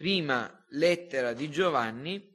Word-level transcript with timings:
prima 0.00 0.64
lettera 0.70 1.34
di 1.34 1.50
Giovanni, 1.50 2.26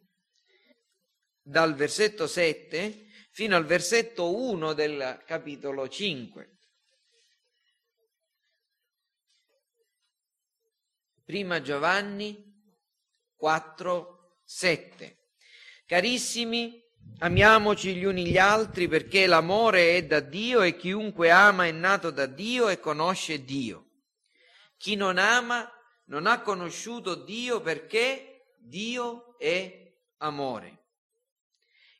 dal 1.41 1.73
versetto 1.73 2.27
7 2.27 3.07
fino 3.31 3.55
al 3.55 3.65
versetto 3.65 4.37
1 4.37 4.73
del 4.73 5.23
capitolo 5.25 5.89
5. 5.89 6.59
Prima 11.23 11.59
Giovanni 11.59 12.53
4, 13.35 14.41
7. 14.43 15.29
Carissimi, 15.87 16.79
amiamoci 17.17 17.95
gli 17.95 18.03
uni 18.03 18.27
gli 18.27 18.37
altri 18.37 18.87
perché 18.87 19.25
l'amore 19.25 19.97
è 19.97 20.05
da 20.05 20.19
Dio 20.19 20.61
e 20.61 20.75
chiunque 20.75 21.31
ama 21.31 21.65
è 21.65 21.71
nato 21.71 22.11
da 22.11 22.27
Dio 22.27 22.69
e 22.69 22.79
conosce 22.79 23.43
Dio. 23.43 23.89
Chi 24.77 24.93
non 24.93 25.17
ama 25.17 25.67
non 26.05 26.27
ha 26.27 26.41
conosciuto 26.41 27.15
Dio 27.15 27.61
perché 27.61 28.53
Dio 28.57 29.37
è 29.37 29.93
amore. 30.17 30.83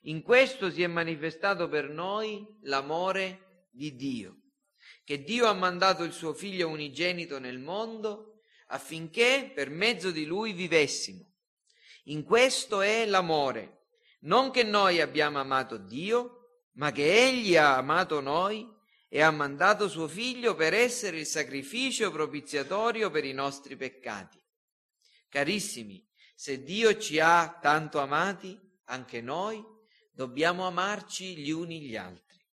In 0.02 0.22
questo 0.22 0.70
si 0.70 0.82
è 0.82 0.86
manifestato 0.86 1.68
per 1.68 1.88
noi 1.88 2.58
l'amore 2.62 3.68
di 3.70 3.96
Dio, 3.96 4.42
che 5.04 5.22
Dio 5.22 5.46
ha 5.46 5.52
mandato 5.52 6.04
il 6.04 6.12
suo 6.12 6.32
figlio 6.32 6.68
unigenito 6.68 7.38
nel 7.38 7.58
mondo 7.58 8.40
affinché 8.68 9.50
per 9.54 9.70
mezzo 9.70 10.10
di 10.10 10.24
lui 10.24 10.52
vivessimo. 10.52 11.24
In 12.04 12.22
questo 12.22 12.80
è 12.82 13.04
l'amore, 13.04 13.86
non 14.20 14.52
che 14.52 14.62
noi 14.62 15.00
abbiamo 15.00 15.40
amato 15.40 15.76
Dio, 15.76 16.36
ma 16.74 16.92
che 16.92 17.26
Egli 17.26 17.56
ha 17.56 17.76
amato 17.76 18.20
noi 18.20 18.75
e 19.16 19.22
ha 19.22 19.30
mandato 19.30 19.88
suo 19.88 20.08
figlio 20.08 20.54
per 20.54 20.74
essere 20.74 21.20
il 21.20 21.24
sacrificio 21.24 22.10
propiziatorio 22.10 23.10
per 23.10 23.24
i 23.24 23.32
nostri 23.32 23.74
peccati. 23.74 24.38
Carissimi, 25.30 26.06
se 26.34 26.62
Dio 26.62 26.98
ci 26.98 27.18
ha 27.18 27.58
tanto 27.58 27.98
amati, 27.98 28.60
anche 28.88 29.22
noi 29.22 29.64
dobbiamo 30.12 30.66
amarci 30.66 31.34
gli 31.34 31.48
uni 31.48 31.80
gli 31.80 31.96
altri. 31.96 32.46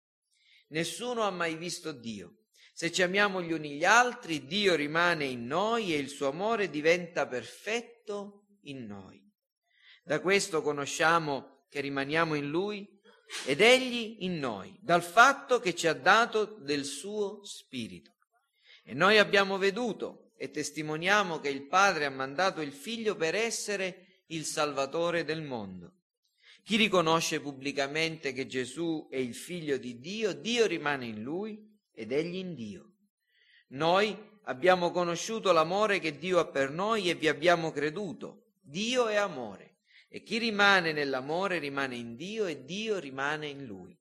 Nessuno 0.69 1.23
ha 1.23 1.31
mai 1.31 1.58
visto 1.58 1.91
Dio. 1.91 2.44
Se 2.72 2.94
ci 2.94 3.02
amiamo 3.02 3.41
gli 3.41 3.52
uni 3.52 3.72
gli 3.72 3.84
altri, 3.84 4.45
Dio 4.45 4.73
rimane 4.75 5.25
in 5.25 5.45
noi 5.45 5.94
e 5.94 5.97
il 5.97 6.08
suo 6.08 6.30
amore 6.30 6.69
diventa 6.69 7.28
perfetto 7.28 8.45
in 8.61 8.86
noi. 8.86 9.22
Da 10.02 10.22
questo 10.22 10.61
conosciamo 10.61 11.66
che 11.67 11.81
rimaniamo 11.81 12.36
in 12.36 12.47
Lui 12.47 12.92
ed 13.45 13.62
Egli 13.62 14.17
in 14.20 14.39
noi, 14.39 14.78
dal 14.80 15.03
fatto 15.03 15.59
che 15.59 15.76
ci 15.76 15.88
ha 15.88 15.94
dato 15.94 16.45
del 16.45 16.86
suo 16.86 17.44
Spirito. 17.44 18.12
E 18.84 18.94
noi 18.94 19.17
abbiamo 19.17 19.58
veduto 19.58 20.31
e 20.38 20.50
testimoniamo 20.50 21.40
che 21.40 21.50
il 21.50 21.67
Padre 21.67 22.06
ha 22.06 22.09
mandato 22.09 22.62
il 22.62 22.72
Figlio 22.72 23.16
per 23.16 23.36
essere 23.36 24.22
il 24.28 24.45
Salvatore 24.45 25.23
del 25.23 25.42
mondo. 25.42 25.95
Chi 26.64 26.78
riconosce 26.78 27.42
pubblicamente 27.42 28.31
che 28.31 28.48
Gesù 28.48 29.08
è 29.09 29.17
il 29.17 29.36
Figlio 29.36 29.78
di 29.78 30.00
Dio, 30.00 30.34
Dio 30.34 30.66
rimane 30.66 31.06
in 31.06 31.22
lui 31.22 31.59
ed 31.94 32.12
egli 32.12 32.36
in 32.36 32.56
Dio. 32.56 32.94
Noi 33.70 34.18
abbiamo 34.44 34.92
conosciuto 34.92 35.52
l'amore 35.52 36.00
che 36.00 36.18
Dio 36.18 36.40
ha 36.40 36.47
per 36.47 36.72
noi 36.72 37.09
e 37.09 37.16
vi 37.16 37.28
abbiamo 37.28 37.72
creduto. 37.72 38.53
Dio 38.62 39.08
è 39.08 39.16
amore 39.16 39.72
e 40.16 40.22
chi 40.22 40.38
rimane 40.38 40.92
nell'amore 40.92 41.58
rimane 41.58 41.95
in 41.95 42.16
Dio 42.16 42.45
e 42.45 42.66
Dio 42.66 43.00
rimane 43.00 43.47
in 43.47 43.66
lui. 43.66 44.00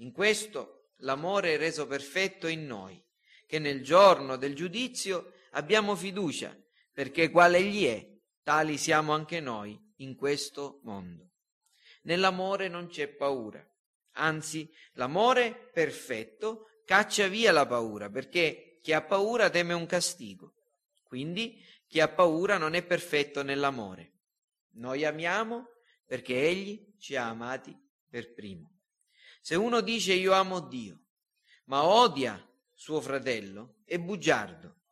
In 0.00 0.12
questo 0.12 0.90
l'amore 0.96 1.54
è 1.54 1.56
reso 1.56 1.86
perfetto 1.86 2.48
in 2.48 2.66
noi, 2.66 3.02
che 3.46 3.58
nel 3.58 3.82
giorno 3.82 4.36
del 4.36 4.54
giudizio 4.54 5.32
abbiamo 5.52 5.96
fiducia, 5.96 6.54
perché 6.92 7.30
quale 7.30 7.56
Egli 7.56 7.86
è, 7.86 8.06
tali 8.42 8.76
siamo 8.76 9.14
anche 9.14 9.40
noi 9.40 9.80
in 10.00 10.16
questo 10.16 10.80
mondo. 10.82 11.30
Nell'amore 12.02 12.68
non 12.68 12.88
c'è 12.88 13.08
paura, 13.08 13.66
anzi 14.16 14.70
l'amore 14.96 15.70
perfetto 15.72 16.82
caccia 16.84 17.26
via 17.26 17.52
la 17.52 17.66
paura, 17.66 18.10
perché 18.10 18.80
chi 18.82 18.92
ha 18.92 19.00
paura 19.00 19.48
teme 19.48 19.72
un 19.72 19.86
castigo. 19.86 20.52
Quindi 21.04 21.58
chi 21.86 22.00
ha 22.00 22.08
paura 22.08 22.58
non 22.58 22.74
è 22.74 22.84
perfetto 22.84 23.42
nell'amore. 23.42 24.10
Noi 24.76 25.04
amiamo 25.04 25.68
perché 26.04 26.40
Egli 26.40 26.94
ci 26.98 27.16
ha 27.16 27.28
amati 27.28 27.76
per 28.08 28.32
primo. 28.32 28.80
Se 29.40 29.54
uno 29.54 29.80
dice 29.80 30.12
io 30.12 30.32
amo 30.32 30.60
Dio, 30.60 31.04
ma 31.64 31.84
odia 31.84 32.42
suo 32.74 33.00
fratello, 33.00 33.76
è 33.84 33.98
bugiardo, 33.98 34.82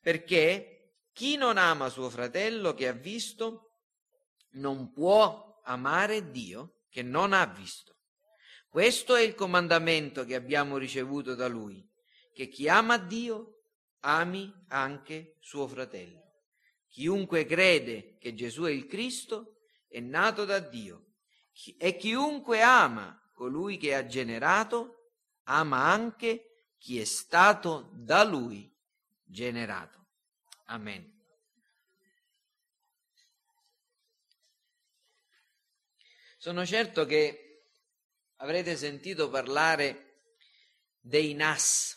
perché 0.00 0.94
chi 1.12 1.36
non 1.36 1.58
ama 1.58 1.88
suo 1.88 2.08
fratello 2.08 2.74
che 2.74 2.88
ha 2.88 2.92
visto 2.92 3.80
non 4.52 4.92
può 4.92 5.60
amare 5.64 6.30
Dio 6.30 6.82
che 6.88 7.02
non 7.02 7.32
ha 7.32 7.44
visto. 7.46 7.96
Questo 8.68 9.14
è 9.14 9.22
il 9.22 9.34
comandamento 9.34 10.24
che 10.24 10.34
abbiamo 10.34 10.76
ricevuto 10.76 11.34
da 11.34 11.46
Lui, 11.46 11.86
che 12.32 12.48
chi 12.48 12.68
ama 12.68 12.98
Dio 12.98 13.62
ami 14.00 14.52
anche 14.68 15.36
suo 15.40 15.66
fratello. 15.66 16.25
Chiunque 16.96 17.44
crede 17.44 18.16
che 18.16 18.32
Gesù 18.32 18.62
è 18.62 18.70
il 18.70 18.86
Cristo 18.86 19.58
è 19.86 20.00
nato 20.00 20.46
da 20.46 20.60
Dio 20.60 21.16
e 21.76 21.94
chiunque 21.94 22.62
ama 22.62 23.22
colui 23.34 23.76
che 23.76 23.94
ha 23.94 24.06
generato 24.06 25.10
ama 25.42 25.92
anche 25.92 26.72
chi 26.78 26.98
è 26.98 27.04
stato 27.04 27.90
da 27.92 28.24
Lui 28.24 28.74
generato. 29.22 30.06
Amen. 30.68 31.22
Sono 36.38 36.64
certo 36.64 37.04
che 37.04 37.66
avrete 38.36 38.74
sentito 38.74 39.28
parlare 39.28 40.22
dei 40.98 41.34
NAS. 41.34 41.94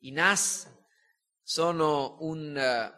I 0.00 0.10
NAS 0.10 0.76
sono 1.48 2.18
un 2.20 2.54
eh, 2.54 2.92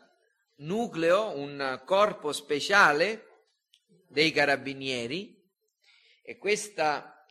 nucleo, 0.57 1.39
un 1.39 1.81
corpo 1.85 2.33
speciale 2.33 3.45
dei 4.09 4.33
carabinieri 4.33 5.41
e 6.21 6.37
questa 6.37 7.25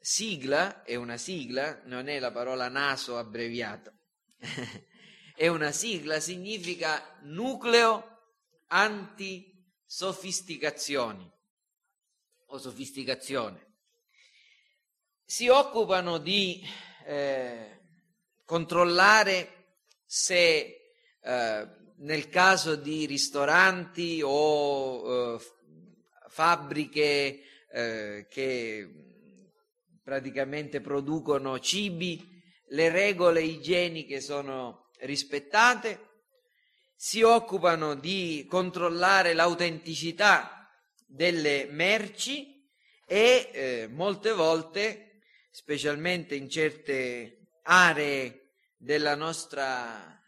sigla 0.00 0.82
è 0.82 0.96
una 0.96 1.16
sigla, 1.16 1.80
non 1.84 2.08
è 2.08 2.18
la 2.18 2.32
parola 2.32 2.68
naso 2.68 3.18
abbreviato, 3.18 3.92
è 5.36 5.46
una 5.46 5.70
sigla, 5.70 6.18
significa 6.18 7.20
nucleo 7.22 8.32
anti-sofisticazioni 8.66 11.32
o 12.46 12.58
sofisticazione. 12.58 13.76
Si 15.24 15.46
occupano 15.46 16.18
di 16.18 16.66
eh, 17.04 17.80
controllare 18.44 19.57
se 20.10 20.94
eh, 21.20 21.68
nel 21.96 22.28
caso 22.30 22.76
di 22.76 23.04
ristoranti 23.04 24.22
o 24.24 25.34
eh, 25.34 25.38
fabbriche 26.28 27.42
eh, 27.70 28.26
che 28.30 28.88
praticamente 30.02 30.80
producono 30.80 31.58
cibi, 31.58 32.26
le 32.68 32.88
regole 32.88 33.42
igieniche 33.42 34.22
sono 34.22 34.88
rispettate, 35.00 36.06
si 36.96 37.20
occupano 37.20 37.94
di 37.94 38.46
controllare 38.48 39.34
l'autenticità 39.34 40.70
delle 41.06 41.68
merci 41.70 42.66
e 43.04 43.50
eh, 43.52 43.88
molte 43.90 44.32
volte, 44.32 45.20
specialmente 45.50 46.34
in 46.34 46.48
certe 46.48 47.48
aree 47.64 48.47
della 48.78 49.14
nostra 49.14 50.18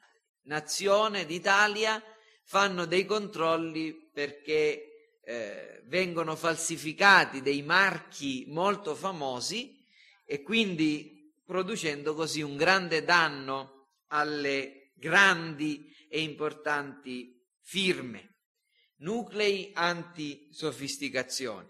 nazione, 0.42 1.24
d'Italia, 1.24 2.02
fanno 2.44 2.84
dei 2.84 3.06
controlli 3.06 3.94
perché 4.12 5.20
eh, 5.22 5.82
vengono 5.86 6.36
falsificati 6.36 7.40
dei 7.40 7.62
marchi 7.62 8.44
molto 8.48 8.94
famosi 8.94 9.82
e 10.26 10.42
quindi 10.42 11.32
producendo 11.44 12.14
così 12.14 12.42
un 12.42 12.56
grande 12.56 13.04
danno 13.04 13.88
alle 14.08 14.90
grandi 14.94 15.94
e 16.08 16.20
importanti 16.20 17.40
firme 17.60 18.30
nuclei 19.00 19.70
anti-sofisticazioni. 19.74 21.68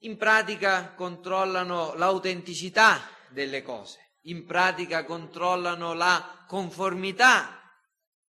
In 0.00 0.16
pratica 0.16 0.94
controllano 0.94 1.94
l'autenticità 1.94 3.00
delle 3.28 3.62
cose, 3.62 4.05
in 4.26 4.44
pratica 4.44 5.04
controllano 5.04 5.94
la 5.94 6.44
conformità 6.46 7.60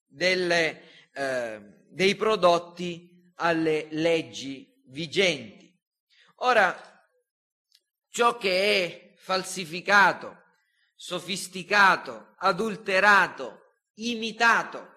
delle, 0.04 1.10
eh, 1.12 1.60
dei 1.88 2.14
prodotti 2.16 3.32
alle 3.36 3.88
leggi 3.90 4.82
vigenti. 4.86 5.72
Ora, 6.36 6.74
ciò 8.08 8.36
che 8.36 8.84
è 8.84 9.14
falsificato, 9.16 10.44
sofisticato, 10.94 12.34
adulterato, 12.38 13.62
imitato, 13.94 14.94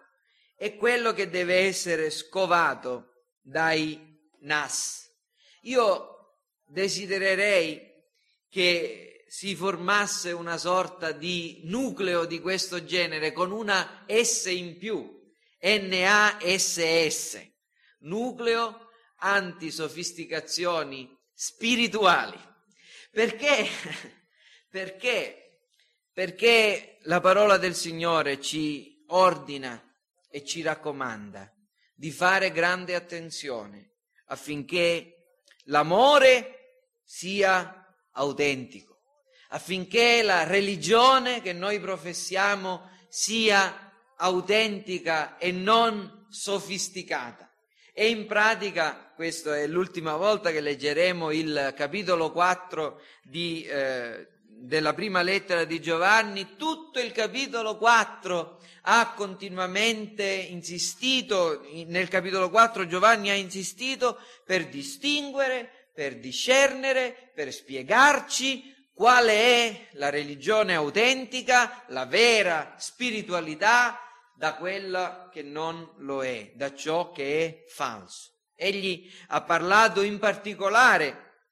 è 0.55 0.75
quello 0.75 1.13
che 1.13 1.29
deve 1.29 1.59
essere 1.59 2.09
scovato 2.09 3.27
dai 3.41 4.19
NAS. 4.41 5.09
Io 5.61 6.35
desidererei 6.65 7.87
che 8.49 9.08
si 9.29 9.55
formasse 9.55 10.31
una 10.31 10.57
sorta 10.57 11.11
di 11.11 11.61
nucleo 11.65 12.25
di 12.25 12.39
questo 12.39 12.83
genere 12.83 13.31
con 13.31 13.51
una 13.51 14.03
S 14.07 14.45
in 14.45 14.75
più, 14.79 15.21
NASS, 15.61 17.39
nucleo 17.99 18.89
antisofisticazioni 19.17 21.15
spirituali. 21.31 22.39
Perché? 23.11 23.67
Perché? 24.67 25.59
Perché 26.11 26.97
la 27.03 27.19
parola 27.19 27.57
del 27.57 27.75
Signore 27.75 28.41
ci 28.41 29.03
ordina 29.09 29.79
e 30.27 30.43
ci 30.43 30.63
raccomanda 30.63 31.53
di 31.93 32.09
fare 32.09 32.51
grande 32.51 32.95
attenzione 32.95 33.97
affinché 34.25 35.43
l'amore 35.65 36.87
sia 37.03 37.85
autentico, 38.13 38.88
affinché 39.49 40.21
la 40.21 40.43
religione 40.43 41.41
che 41.41 41.53
noi 41.53 41.79
professiamo 41.79 42.89
sia 43.07 43.91
autentica 44.17 45.37
e 45.37 45.51
non 45.51 46.25
sofisticata. 46.29 47.49
E 47.93 48.09
in 48.09 48.27
pratica, 48.27 49.11
questa 49.15 49.57
è 49.57 49.67
l'ultima 49.67 50.15
volta 50.15 50.51
che 50.51 50.61
leggeremo 50.61 51.31
il 51.31 51.73
capitolo 51.75 52.31
4 52.31 53.01
di, 53.23 53.63
eh, 53.63 54.27
della 54.45 54.93
prima 54.93 55.21
lettera 55.21 55.65
di 55.65 55.81
Giovanni, 55.81 56.55
tutto 56.55 56.99
il 56.99 57.11
capitolo 57.11 57.77
4 57.77 58.61
ha 58.83 59.13
continuamente 59.13 60.23
insistito, 60.25 61.61
nel 61.87 62.07
capitolo 62.07 62.49
4 62.49 62.87
Giovanni 62.87 63.29
ha 63.29 63.35
insistito 63.35 64.19
per 64.45 64.67
distinguere, 64.67 65.89
per 65.93 66.17
discernere, 66.17 67.31
per 67.33 67.51
spiegarci 67.51 68.77
quale 68.99 69.33
è 69.33 69.87
la 69.91 70.09
religione 70.09 70.75
autentica, 70.75 71.85
la 71.87 72.05
vera 72.05 72.73
spiritualità, 72.75 73.97
da 74.35 74.55
quella 74.55 75.29
che 75.31 75.41
non 75.41 75.89
lo 75.99 76.21
è, 76.21 76.51
da 76.53 76.75
ciò 76.75 77.13
che 77.13 77.45
è 77.45 77.71
falso. 77.71 78.31
Egli 78.55 79.09
ha 79.27 79.41
parlato 79.43 80.01
in 80.01 80.19
particolare 80.19 81.45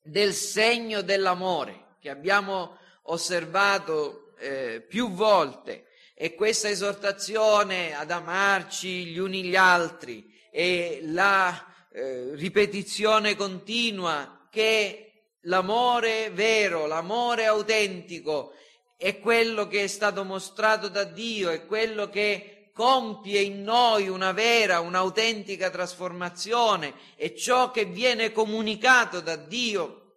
del 0.00 0.32
segno 0.32 1.02
dell'amore 1.02 1.96
che 2.00 2.08
abbiamo 2.08 2.78
osservato 3.02 4.34
eh, 4.38 4.80
più 4.80 5.10
volte 5.10 5.88
e 6.14 6.34
questa 6.34 6.70
esortazione 6.70 7.94
ad 7.94 8.12
amarci 8.12 9.04
gli 9.08 9.18
uni 9.18 9.44
gli 9.44 9.56
altri 9.56 10.34
e 10.50 11.00
la 11.02 11.66
eh, 11.92 12.30
ripetizione 12.34 13.36
continua 13.36 14.48
che 14.48 15.03
l'amore 15.44 16.30
vero, 16.30 16.86
l'amore 16.86 17.46
autentico 17.46 18.52
è 18.96 19.18
quello 19.18 19.66
che 19.66 19.84
è 19.84 19.86
stato 19.86 20.24
mostrato 20.24 20.88
da 20.88 21.04
Dio, 21.04 21.50
è 21.50 21.66
quello 21.66 22.08
che 22.08 22.70
compie 22.72 23.40
in 23.40 23.62
noi 23.62 24.08
una 24.08 24.32
vera, 24.32 24.80
un'autentica 24.80 25.70
trasformazione, 25.70 26.94
è 27.16 27.32
ciò 27.34 27.70
che 27.70 27.84
viene 27.84 28.32
comunicato 28.32 29.20
da 29.20 29.36
Dio 29.36 30.16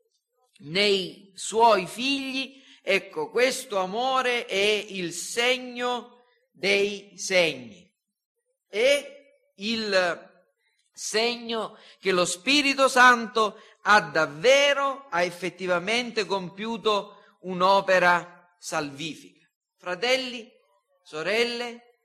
nei 0.59 1.31
suoi 1.35 1.85
figli. 1.85 2.62
Ecco, 2.81 3.30
questo 3.30 3.77
amore 3.77 4.45
è 4.45 4.85
il 4.89 5.12
segno 5.12 6.23
dei 6.51 7.12
segni. 7.15 7.85
È 8.68 9.15
il 9.57 10.30
segno 10.91 11.77
che 12.00 12.12
lo 12.12 12.25
Spirito 12.25 12.88
Santo 12.88 13.62
ha 13.89 14.01
davvero, 14.01 15.07
ha 15.10 15.24
effettivamente 15.24 16.25
compiuto 16.25 17.38
un'opera 17.42 18.54
salvifica. 18.60 19.48
Fratelli, 19.78 20.51
sorelle, 21.01 22.00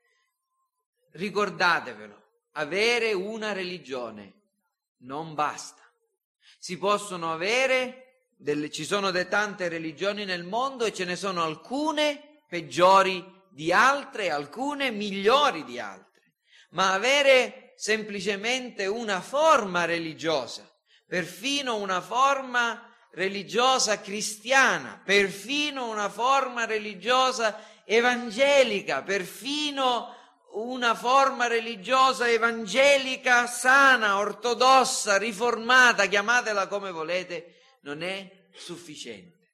ricordatevelo, 1.10 2.22
avere 2.52 3.12
una 3.12 3.52
religione 3.52 4.34
non 4.98 5.34
basta. 5.34 5.82
Si 6.56 6.78
possono 6.78 7.32
avere, 7.32 8.28
delle, 8.36 8.70
ci 8.70 8.84
sono 8.84 9.10
de 9.10 9.26
tante 9.26 9.66
religioni 9.66 10.24
nel 10.24 10.44
mondo 10.44 10.84
e 10.84 10.92
ce 10.92 11.04
ne 11.04 11.16
sono 11.16 11.42
alcune 11.42 12.42
peggiori 12.46 13.24
di 13.50 13.72
altre, 13.72 14.30
alcune 14.30 14.92
migliori 14.92 15.64
di 15.64 15.80
altre, 15.80 16.34
ma 16.70 16.92
avere 16.92 17.72
semplicemente 17.74 18.86
una 18.86 19.20
forma 19.20 19.84
religiosa, 19.84 20.71
perfino 21.12 21.76
una 21.76 22.00
forma 22.00 22.90
religiosa 23.10 24.00
cristiana, 24.00 24.98
perfino 25.04 25.90
una 25.90 26.08
forma 26.08 26.64
religiosa 26.64 27.82
evangelica, 27.84 29.02
perfino 29.02 30.16
una 30.54 30.94
forma 30.94 31.48
religiosa 31.48 32.30
evangelica 32.30 33.46
sana, 33.46 34.16
ortodossa, 34.16 35.18
riformata, 35.18 36.06
chiamatela 36.06 36.66
come 36.66 36.90
volete, 36.90 37.60
non 37.82 38.02
è 38.02 38.46
sufficiente. 38.54 39.50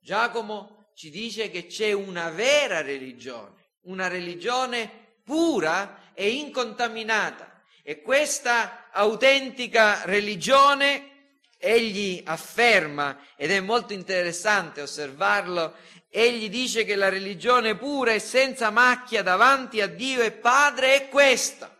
Giacomo 0.00 0.92
ci 0.94 1.10
dice 1.10 1.50
che 1.50 1.66
c'è 1.66 1.92
una 1.92 2.30
vera 2.30 2.80
religione, 2.80 3.72
una 3.82 4.08
religione 4.08 5.18
pura 5.22 6.14
e 6.14 6.30
incontaminata. 6.30 7.52
E 7.82 8.00
questa 8.00 8.85
autentica 8.96 10.04
religione 10.04 11.34
egli 11.58 12.22
afferma, 12.24 13.18
ed 13.36 13.50
è 13.50 13.60
molto 13.60 13.92
interessante 13.92 14.80
osservarlo, 14.80 15.74
egli 16.08 16.48
dice 16.48 16.84
che 16.84 16.96
la 16.96 17.08
religione 17.08 17.76
pura 17.76 18.12
e 18.12 18.18
senza 18.18 18.70
macchia 18.70 19.22
davanti 19.22 19.80
a 19.80 19.86
Dio 19.86 20.22
e 20.22 20.32
Padre 20.32 20.94
è 20.94 21.08
questa. 21.08 21.72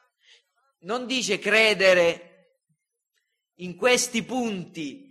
Non 0.81 1.07
dice 1.07 1.39
credere 1.39 2.59
in 3.57 3.77
questi 3.77 4.23
punti, 4.23 5.11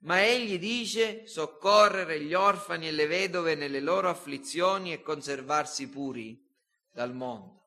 ma 0.00 0.24
egli 0.24 0.58
dice 0.58 1.26
soccorrere 1.26 2.20
gli 2.20 2.34
orfani 2.34 2.88
e 2.88 2.92
le 2.92 3.06
vedove 3.06 3.54
nelle 3.54 3.80
loro 3.80 4.08
afflizioni 4.08 4.92
e 4.92 5.02
conservarsi 5.02 5.88
puri 5.88 6.38
dal 6.90 7.14
mondo. 7.14 7.62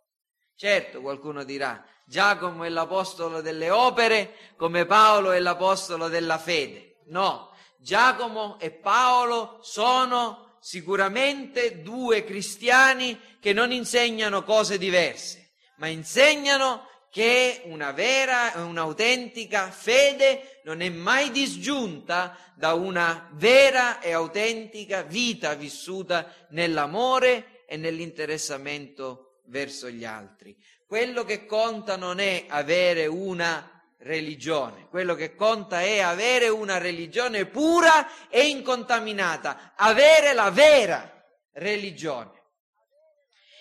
Certo, 0.56 1.02
qualcuno 1.02 1.44
dirà, 1.44 1.84
Giacomo 2.10 2.64
è 2.64 2.70
l'apostolo 2.70 3.42
delle 3.42 3.70
opere 3.70 4.34
come 4.56 4.86
Paolo 4.86 5.32
è 5.32 5.40
l'apostolo 5.40 6.08
della 6.08 6.38
fede. 6.38 7.00
No, 7.08 7.52
Giacomo 7.80 8.58
e 8.60 8.72
Paolo 8.72 9.60
sono 9.62 10.56
sicuramente 10.62 11.82
due 11.82 12.24
cristiani 12.24 13.20
che 13.42 13.52
non 13.52 13.74
insegnano 13.74 14.44
cose 14.44 14.78
diverse, 14.78 15.56
ma 15.80 15.88
insegnano 15.88 16.88
che 17.12 17.64
una 17.66 17.92
vera 17.92 18.54
e 18.54 18.62
un'autentica 18.62 19.70
fede 19.70 20.62
non 20.64 20.80
è 20.80 20.88
mai 20.90 21.30
disgiunta 21.32 22.38
da 22.56 22.74
una 22.74 23.30
vera 23.34 24.00
e 24.00 24.14
autentica 24.14 25.02
vita 25.02 25.56
vissuta 25.56 26.34
nell'amore 26.52 27.64
e 27.66 27.76
nell'interessamento 27.76 29.27
verso 29.48 29.90
gli 29.90 30.06
altri. 30.06 30.56
Quello 30.86 31.24
che 31.24 31.46
conta 31.46 31.96
non 31.96 32.20
è 32.20 32.46
avere 32.48 33.08
una 33.08 33.78
religione, 34.00 34.88
quello 34.90 35.16
che 35.16 35.36
conta 35.36 35.82
è 35.82 36.00
avere 36.00 36.48
una 36.48 36.78
religione 36.78 37.46
pura 37.46 38.30
e 38.30 38.48
incontaminata, 38.48 39.74
avere 39.76 40.34
la 40.34 40.50
vera 40.52 41.12
religione. 41.54 42.36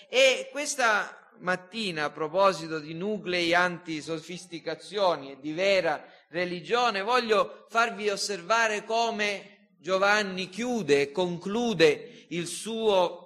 E 0.09 0.49
questa 0.52 1.33
mattina, 1.38 2.05
a 2.05 2.11
proposito 2.11 2.78
di 2.78 2.95
nuclei 2.95 3.55
antisofisticazioni 3.55 5.33
e 5.33 5.40
di 5.40 5.52
vera 5.52 6.05
religione, 6.28 7.02
voglio 7.02 7.66
farvi 7.69 8.09
osservare 8.09 8.85
come 8.85 9.75
Giovanni 9.78 10.49
chiude 10.49 11.00
e 11.02 11.12
conclude 11.12 12.26
il 12.28 12.47
suo 12.47 13.25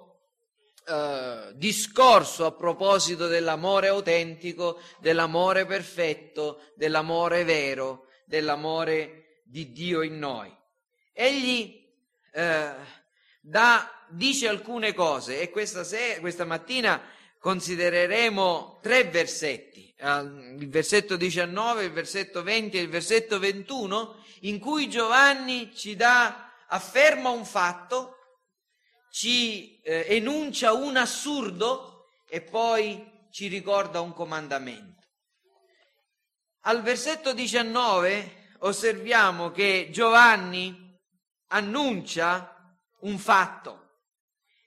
eh, 0.91 1.53
discorso 1.55 2.45
a 2.45 2.51
proposito 2.51 3.27
dell'amore 3.27 3.87
autentico, 3.87 4.81
dell'amore 4.99 5.65
perfetto, 5.65 6.63
dell'amore 6.75 7.45
vero, 7.45 8.07
dell'amore 8.25 9.41
di 9.45 9.71
Dio 9.71 10.01
in 10.01 10.19
noi. 10.19 10.53
Egli 11.13 11.81
eh, 12.33 12.73
da, 13.39 14.05
dice 14.09 14.49
alcune 14.49 14.93
cose 14.93 15.39
e 15.39 15.49
questa, 15.49 15.85
se, 15.85 16.17
questa 16.19 16.43
mattina 16.43 17.01
considereremo 17.39 18.79
tre 18.81 19.05
versetti, 19.05 19.95
il 19.97 20.69
versetto 20.69 21.15
19, 21.15 21.85
il 21.85 21.91
versetto 21.91 22.43
20 22.43 22.77
e 22.77 22.81
il 22.81 22.89
versetto 22.89 23.39
21, 23.39 24.23
in 24.41 24.59
cui 24.59 24.89
Giovanni 24.89 25.73
ci 25.73 25.95
dà, 25.95 26.51
afferma 26.67 27.29
un 27.29 27.45
fatto 27.45 28.17
ci 29.11 29.79
eh, 29.81 30.05
enuncia 30.07 30.73
un 30.73 30.95
assurdo 30.95 32.07
e 32.27 32.41
poi 32.41 33.27
ci 33.29 33.47
ricorda 33.47 33.99
un 33.99 34.13
comandamento. 34.13 35.05
Al 36.61 36.81
versetto 36.81 37.33
19 37.33 38.55
osserviamo 38.59 39.51
che 39.51 39.89
Giovanni 39.91 40.97
annuncia 41.47 42.77
un 42.99 43.17
fatto. 43.17 43.79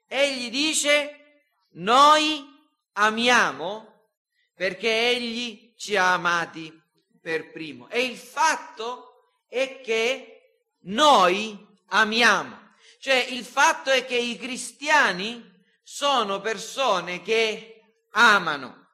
Egli 0.06 0.50
dice, 0.50 1.46
noi 1.72 2.44
amiamo 2.92 4.10
perché 4.54 5.08
egli 5.10 5.74
ci 5.76 5.96
ha 5.96 6.12
amati 6.12 6.82
per 7.20 7.50
primo. 7.50 7.88
E 7.88 8.04
il 8.04 8.16
fatto 8.16 9.40
è 9.48 9.80
che 9.80 10.58
noi 10.80 11.56
amiamo. 11.86 12.63
Cioè 13.04 13.16
il 13.16 13.44
fatto 13.44 13.90
è 13.90 14.06
che 14.06 14.16
i 14.16 14.38
cristiani 14.38 15.62
sono 15.82 16.40
persone 16.40 17.20
che 17.20 17.82
amano. 18.12 18.88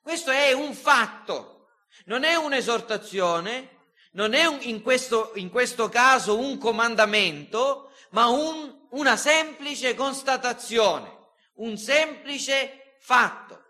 Questo 0.00 0.32
è 0.32 0.50
un 0.50 0.74
fatto, 0.74 1.68
non 2.06 2.24
è 2.24 2.34
un'esortazione, 2.34 3.92
non 4.14 4.34
è 4.34 4.46
un, 4.46 4.58
in, 4.62 4.82
questo, 4.82 5.30
in, 5.36 5.48
questo, 5.48 5.88
caso 5.88 6.40
un 6.40 6.58
comandamento, 6.58 7.92
ma 8.10 8.26
un, 8.26 8.88
una 8.90 9.16
semplice 9.16 9.94
constatazione, 9.94 11.28
un 11.58 11.78
semplice 11.78 12.96
fatto. 12.98 13.62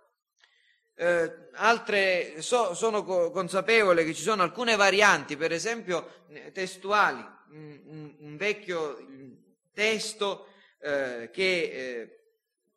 Eh, 0.94 1.50
altre, 1.52 2.40
so, 2.40 2.72
sono 2.72 3.04
co- 3.04 3.30
consapevole 3.30 4.06
che 4.06 4.14
ci 4.14 4.22
sono 4.22 4.42
alcune 4.42 4.74
varianti, 4.74 5.36
per 5.36 5.52
esempio 5.52 6.24
testuali, 6.54 7.22
un, 7.50 8.16
un 8.20 8.36
vecchio 8.38 8.96
testo 9.72 10.48
eh, 10.80 11.30
che, 11.32 11.62
eh, 11.62 12.22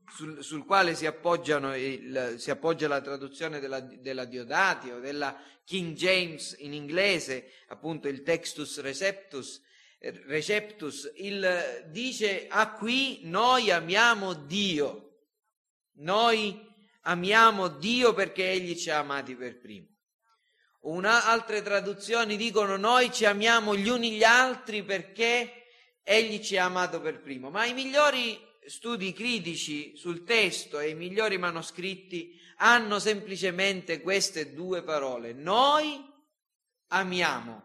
sul, 0.08 0.44
sul, 0.44 0.66
quale 0.66 0.96
si, 0.96 1.06
il, 1.06 2.36
si, 2.38 2.52
appoggia 2.52 2.88
la 2.88 3.02
traduzione 3.02 3.60
della, 3.60 3.80
della 3.80 4.25
Diodati 4.25 4.92
o 4.92 5.00
della 5.00 5.38
King 5.64 5.96
James 5.96 6.56
in 6.60 6.74
inglese, 6.74 7.52
appunto 7.68 8.08
il 8.08 8.22
Textus 8.22 8.80
Receptus, 8.80 9.62
eh, 10.00 10.12
Receptus 10.25 11.12
il, 11.16 11.88
dice 11.88 12.48
a 12.48 12.72
qui 12.74 13.22
noi 13.24 13.72
amiamo 13.72 14.34
Dio, 14.34 15.24
noi 15.98 16.74
amiamo 17.02 17.68
Dio 17.68 18.14
perché 18.14 18.52
Egli 18.52 18.75
ci 18.75 18.90
ha 18.90 19.00
amati 19.00 19.36
per 19.36 19.60
primo. 19.60 19.88
Una, 20.82 21.25
altre 21.25 21.64
traduzioni 21.64 22.38
dicono 22.38 22.78
noi 22.78 23.12
ci 23.12 23.25
amiamo 23.25 23.75
gli 23.75 23.90
uni 23.90 24.12
gli 24.12 24.24
altri 24.24 24.84
perché 24.84 25.64
Egli 26.08 26.40
ci 26.40 26.56
ha 26.56 26.66
amato 26.66 27.02
per 27.02 27.20
primo. 27.20 27.50
Ma 27.50 27.66
i 27.66 27.74
migliori 27.74 28.40
studi 28.68 29.12
critici 29.12 29.98
sul 29.98 30.24
testo 30.24 30.80
e 30.80 30.90
i 30.90 30.96
migliori 30.96 31.40
manoscritti 31.40 32.40
hanno 32.58 33.00
semplicemente 33.00 34.02
queste 34.02 34.54
due 34.54 34.84
parole. 34.84 35.34
Noi 35.34 36.00
amiamo 36.90 37.64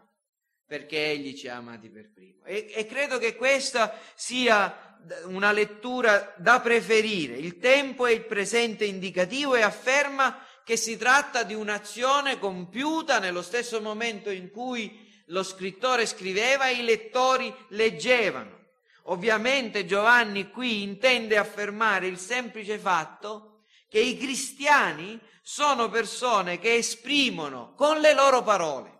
perché 0.65 1.11
Egli 1.11 1.37
ci 1.37 1.47
ha 1.47 1.57
amati 1.57 1.89
per 1.89 2.11
primo. 2.11 2.43
E, 2.45 2.71
e 2.73 2.85
credo 2.87 3.19
che 3.19 3.35
questa 3.35 3.95
sia 4.15 4.97
una 5.25 5.51
lettura 5.51 6.33
da 6.37 6.59
preferire. 6.61 7.37
Il 7.37 7.59
tempo 7.59 8.07
è 8.07 8.11
il 8.11 8.25
presente 8.25 8.85
indicativo 8.85 9.55
e 9.55 9.61
afferma 9.61 10.43
che 10.63 10.77
si 10.77 10.97
tratta 10.97 11.43
di 11.43 11.53
un'azione 11.53 12.39
compiuta 12.39 13.19
nello 13.19 13.43
stesso 13.43 13.81
momento 13.81 14.31
in 14.31 14.49
cui 14.49 15.09
lo 15.31 15.43
scrittore 15.43 16.05
scriveva 16.05 16.67
e 16.67 16.75
i 16.75 16.83
lettori 16.83 17.53
leggevano. 17.69 18.59
Ovviamente 19.05 19.85
Giovanni 19.85 20.51
qui 20.51 20.83
intende 20.83 21.37
affermare 21.37 22.07
il 22.07 22.17
semplice 22.17 22.77
fatto 22.77 23.63
che 23.89 23.99
i 23.99 24.17
cristiani 24.17 25.19
sono 25.41 25.89
persone 25.89 26.59
che 26.59 26.75
esprimono 26.75 27.73
con 27.75 27.99
le 27.99 28.13
loro 28.13 28.43
parole, 28.43 28.99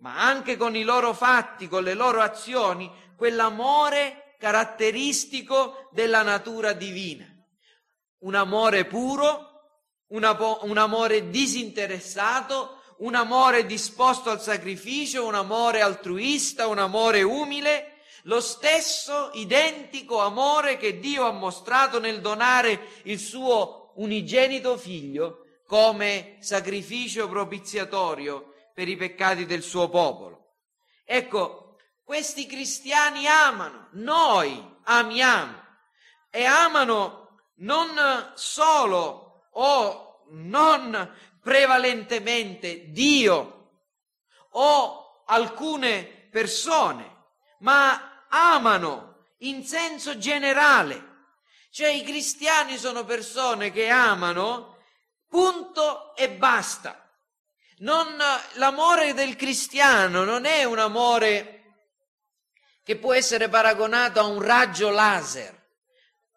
ma 0.00 0.22
anche 0.22 0.56
con 0.56 0.76
i 0.76 0.82
loro 0.82 1.14
fatti, 1.14 1.68
con 1.68 1.82
le 1.82 1.94
loro 1.94 2.20
azioni, 2.20 2.90
quell'amore 3.16 4.34
caratteristico 4.38 5.88
della 5.92 6.22
natura 6.22 6.72
divina. 6.72 7.26
Un 8.18 8.34
amore 8.34 8.84
puro, 8.84 9.46
un 10.08 10.76
amore 10.76 11.30
disinteressato, 11.30 12.79
un 13.00 13.14
amore 13.14 13.66
disposto 13.66 14.30
al 14.30 14.40
sacrificio, 14.40 15.26
un 15.26 15.34
amore 15.34 15.80
altruista, 15.80 16.66
un 16.66 16.78
amore 16.78 17.22
umile, 17.22 17.98
lo 18.24 18.40
stesso 18.40 19.30
identico 19.34 20.20
amore 20.20 20.76
che 20.76 20.98
Dio 20.98 21.26
ha 21.26 21.32
mostrato 21.32 21.98
nel 21.98 22.20
donare 22.20 23.00
il 23.04 23.18
suo 23.18 23.92
unigenito 23.96 24.76
figlio 24.76 25.46
come 25.66 26.36
sacrificio 26.40 27.28
propiziatorio 27.28 28.52
per 28.74 28.88
i 28.88 28.96
peccati 28.96 29.46
del 29.46 29.62
suo 29.62 29.88
popolo. 29.88 30.56
Ecco, 31.04 31.76
questi 32.04 32.46
cristiani 32.46 33.26
amano, 33.26 33.88
noi 33.92 34.78
amiamo 34.84 35.58
e 36.28 36.44
amano 36.44 37.38
non 37.56 37.88
solo 38.34 39.48
o 39.52 40.24
non 40.32 41.10
prevalentemente 41.42 42.90
Dio 42.90 43.70
o 44.50 45.24
alcune 45.26 46.04
persone, 46.30 47.28
ma 47.60 48.26
amano 48.28 49.26
in 49.38 49.64
senso 49.64 50.18
generale. 50.18 51.08
Cioè 51.70 51.88
i 51.88 52.02
cristiani 52.02 52.76
sono 52.76 53.04
persone 53.04 53.70
che 53.70 53.88
amano, 53.88 54.78
punto 55.28 56.14
e 56.16 56.30
basta. 56.30 57.08
Non, 57.78 58.16
l'amore 58.54 59.14
del 59.14 59.36
cristiano 59.36 60.24
non 60.24 60.44
è 60.44 60.64
un 60.64 60.78
amore 60.78 61.56
che 62.82 62.96
può 62.96 63.14
essere 63.14 63.48
paragonato 63.48 64.20
a 64.20 64.24
un 64.24 64.42
raggio 64.42 64.90
laser, 64.90 65.68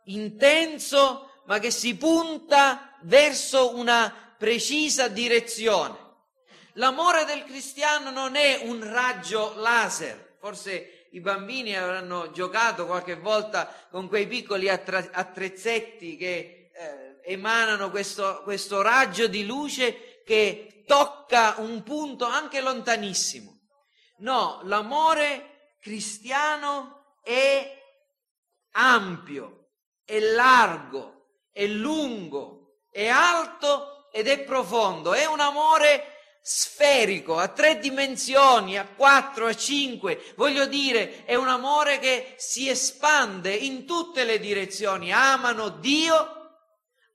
intenso, 0.05 1.41
ma 1.45 1.59
che 1.59 1.71
si 1.71 1.95
punta 1.97 2.97
verso 3.01 3.75
una 3.75 4.22
precisa 4.43 5.07
direzione. 5.07 5.95
L'amore 6.73 7.23
del 7.23 7.45
cristiano 7.45 8.09
non 8.09 8.35
è 8.35 8.59
un 8.63 8.83
raggio 8.83 9.53
laser, 9.55 10.35
forse 10.37 11.07
i 11.11 11.21
bambini 11.21 11.77
avranno 11.77 12.29
giocato 12.31 12.85
qualche 12.85 13.15
volta 13.15 13.73
con 13.89 14.09
quei 14.09 14.27
piccoli 14.27 14.67
attrezzetti 14.67 16.17
che 16.17 16.71
eh, 16.75 17.19
emanano 17.23 17.89
questo, 17.89 18.41
questo 18.43 18.81
raggio 18.81 19.27
di 19.27 19.45
luce 19.45 20.21
che 20.25 20.83
tocca 20.85 21.55
un 21.59 21.81
punto 21.81 22.25
anche 22.25 22.59
lontanissimo. 22.59 23.61
No, 24.17 24.59
l'amore 24.65 25.75
cristiano 25.79 27.15
è 27.23 27.81
ampio, 28.71 29.69
è 30.03 30.19
largo, 30.19 31.29
è 31.53 31.65
lungo, 31.65 32.81
è 32.91 33.07
alto 33.07 33.92
ed 34.15 34.27
è 34.27 34.41
profondo, 34.41 35.15
è 35.15 35.25
un 35.25 35.39
amore 35.39 36.37
sferico, 36.39 37.39
a 37.39 37.47
tre 37.47 37.79
dimensioni, 37.79 38.77
a 38.77 38.85
quattro, 38.85 39.47
a 39.47 39.55
cinque, 39.55 40.33
voglio 40.35 40.67
dire, 40.67 41.25
è 41.25 41.33
un 41.33 41.47
amore 41.47 41.97
che 41.97 42.35
si 42.37 42.69
espande 42.69 43.51
in 43.51 43.87
tutte 43.87 44.23
le 44.23 44.39
direzioni, 44.39 45.11
amano 45.11 45.69
Dio, 45.69 46.59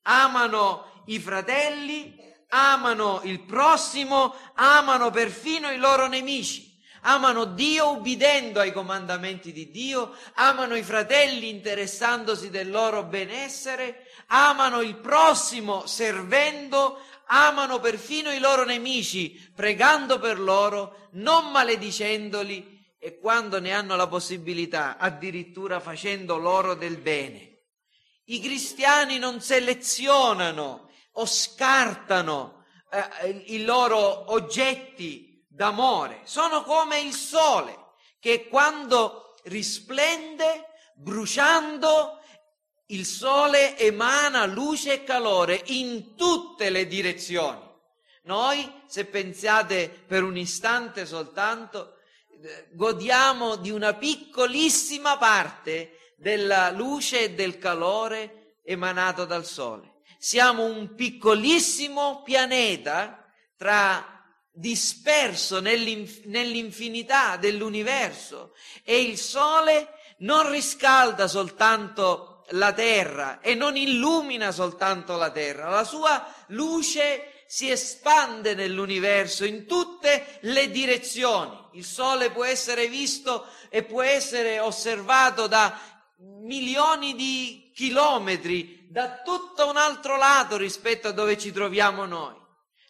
amano 0.03 1.05
i 1.07 1.21
fratelli, 1.21 2.17
amano 2.49 3.21
il 3.23 3.45
prossimo, 3.45 4.35
amano 4.55 5.11
perfino 5.11 5.71
i 5.71 5.77
loro 5.77 6.09
nemici. 6.09 6.67
Amano 7.03 7.45
Dio 7.45 7.91
ubbidendo 7.93 8.59
ai 8.59 8.73
comandamenti 8.73 9.53
di 9.53 9.71
Dio, 9.71 10.17
amano 10.35 10.75
i 10.75 10.83
fratelli 10.83 11.49
interessandosi 11.49 12.51
del 12.51 12.71
loro 12.71 13.05
benessere, 13.05 14.08
amano 14.29 14.81
il 14.81 14.97
prossimo 14.97 15.87
servendo, 15.87 17.01
amano 17.27 17.79
perfino 17.81 18.31
i 18.31 18.39
loro 18.39 18.65
nemici, 18.65 19.51
pregando 19.55 20.19
per 20.19 20.41
loro, 20.41 21.09
non 21.13 21.51
maledicendoli 21.51 22.97
e 22.99 23.19
quando 23.19 23.61
ne 23.61 23.73
hanno 23.73 23.97
la 23.97 24.09
possibilità, 24.09 24.97
addirittura 24.99 25.81
facendo 25.81 26.37
loro 26.37 26.75
del 26.75 26.99
bene. 26.99 27.47
I 28.25 28.41
cristiani 28.41 29.19
non 29.19 29.41
selezionano 29.41 30.91
o 31.13 31.27
scartano 31.27 32.65
eh, 32.91 33.45
i 33.47 33.65
loro 33.65 34.33
oggetti 34.33 35.47
d'amore, 35.49 36.21
sono 36.25 36.63
come 36.63 37.01
il 37.01 37.13
sole 37.13 37.87
che 38.21 38.49
quando 38.49 39.35
risplende, 39.45 40.67
bruciando, 40.95 42.21
il 42.89 43.05
sole 43.05 43.77
emana 43.77 44.47
luce 44.47 44.95
e 44.95 45.05
calore 45.05 45.63
in 45.67 46.15
tutte 46.15 46.71
le 46.71 46.87
direzioni. 46.87 47.67
Noi, 48.25 48.83
se 48.87 49.05
pensate 49.07 49.89
per 50.07 50.23
un 50.23 50.37
istante 50.37 51.07
soltanto, 51.07 51.97
godiamo 52.73 53.57
di 53.57 53.71
una 53.71 53.95
piccolissima 53.95 55.17
parte 55.17 56.13
della 56.17 56.71
luce 56.71 57.21
e 57.25 57.31
del 57.33 57.59
calore 57.59 58.57
emanato 58.65 59.25
dal 59.25 59.47
sole. 59.47 59.97
siamo 60.21 60.65
un 60.65 60.97
piccolissimo 60.97 62.23
pianeta 62.25 63.25
tra 63.57 64.05
disperso 64.51 65.61
nell'inf- 65.61 66.25
nell'infinità 66.25 67.37
dell'universo 67.37 68.53
e 68.83 69.01
il 69.01 69.17
sole 69.17 69.95
non 70.19 70.51
riscalda 70.51 71.29
soltanto 71.29 72.38
la 72.53 72.73
terra 72.73 73.41
e 73.41 73.55
non 73.55 73.77
illumina 73.77 74.51
soltanto 74.51 75.17
la 75.17 75.31
terra, 75.31 75.69
la 75.69 75.85
sua 75.85 76.27
luce 76.49 77.45
si 77.47 77.71
espande 77.71 78.55
nell'universo 78.55 79.45
in 79.45 79.67
tutte 79.67 80.39
le 80.43 80.71
direzioni. 80.71 81.57
Il 81.73 81.85
sole 81.85 82.31
può 82.31 82.45
essere 82.45 82.89
visto 82.89 83.47
e 83.69 83.83
può 83.83 84.03
essere 84.03 84.61
osservato 84.61 85.47
da 85.47 85.79
milioni 86.43 87.15
di 87.15 87.71
chilometri, 87.75 88.87
da 88.91 89.23
tutto 89.23 89.69
un 89.69 89.77
altro 89.77 90.17
lato 90.17 90.57
rispetto 90.57 91.09
a 91.09 91.13
dove 91.13 91.39
ci 91.39 91.53
troviamo 91.53 92.05
noi. 92.05 92.37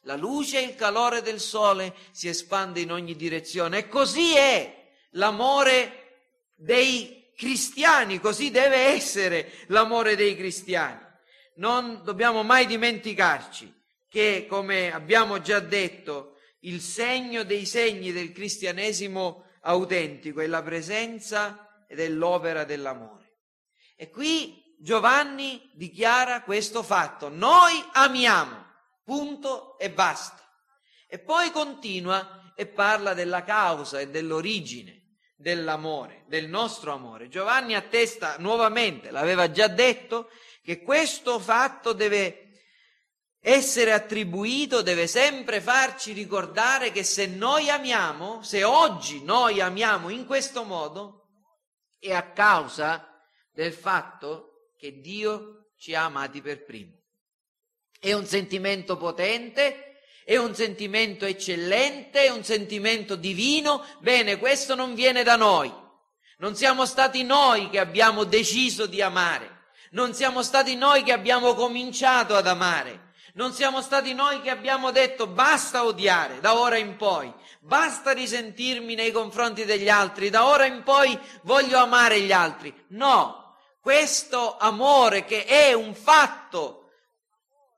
La 0.03 0.17
luce 0.17 0.59
e 0.59 0.63
il 0.63 0.75
calore 0.75 1.23
del 1.23 1.41
sole 1.41 1.95
si 2.13 2.29
espande 2.29 2.81
in 2.81 2.91
ogni 2.91 3.15
direzione 3.15 3.79
e 3.79 3.89
così 3.89 4.35
è 4.35 4.91
l'amore 5.11 6.53
dei 6.55 7.18
cristiani, 7.39 8.19
così 8.19 8.51
deve 8.51 8.77
essere 8.77 9.53
l'amore 9.69 10.17
dei 10.17 10.35
cristiani. 10.35 11.07
Non 11.55 12.03
dobbiamo 12.03 12.43
mai 12.43 12.67
dimenticarci 12.67 13.73
che, 14.09 14.47
come 14.49 14.93
abbiamo 14.93 15.41
già 15.41 15.61
detto, 15.61 16.39
il 16.63 16.81
segno 16.81 17.45
dei 17.45 17.65
segni 17.65 18.11
del 18.11 18.33
cristianesimo 18.33 19.45
autentico 19.61 20.41
è 20.41 20.49
la 20.49 20.65
presenza 20.65 21.85
ed 21.87 22.01
è 22.01 22.09
l'opera 22.09 22.65
dell'amore. 22.65 23.37
E 23.95 24.11
qui 24.11 24.75
Giovanni 24.81 25.71
dichiara 25.75 26.43
questo 26.43 26.83
fatto, 26.83 27.29
noi 27.29 27.81
amiamo 27.93 28.67
punto 29.05 29.79
e 29.79 29.93
basta. 29.93 30.43
E 31.07 31.21
poi 31.21 31.53
continua 31.53 32.53
e 32.57 32.67
parla 32.67 33.15
della 33.15 33.45
causa 33.45 34.01
e 34.01 34.09
dell'origine 34.09 34.98
dell'amore, 35.39 36.25
del 36.27 36.49
nostro 36.49 36.93
amore. 36.93 37.29
Giovanni 37.29 37.75
attesta 37.75 38.37
nuovamente, 38.39 39.13
l'aveva 39.13 39.51
già 39.53 39.69
detto, 39.69 40.31
che 40.63 40.83
questo 40.83 41.39
fatto 41.39 41.93
deve 41.93 42.49
essere 43.41 43.93
attribuito, 43.93 44.83
deve 44.83 45.07
sempre 45.07 45.61
farci 45.61 46.13
ricordare 46.13 46.91
che 46.91 47.05
se 47.05 47.27
noi 47.27 47.71
amiamo, 47.71 48.43
se 48.43 48.65
oggi 48.65 49.23
noi 49.23 49.61
amiamo 49.61 50.09
in 50.09 50.27
questo 50.27 50.65
modo, 50.65 51.29
è 51.99 52.13
a 52.13 52.33
causa 52.33 53.09
del 53.53 53.73
fatto 53.73 54.73
che 54.77 55.01
Dio 55.01 55.71
ci 55.79 55.95
ha 55.95 56.05
amati 56.05 56.43
per 56.43 56.65
primo. 56.65 56.97
È 57.99 58.13
un 58.13 58.27
sentimento 58.27 58.97
potente, 58.97 59.88
è 60.29 60.37
un 60.37 60.55
sentimento 60.55 61.25
eccellente, 61.25 62.25
è 62.25 62.29
un 62.29 62.45
sentimento 62.45 63.17
divino. 63.17 63.83
Bene, 64.01 64.37
questo 64.37 64.75
non 64.75 64.93
viene 64.93 65.23
da 65.23 65.37
noi. 65.37 65.73
Non 66.37 66.55
siamo 66.55 66.85
stati 66.85 67.23
noi 67.23 67.71
che 67.71 67.79
abbiamo 67.79 68.25
deciso 68.25 68.85
di 68.85 69.01
amare. 69.01 69.69
Non 69.93 70.13
siamo 70.13 70.43
stati 70.43 70.77
noi 70.77 71.03
che 71.03 71.13
abbiamo 71.13 71.55
cominciato 71.55 72.37
ad 72.37 72.47
amare. 72.47 73.13
Non 73.37 73.55
siamo 73.55 73.81
stati 73.81 74.13
noi 74.13 74.43
che 74.43 74.51
abbiamo 74.51 74.91
detto 74.91 75.29
basta 75.29 75.87
odiare 75.87 76.41
da 76.41 76.59
ora 76.59 76.77
in 76.77 76.97
poi, 76.97 77.33
basta 77.61 78.13
risentirmi 78.13 78.95
nei 78.95 79.13
confronti 79.13 79.65
degli 79.65 79.89
altri, 79.89 80.29
da 80.29 80.45
ora 80.45 80.67
in 80.67 80.83
poi 80.83 81.19
voglio 81.45 81.79
amare 81.79 82.21
gli 82.21 82.33
altri. 82.33 82.75
No, 82.89 83.57
questo 83.81 84.59
amore 84.59 85.25
che 85.25 85.47
è 85.47 85.73
un 85.73 85.95
fatto 85.95 86.91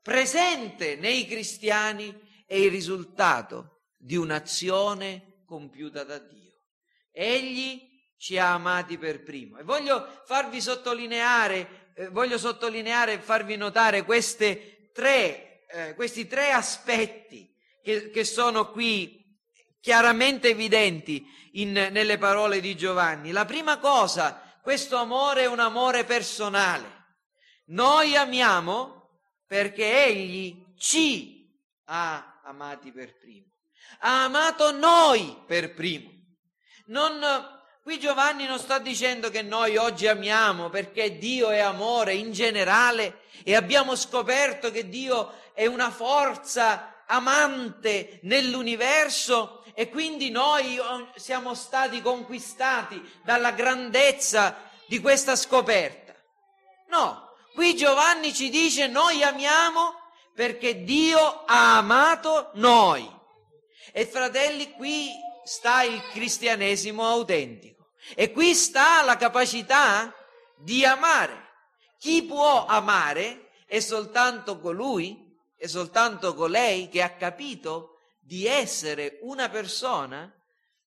presente 0.02 0.96
nei 0.96 1.28
cristiani 1.28 2.28
è 2.50 2.56
il 2.56 2.68
risultato 2.68 3.82
di 3.96 4.16
un'azione 4.16 5.44
compiuta 5.46 6.02
da 6.02 6.18
Dio. 6.18 6.62
Egli 7.12 7.80
ci 8.16 8.38
ha 8.38 8.54
amati 8.54 8.98
per 8.98 9.22
primo. 9.22 9.58
E 9.58 9.62
voglio 9.62 10.20
farvi 10.24 10.60
sottolineare, 10.60 11.92
eh, 11.94 12.08
voglio 12.08 12.38
sottolineare 12.38 13.12
e 13.12 13.18
farvi 13.20 13.54
notare 13.54 14.04
tre, 14.04 15.64
eh, 15.68 15.94
questi 15.94 16.26
tre 16.26 16.50
aspetti 16.50 17.48
che, 17.84 18.10
che, 18.10 18.24
sono 18.24 18.72
qui 18.72 19.38
chiaramente 19.80 20.48
evidenti 20.48 21.24
in, 21.52 21.70
nelle 21.70 22.18
parole 22.18 22.60
di 22.60 22.76
Giovanni. 22.76 23.30
La 23.30 23.44
prima 23.44 23.78
cosa, 23.78 24.58
questo 24.60 24.96
amore 24.96 25.42
è 25.42 25.46
un 25.46 25.60
amore 25.60 26.02
personale. 26.02 27.04
Noi 27.66 28.16
amiamo 28.16 29.20
perché 29.46 30.04
egli 30.04 30.64
ci 30.76 31.48
ha 31.84 32.29
amati 32.50 32.92
per 32.92 33.16
primo. 33.16 33.46
Ha 34.00 34.24
amato 34.24 34.72
noi 34.72 35.42
per 35.46 35.74
primo. 35.74 36.10
Non, 36.86 37.20
qui 37.82 37.98
Giovanni 37.98 38.46
non 38.46 38.58
sta 38.58 38.78
dicendo 38.78 39.30
che 39.30 39.42
noi 39.42 39.76
oggi 39.76 40.06
amiamo 40.06 40.68
perché 40.68 41.18
Dio 41.18 41.50
è 41.50 41.58
amore 41.58 42.14
in 42.14 42.32
generale 42.32 43.22
e 43.42 43.54
abbiamo 43.54 43.96
scoperto 43.96 44.70
che 44.70 44.88
Dio 44.88 45.32
è 45.54 45.66
una 45.66 45.90
forza 45.90 47.04
amante 47.06 48.20
nell'universo 48.22 49.64
e 49.74 49.88
quindi 49.88 50.30
noi 50.30 50.78
siamo 51.16 51.54
stati 51.54 52.02
conquistati 52.02 53.02
dalla 53.24 53.52
grandezza 53.52 54.68
di 54.86 55.00
questa 55.00 55.36
scoperta. 55.36 56.14
No, 56.88 57.30
Qui 57.54 57.74
Giovanni 57.74 58.32
ci 58.32 58.48
dice 58.48 58.86
noi 58.86 59.22
amiamo 59.22 59.94
perché 60.34 60.82
Dio 60.82 61.44
ha 61.44 61.78
amato 61.78 62.50
noi. 62.54 63.08
E 63.92 64.06
fratelli, 64.06 64.72
qui 64.72 65.10
sta 65.44 65.82
il 65.82 66.00
cristianesimo 66.12 67.04
autentico. 67.04 67.92
E 68.14 68.32
qui 68.32 68.54
sta 68.54 69.02
la 69.02 69.16
capacità 69.16 70.14
di 70.56 70.84
amare. 70.84 71.48
Chi 71.98 72.22
può 72.24 72.66
amare 72.66 73.50
è 73.66 73.80
soltanto 73.80 74.58
colui, 74.58 75.36
è 75.56 75.66
soltanto 75.66 76.34
colei 76.34 76.88
che 76.88 77.02
ha 77.02 77.14
capito 77.16 77.98
di 78.20 78.46
essere 78.46 79.18
una 79.22 79.48
persona 79.48 80.32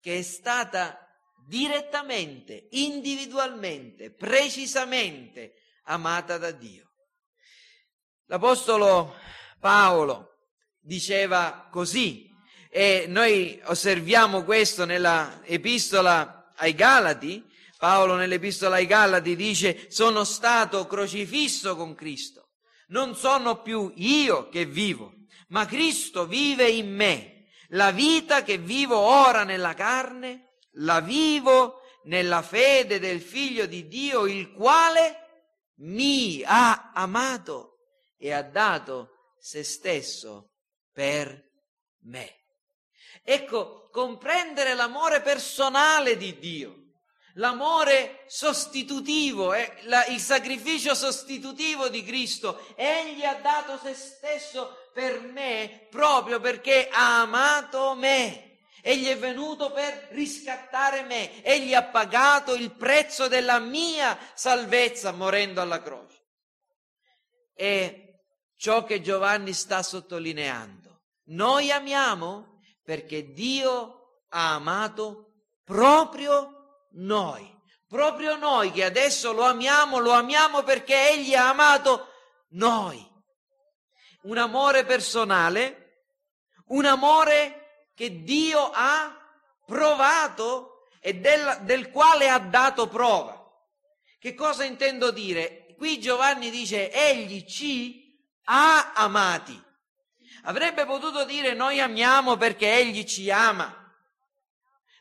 che 0.02 0.20
è 0.20 0.22
stata 0.22 1.08
direttamente, 1.48 2.68
individualmente, 2.72 4.12
precisamente 4.12 5.56
amata 5.86 6.38
da 6.38 6.52
Dio. 6.52 6.89
L'Apostolo 8.32 9.16
Paolo 9.60 10.36
diceva 10.80 11.68
così, 11.72 12.30
e 12.70 13.06
noi 13.08 13.60
osserviamo 13.64 14.44
questo 14.44 14.86
nella 14.86 15.42
epistola 15.46 16.54
ai 16.58 16.76
Galati, 16.76 17.44
Paolo 17.80 18.14
nell'epistola 18.14 18.76
ai 18.76 18.86
Galati 18.86 19.36
dice 19.36 19.88
sono 19.90 20.24
stato 20.26 20.86
crocifisso 20.86 21.76
con 21.76 21.96
Cristo, 21.96 22.50
non 22.90 23.16
sono 23.16 23.64
più 23.64 23.92
io 23.96 24.48
che 24.50 24.66
vivo, 24.66 25.12
ma 25.48 25.66
Cristo 25.66 26.28
vive 26.28 26.70
in 26.70 26.94
me. 26.94 27.48
La 27.70 27.90
vita 27.90 28.44
che 28.44 28.60
vivo 28.60 28.96
ora 28.96 29.44
nella 29.44 29.74
carne, 29.74 30.58
la 30.74 31.00
vivo 31.00 31.82
nella 32.04 32.44
fede 32.44 33.00
del 33.00 33.22
Figlio 33.22 33.66
di 33.66 33.88
Dio, 33.88 34.28
il 34.28 34.52
quale 34.52 35.16
mi 35.78 36.44
ha 36.46 36.92
amato 36.94 37.69
e 38.20 38.34
ha 38.34 38.44
dato 38.44 39.36
se 39.40 39.64
stesso 39.64 40.52
per 40.92 41.50
me. 42.04 42.36
Ecco, 43.24 43.90
comprendere 43.92 44.74
l'amore 44.76 45.22
personale 45.22 46.18
di 46.18 46.38
Dio, 46.38 46.76
l'amore 47.36 48.26
sostitutivo, 48.28 49.54
eh, 49.54 49.78
la, 49.84 50.06
il 50.08 50.20
sacrificio 50.20 50.94
sostitutivo 50.94 51.88
di 51.88 52.04
Cristo. 52.04 52.66
Egli 52.76 53.24
ha 53.24 53.36
dato 53.36 53.80
se 53.82 53.94
stesso 53.94 54.90
per 54.94 55.22
me 55.22 55.88
proprio 55.90 56.40
perché 56.40 56.90
ha 56.92 57.22
amato 57.22 57.96
me. 57.96 58.58
Egli 58.82 59.08
è 59.08 59.18
venuto 59.18 59.72
per 59.72 60.08
riscattare 60.12 61.04
me, 61.04 61.44
egli 61.44 61.74
ha 61.74 61.84
pagato 61.84 62.54
il 62.54 62.72
prezzo 62.72 63.28
della 63.28 63.60
mia 63.60 64.18
salvezza 64.34 65.12
morendo 65.12 65.60
alla 65.60 65.82
croce. 65.82 66.18
E 67.54 68.09
ciò 68.60 68.84
che 68.84 69.02
Giovanni 69.02 69.54
sta 69.54 69.82
sottolineando, 69.82 71.04
noi 71.28 71.72
amiamo 71.72 72.60
perché 72.84 73.32
Dio 73.32 74.24
ha 74.28 74.56
amato 74.56 75.44
proprio 75.64 76.88
noi, 76.92 77.50
proprio 77.88 78.36
noi 78.36 78.72
che 78.72 78.84
adesso 78.84 79.32
lo 79.32 79.44
amiamo, 79.44 80.00
lo 80.00 80.12
amiamo 80.12 80.64
perché 80.64 81.12
egli 81.12 81.36
ha 81.36 81.48
amato 81.48 82.10
noi. 82.50 83.08
Un 84.24 84.38
amore 84.38 84.84
personale, 84.84 86.08
un 86.68 86.84
amore 86.84 87.86
che 87.96 88.24
Dio 88.24 88.72
ha 88.74 89.16
provato 89.66 90.90
e 91.00 91.14
del, 91.14 91.60
del 91.62 91.92
quale 91.92 92.28
ha 92.28 92.40
dato 92.40 92.90
prova. 92.90 93.42
Che 94.20 94.34
cosa 94.34 94.66
intendo 94.66 95.12
dire? 95.12 95.74
Qui 95.78 95.98
Giovanni 96.02 96.50
dice, 96.50 96.92
egli 96.92 97.46
ci 97.46 98.09
ha 98.52 98.94
amati. 98.94 99.62
Avrebbe 100.44 100.86
potuto 100.86 101.24
dire 101.26 101.54
noi 101.54 101.80
amiamo 101.80 102.36
perché 102.36 102.74
egli 102.74 103.04
ci 103.04 103.30
ama. 103.30 103.76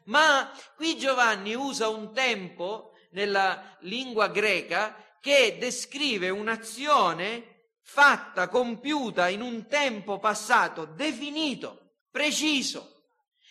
Ma 0.05 0.51
qui 0.77 0.99
Giovanni 0.99 1.55
usa 1.55 1.89
un 1.89 2.13
tempo 2.13 2.93
nella 3.13 3.77
lingua 3.81 4.29
greca 4.29 5.17
che 5.21 5.57
descrive 5.59 6.29
un'azione 6.29 7.71
fatta, 7.83 8.49
compiuta 8.49 9.29
in 9.29 9.41
un 9.41 9.67
tempo 9.67 10.19
passato 10.19 10.85
definito, 10.85 11.95
preciso. 12.11 12.97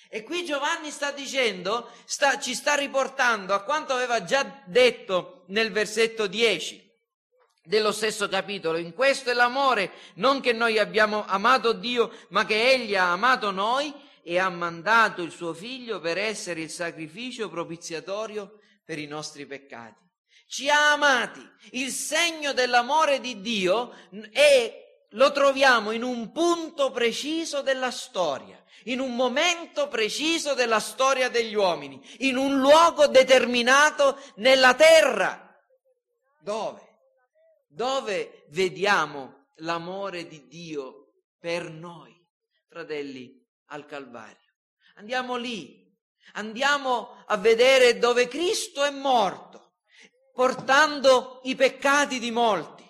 E 0.09 0.23
qui 0.23 0.45
Giovanni 0.45 0.91
sta 0.91 1.11
dicendo, 1.11 1.91
sta, 2.05 2.39
ci 2.39 2.53
sta 2.53 2.75
riportando 2.75 3.53
a 3.53 3.63
quanto 3.63 3.93
aveva 3.93 4.23
già 4.23 4.61
detto 4.65 5.43
nel 5.47 5.71
versetto 5.71 6.27
10 6.27 6.86
dello 7.67 7.91
stesso 7.91 8.29
capitolo. 8.29 8.77
In 8.77 8.93
questo 8.93 9.29
è 9.29 9.33
l'amore, 9.33 9.91
non 10.15 10.39
che 10.39 10.53
noi 10.53 10.79
abbiamo 10.79 11.25
amato 11.25 11.73
Dio, 11.73 12.11
ma 12.29 12.45
che 12.45 12.71
Egli 12.71 12.95
ha 12.95 13.11
amato 13.11 13.51
noi 13.51 13.93
e 14.23 14.39
ha 14.39 14.49
mandato 14.49 15.21
il 15.21 15.31
suo 15.31 15.53
figlio 15.53 15.99
per 15.99 16.17
essere 16.17 16.61
il 16.61 16.69
sacrificio 16.69 17.49
propiziatorio 17.49 18.59
per 18.85 18.97
i 18.99 19.05
nostri 19.05 19.45
peccati. 19.45 20.05
Ci 20.47 20.69
ha 20.69 20.93
amati. 20.93 21.45
Il 21.71 21.91
segno 21.91 22.53
dell'amore 22.53 23.19
di 23.19 23.41
Dio 23.41 23.93
è, 24.31 25.05
lo 25.09 25.31
troviamo 25.33 25.91
in 25.91 26.03
un 26.03 26.31
punto 26.31 26.89
preciso 26.91 27.61
della 27.61 27.91
storia 27.91 28.61
in 28.85 29.01
un 29.01 29.17
momento 29.17 29.89
preciso 29.89 30.53
della 30.53 30.79
storia 30.79 31.27
degli 31.27 31.55
uomini, 31.55 32.01
in 32.19 32.37
un 32.37 32.57
luogo 32.57 33.07
determinato 33.07 34.17
nella 34.35 34.75
terra. 34.75 35.53
Dove? 36.39 36.86
Dove 37.77 38.45
vediamo 38.49 39.49
l'amore 39.57 40.27
di 40.27 40.47
Dio 40.47 41.11
per 41.37 41.69
noi, 41.69 42.11
fratelli, 42.67 43.39
al 43.67 43.85
Calvario? 43.85 44.55
Andiamo 44.95 45.35
lì, 45.35 45.87
andiamo 46.33 47.23
a 47.27 47.37
vedere 47.37 47.99
dove 47.99 48.27
Cristo 48.27 48.83
è 48.83 48.89
morto, 48.89 49.75
portando 50.33 51.41
i 51.43 51.53
peccati 51.53 52.17
di 52.17 52.31
molti 52.31 52.83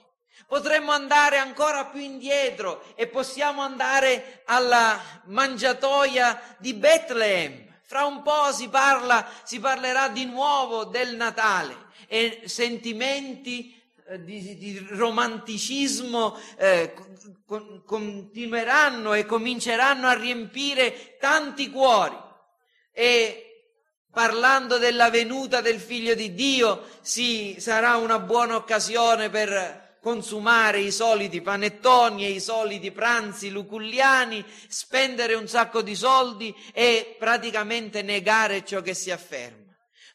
Potremmo 0.48 0.94
andare 0.94 1.38
ancora 1.38 1.88
più 1.88 2.00
indietro 2.00 2.96
e 2.96 3.08
possiamo 3.08 3.64
andare 3.64 4.44
alla 4.46 5.22
mangiatoia 5.26 6.56
di 6.60 6.74
Betlemme. 6.74 7.82
Fra 7.84 8.06
un 8.06 8.22
po' 8.22 8.54
si 8.54 8.70
parla, 8.70 9.30
si 9.44 9.60
parlerà 9.60 10.08
di 10.08 10.24
nuovo 10.24 10.86
del 10.86 11.18
Natale 11.18 11.88
e 12.08 12.44
sentimenti 12.46 13.77
di, 14.16 14.58
di, 14.58 14.88
romanticismo 14.92 16.38
eh, 16.58 16.94
con, 17.46 17.84
continueranno 17.86 19.14
e 19.14 19.26
cominceranno 19.26 20.08
a 20.08 20.14
riempire 20.14 21.18
tanti 21.20 21.70
cuori. 21.70 22.18
E 22.92 23.44
parlando 24.12 24.78
della 24.78 25.10
venuta 25.10 25.62
del 25.62 25.80
figlio 25.80 26.16
di 26.16 26.34
Dio, 26.34 26.84
sì, 27.02 27.58
sarà 27.60 27.98
una 27.98 28.20
buona 28.20 28.56
occasione 28.56 29.30
per 29.30 29.98
consumare 30.00 30.80
i 30.80 30.92
soliti 30.92 31.42
panettoni 31.42 32.26
e 32.26 32.30
i 32.30 32.40
soliti 32.40 32.92
pranzi 32.92 33.50
luculliani, 33.50 34.44
spendere 34.68 35.34
un 35.34 35.48
sacco 35.48 35.82
di 35.82 35.96
soldi 35.96 36.56
e 36.74 37.16
praticamente 37.20 38.02
negare 38.02 38.64
ciò 38.64 38.82
che 38.82 38.94
si 38.94 39.12
afferma. 39.12 39.66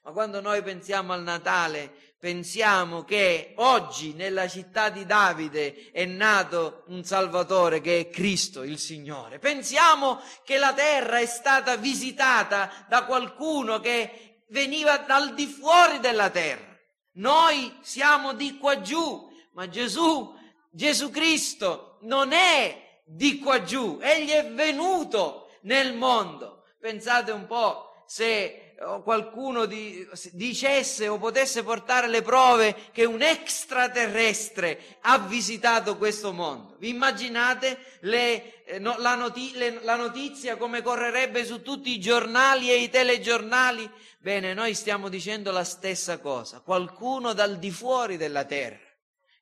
Ma 0.04 0.10
quando 0.10 0.40
noi 0.40 0.62
pensiamo 0.62 1.12
al 1.12 1.22
Natale, 1.22 2.01
pensiamo 2.22 3.02
che 3.02 3.52
oggi 3.56 4.12
nella 4.12 4.46
città 4.46 4.90
di 4.90 5.04
Davide 5.04 5.90
è 5.90 6.04
nato 6.04 6.84
un 6.86 7.02
Salvatore 7.02 7.80
che 7.80 7.98
è 7.98 8.10
Cristo 8.10 8.62
il 8.62 8.78
Signore. 8.78 9.40
Pensiamo 9.40 10.20
che 10.44 10.56
la 10.56 10.72
terra 10.72 11.18
è 11.18 11.26
stata 11.26 11.74
visitata 11.74 12.86
da 12.88 13.06
qualcuno 13.06 13.80
che 13.80 14.44
veniva 14.50 14.98
dal 14.98 15.34
di 15.34 15.46
fuori 15.46 15.98
della 15.98 16.30
terra. 16.30 16.78
Noi 17.14 17.76
siamo 17.80 18.34
di 18.34 18.56
qua 18.56 18.80
giù 18.80 19.28
ma 19.54 19.68
Gesù, 19.68 20.32
Gesù 20.70 21.10
Cristo 21.10 21.98
non 22.02 22.30
è 22.30 23.00
di 23.04 23.40
qua 23.40 23.64
giù, 23.64 23.98
egli 24.00 24.30
è 24.30 24.48
venuto 24.48 25.48
nel 25.62 25.92
mondo. 25.92 26.66
Pensate 26.78 27.32
un 27.32 27.46
po' 27.48 28.04
se 28.06 28.61
oh, 28.84 29.02
qualcuno 29.02 29.64
di, 29.64 30.06
dicesse 30.32 31.08
o 31.08 31.18
potesse 31.18 31.62
portare 31.62 32.08
le 32.08 32.22
prove 32.22 32.74
che 32.92 33.04
un 33.04 33.22
extraterrestre 33.22 34.98
ha 35.02 35.18
visitato 35.18 35.96
questo 35.96 36.32
mondo. 36.32 36.76
Vi 36.78 36.88
immaginate 36.88 37.98
le, 38.00 38.64
eh, 38.64 38.78
no, 38.78 38.96
la, 38.98 39.14
noti, 39.14 39.52
le, 39.54 39.82
la 39.82 39.96
notizia 39.96 40.56
come 40.56 40.82
correrebbe 40.82 41.44
su 41.44 41.62
tutti 41.62 41.90
i 41.90 42.00
giornali 42.00 42.70
e 42.70 42.76
i 42.76 42.90
telegiornali? 42.90 43.90
Bene, 44.18 44.54
noi 44.54 44.74
stiamo 44.74 45.08
dicendo 45.08 45.50
la 45.50 45.64
stessa 45.64 46.18
cosa. 46.18 46.60
Qualcuno 46.60 47.32
dal 47.32 47.58
di 47.58 47.70
fuori 47.70 48.16
della 48.16 48.44
terra 48.44 48.78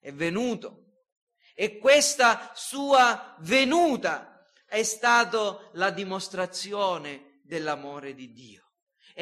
è 0.00 0.12
venuto. 0.12 0.84
E 1.54 1.78
questa 1.78 2.52
sua 2.54 3.36
venuta 3.40 4.50
è 4.66 4.82
stata 4.82 5.58
la 5.72 5.90
dimostrazione 5.90 7.40
dell'amore 7.42 8.14
di 8.14 8.32
Dio. 8.32 8.59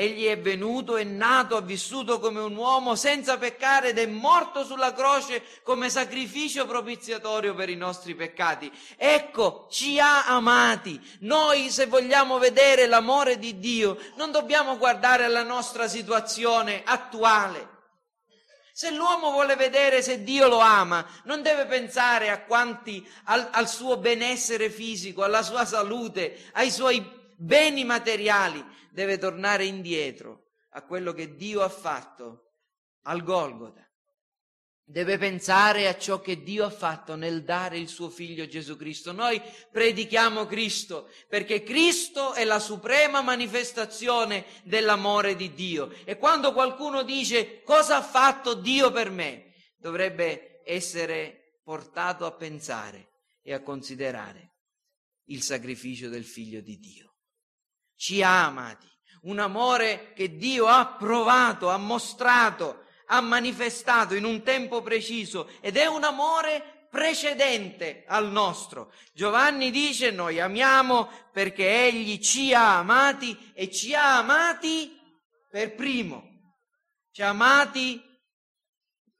Egli 0.00 0.26
è 0.26 0.38
venuto, 0.38 0.96
è 0.96 1.02
nato, 1.02 1.56
ha 1.56 1.60
vissuto 1.60 2.20
come 2.20 2.38
un 2.38 2.54
uomo 2.54 2.94
senza 2.94 3.36
peccare 3.36 3.88
ed 3.88 3.98
è 3.98 4.06
morto 4.06 4.64
sulla 4.64 4.92
croce 4.92 5.42
come 5.64 5.90
sacrificio 5.90 6.66
propiziatorio 6.66 7.52
per 7.52 7.68
i 7.68 7.74
nostri 7.74 8.14
peccati. 8.14 8.70
Ecco, 8.96 9.66
ci 9.68 9.98
ha 9.98 10.26
amati. 10.26 11.00
Noi, 11.22 11.68
se 11.70 11.86
vogliamo 11.86 12.38
vedere 12.38 12.86
l'amore 12.86 13.40
di 13.40 13.58
Dio, 13.58 13.98
non 14.14 14.30
dobbiamo 14.30 14.78
guardare 14.78 15.24
alla 15.24 15.42
nostra 15.42 15.88
situazione 15.88 16.82
attuale 16.84 17.76
se 18.78 18.92
l'uomo 18.92 19.32
vuole 19.32 19.56
vedere 19.56 20.02
se 20.02 20.22
Dio 20.22 20.46
lo 20.46 20.60
ama, 20.60 21.04
non 21.24 21.42
deve 21.42 21.66
pensare 21.66 22.30
a 22.30 22.42
quanti, 22.42 23.04
al, 23.24 23.48
al 23.50 23.68
suo 23.68 23.96
benessere 23.96 24.70
fisico, 24.70 25.24
alla 25.24 25.42
sua 25.42 25.64
salute, 25.64 26.38
ai 26.52 26.70
suoi 26.70 27.17
beni 27.38 27.84
materiali, 27.84 28.64
deve 28.90 29.18
tornare 29.18 29.64
indietro 29.64 30.50
a 30.70 30.82
quello 30.82 31.12
che 31.12 31.34
Dio 31.36 31.62
ha 31.62 31.68
fatto 31.68 32.52
al 33.02 33.22
Golgota 33.22 33.88
deve 34.90 35.18
pensare 35.18 35.86
a 35.86 35.98
ciò 35.98 36.22
che 36.22 36.42
Dio 36.42 36.64
ha 36.64 36.70
fatto 36.70 37.14
nel 37.14 37.44
dare 37.44 37.76
il 37.76 37.88
suo 37.88 38.08
figlio 38.08 38.48
Gesù 38.48 38.74
Cristo. 38.74 39.12
Noi 39.12 39.40
predichiamo 39.70 40.46
Cristo 40.46 41.10
perché 41.28 41.62
Cristo 41.62 42.32
è 42.32 42.44
la 42.44 42.58
suprema 42.58 43.20
manifestazione 43.20 44.46
dell'amore 44.64 45.36
di 45.36 45.52
Dio. 45.52 45.92
E 46.04 46.16
quando 46.16 46.54
qualcuno 46.54 47.02
dice 47.02 47.62
cosa 47.64 47.98
ha 47.98 48.02
fatto 48.02 48.54
Dio 48.54 48.90
per 48.90 49.10
me, 49.10 49.52
dovrebbe 49.76 50.62
essere 50.64 51.60
portato 51.62 52.24
a 52.24 52.32
pensare 52.32 53.10
e 53.42 53.52
a 53.52 53.62
considerare 53.62 54.54
il 55.26 55.42
sacrificio 55.42 56.08
del 56.08 56.24
figlio 56.24 56.62
di 56.62 56.78
Dio. 56.78 57.07
Ci 57.98 58.22
ha 58.22 58.46
amati, 58.46 58.88
un 59.24 59.38
amore 59.38 60.14
che 60.14 60.36
Dio 60.36 60.68
ha 60.68 60.86
provato, 60.86 61.68
ha 61.68 61.76
mostrato 61.76 62.86
ha 63.08 63.20
manifestato 63.20 64.14
in 64.14 64.24
un 64.24 64.42
tempo 64.42 64.82
preciso 64.82 65.50
ed 65.60 65.76
è 65.76 65.86
un 65.86 66.04
amore 66.04 66.86
precedente 66.90 68.04
al 68.06 68.30
nostro. 68.30 68.92
Giovanni 69.12 69.70
dice 69.70 70.10
noi 70.10 70.40
amiamo 70.40 71.10
perché 71.32 71.86
egli 71.86 72.18
ci 72.18 72.54
ha 72.54 72.78
amati 72.78 73.52
e 73.54 73.70
ci 73.70 73.94
ha 73.94 74.18
amati 74.18 74.98
per 75.50 75.74
primo. 75.74 76.24
Ci 77.10 77.22
ha 77.22 77.28
amati 77.28 78.02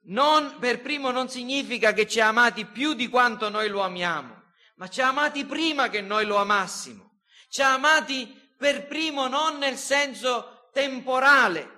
non 0.03 0.57
per 0.59 0.81
primo 0.81 1.11
non 1.11 1.29
significa 1.29 1.93
che 1.93 2.07
ci 2.07 2.19
ha 2.19 2.27
amati 2.27 2.65
più 2.65 2.93
di 2.93 3.09
quanto 3.09 3.49
noi 3.49 3.69
lo 3.69 3.81
amiamo, 3.81 4.43
ma 4.75 4.87
ci 4.87 5.01
ha 5.01 5.09
amati 5.09 5.45
prima 5.45 5.89
che 5.89 6.01
noi 6.01 6.25
lo 6.25 6.37
amassimo. 6.37 7.21
Ci 7.49 7.61
ha 7.61 7.73
amati 7.73 8.38
per 8.59 8.87
primo 8.87 9.27
non 9.27 9.57
nel 9.57 9.77
senso 9.77 10.67
temporale, 10.73 11.77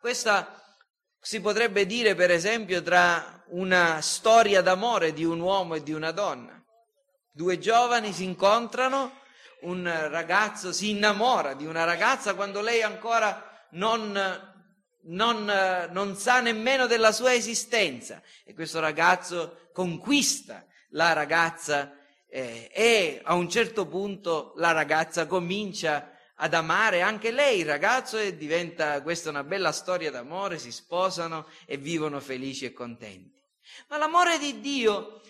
questa 0.00 0.54
si 1.20 1.42
potrebbe 1.42 1.84
dire, 1.84 2.14
per 2.14 2.30
esempio, 2.30 2.82
tra 2.82 3.44
una 3.48 4.00
storia 4.00 4.62
d'amore 4.62 5.12
di 5.12 5.24
un 5.24 5.40
uomo 5.40 5.74
e 5.74 5.82
di 5.82 5.92
una 5.92 6.10
donna. 6.10 6.58
Due 7.30 7.58
giovani 7.58 8.14
si 8.14 8.24
incontrano, 8.24 9.20
un 9.60 9.84
ragazzo 10.08 10.72
si 10.72 10.88
innamora 10.88 11.52
di 11.52 11.66
una 11.66 11.84
ragazza 11.84 12.34
quando 12.34 12.62
lei 12.62 12.80
ancora 12.80 13.66
non, 13.72 14.18
non, 15.02 15.88
non 15.90 16.16
sa 16.16 16.40
nemmeno 16.40 16.86
della 16.86 17.12
sua 17.12 17.34
esistenza 17.34 18.22
e 18.42 18.54
questo 18.54 18.80
ragazzo 18.80 19.68
conquista 19.74 20.64
la 20.92 21.12
ragazza 21.12 21.92
eh, 22.28 22.70
e 22.72 23.20
a 23.22 23.34
un 23.34 23.48
certo 23.48 23.86
punto 23.86 24.52
la 24.56 24.72
ragazza 24.72 25.26
comincia 25.26 26.12
ad 26.40 26.54
amare 26.54 27.00
anche 27.00 27.30
lei 27.30 27.60
il 27.60 27.66
ragazzo 27.66 28.16
e 28.18 28.36
diventa 28.36 29.02
questa 29.02 29.30
una 29.30 29.42
bella 29.42 29.72
storia 29.72 30.10
d'amore, 30.10 30.58
si 30.58 30.70
sposano 30.70 31.46
e 31.66 31.76
vivono 31.76 32.20
felici 32.20 32.64
e 32.64 32.72
contenti. 32.72 33.42
Ma 33.88 33.98
l'amore 33.98 34.38
di 34.38 34.60
Dio 34.60 35.20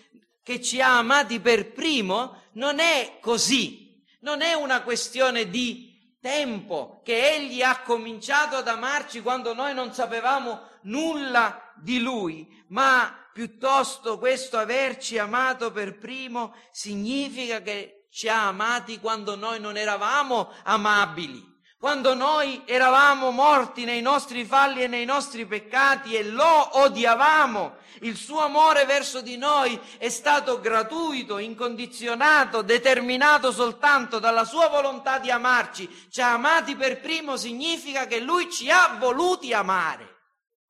che 0.43 0.61
ci 0.61 0.81
ha 0.81 0.97
amati 0.97 1.39
per 1.39 1.71
primo 1.71 2.43
non 2.53 2.79
è 2.79 3.17
così, 3.21 4.03
non 4.21 4.41
è 4.41 4.53
una 4.53 4.83
questione 4.83 5.49
di 5.49 5.88
tempo 6.19 7.01
che 7.03 7.35
Egli 7.35 7.61
ha 7.61 7.81
cominciato 7.81 8.57
ad 8.57 8.67
amarci 8.67 9.21
quando 9.21 9.53
noi 9.53 9.73
non 9.73 9.93
sapevamo 9.93 10.67
nulla 10.83 11.73
di 11.75 11.99
Lui, 11.99 12.63
ma 12.67 13.29
piuttosto 13.33 14.17
questo 14.17 14.57
averci 14.57 15.17
amato 15.17 15.71
per 15.71 15.97
primo 15.97 16.55
significa 16.71 17.61
che 17.61 18.07
ci 18.09 18.27
ha 18.27 18.47
amati 18.47 18.99
quando 18.99 19.35
noi 19.35 19.59
non 19.59 19.77
eravamo 19.77 20.51
amabili 20.63 21.49
quando 21.79 22.13
noi 22.13 22.63
eravamo 22.65 23.31
morti 23.31 23.85
nei 23.85 24.01
nostri 24.01 24.43
falli 24.43 24.83
e 24.83 24.87
nei 24.87 25.05
nostri 25.05 25.45
peccati 25.45 26.13
e 26.13 26.25
lo 26.25 26.77
odiavamo, 26.79 27.77
il 28.01 28.17
suo 28.17 28.41
amore 28.41 28.83
verso 28.83 29.21
di 29.21 29.37
noi 29.37 29.79
è 29.97 30.09
stato 30.09 30.59
gratuito, 30.59 31.37
incondizionato, 31.37 32.63
determinato 32.63 33.53
soltanto 33.53 34.19
dalla 34.19 34.43
sua 34.43 34.67
volontà 34.67 35.19
di 35.19 35.31
amarci. 35.31 36.07
Ci 36.09 36.19
ha 36.19 36.33
amati 36.33 36.75
per 36.75 36.99
primo 36.99 37.37
significa 37.37 38.07
che 38.07 38.19
lui 38.19 38.51
ci 38.51 38.69
ha 38.69 38.97
voluti 38.99 39.53
amare. 39.53 40.17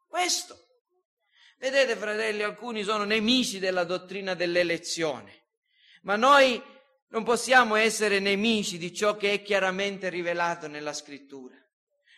Questo. 0.07 0.57
Vedete, 1.57 1.95
fratelli, 1.95 2.43
alcuni 2.43 2.83
sono 2.83 3.03
nemici 3.03 3.57
della 3.57 3.83
dottrina 3.83 4.35
dell'elezione, 4.35 5.47
ma 6.03 6.15
noi 6.15 6.61
non 7.09 7.23
possiamo 7.23 7.75
essere 7.75 8.19
nemici 8.19 8.77
di 8.77 8.93
ciò 8.93 9.17
che 9.17 9.33
è 9.33 9.41
chiaramente 9.41 10.09
rivelato 10.09 10.67
nella 10.67 10.93
scrittura. 10.93 11.55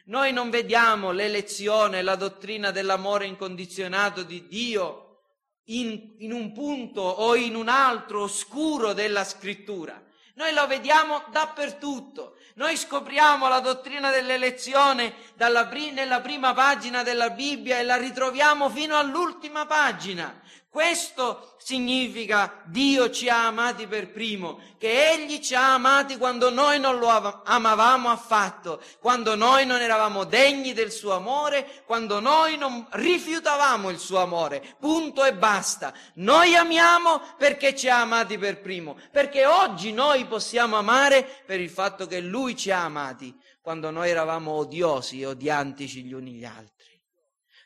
Noi 0.05 0.33
non 0.33 0.49
vediamo 0.49 1.11
l'elezione, 1.11 2.01
la 2.01 2.15
dottrina 2.15 2.71
dell'amore 2.71 3.25
incondizionato 3.25 4.23
di 4.23 4.47
Dio 4.47 5.19
in, 5.65 6.15
in, 6.17 6.33
un 6.33 6.51
punto 6.51 7.01
o 7.01 7.35
in 7.35 7.55
un 7.55 7.69
altro 7.69 8.23
oscuro 8.23 8.93
della 8.93 9.23
scrittura. 9.23 10.03
Noi 10.35 10.53
lo 10.53 10.65
vediamo 10.67 11.23
dappertutto. 11.31 12.37
Noi 12.55 12.75
scopriamo 12.75 13.47
la 13.47 13.59
dottrina 13.59 14.11
dell'elezione 14.11 15.13
dalla, 15.35 15.69
nella 15.69 16.19
prima 16.19 16.53
pagina 16.53 17.03
della 17.03 17.29
Bibbia 17.29 17.79
e 17.79 17.83
la 17.83 17.95
ritroviamo 17.95 18.69
fino 18.69 18.97
all'ultima 18.97 19.65
pagina. 19.65 20.41
Questo 20.71 21.57
significa 21.57 22.61
Dio 22.63 23.09
ci 23.09 23.27
ha 23.27 23.47
amati 23.47 23.87
per 23.87 24.09
primo, 24.09 24.61
che 24.77 25.11
Egli 25.11 25.41
ci 25.41 25.53
ha 25.53 25.73
amati 25.73 26.15
quando 26.15 26.49
noi 26.49 26.79
non 26.79 26.97
lo 26.97 27.09
amavamo 27.09 28.09
affatto, 28.09 28.81
quando 29.01 29.35
noi 29.35 29.65
non 29.65 29.81
eravamo 29.81 30.23
degni 30.23 30.71
del 30.71 30.89
suo 30.89 31.11
amore, 31.11 31.83
quando 31.85 32.21
noi 32.21 32.57
non 32.57 32.87
rifiutavamo 32.89 33.89
il 33.89 33.99
suo 33.99 34.19
amore. 34.19 34.63
Punto 34.79 35.25
e 35.25 35.33
basta. 35.33 35.93
Noi 36.15 36.55
amiamo 36.55 37.19
perché 37.37 37.75
ci 37.75 37.89
ha 37.89 37.99
amati 37.99 38.37
per 38.37 38.61
primo, 38.61 38.97
perché 39.11 39.45
oggi 39.45 39.91
noi 39.91 40.23
possiamo 40.23 40.77
amare 40.77 41.43
per 41.45 41.59
il 41.59 41.69
fatto 41.69 42.07
che 42.07 42.21
Lui 42.21 42.55
ci 42.55 42.71
ha 42.71 42.85
amati 42.85 43.37
quando 43.59 43.91
noi 43.91 44.09
eravamo 44.09 44.51
odiosi 44.51 45.19
e 45.19 45.25
odiantici 45.25 46.01
gli 46.05 46.13
uni 46.13 46.31
gli 46.31 46.45
altri. 46.45 46.97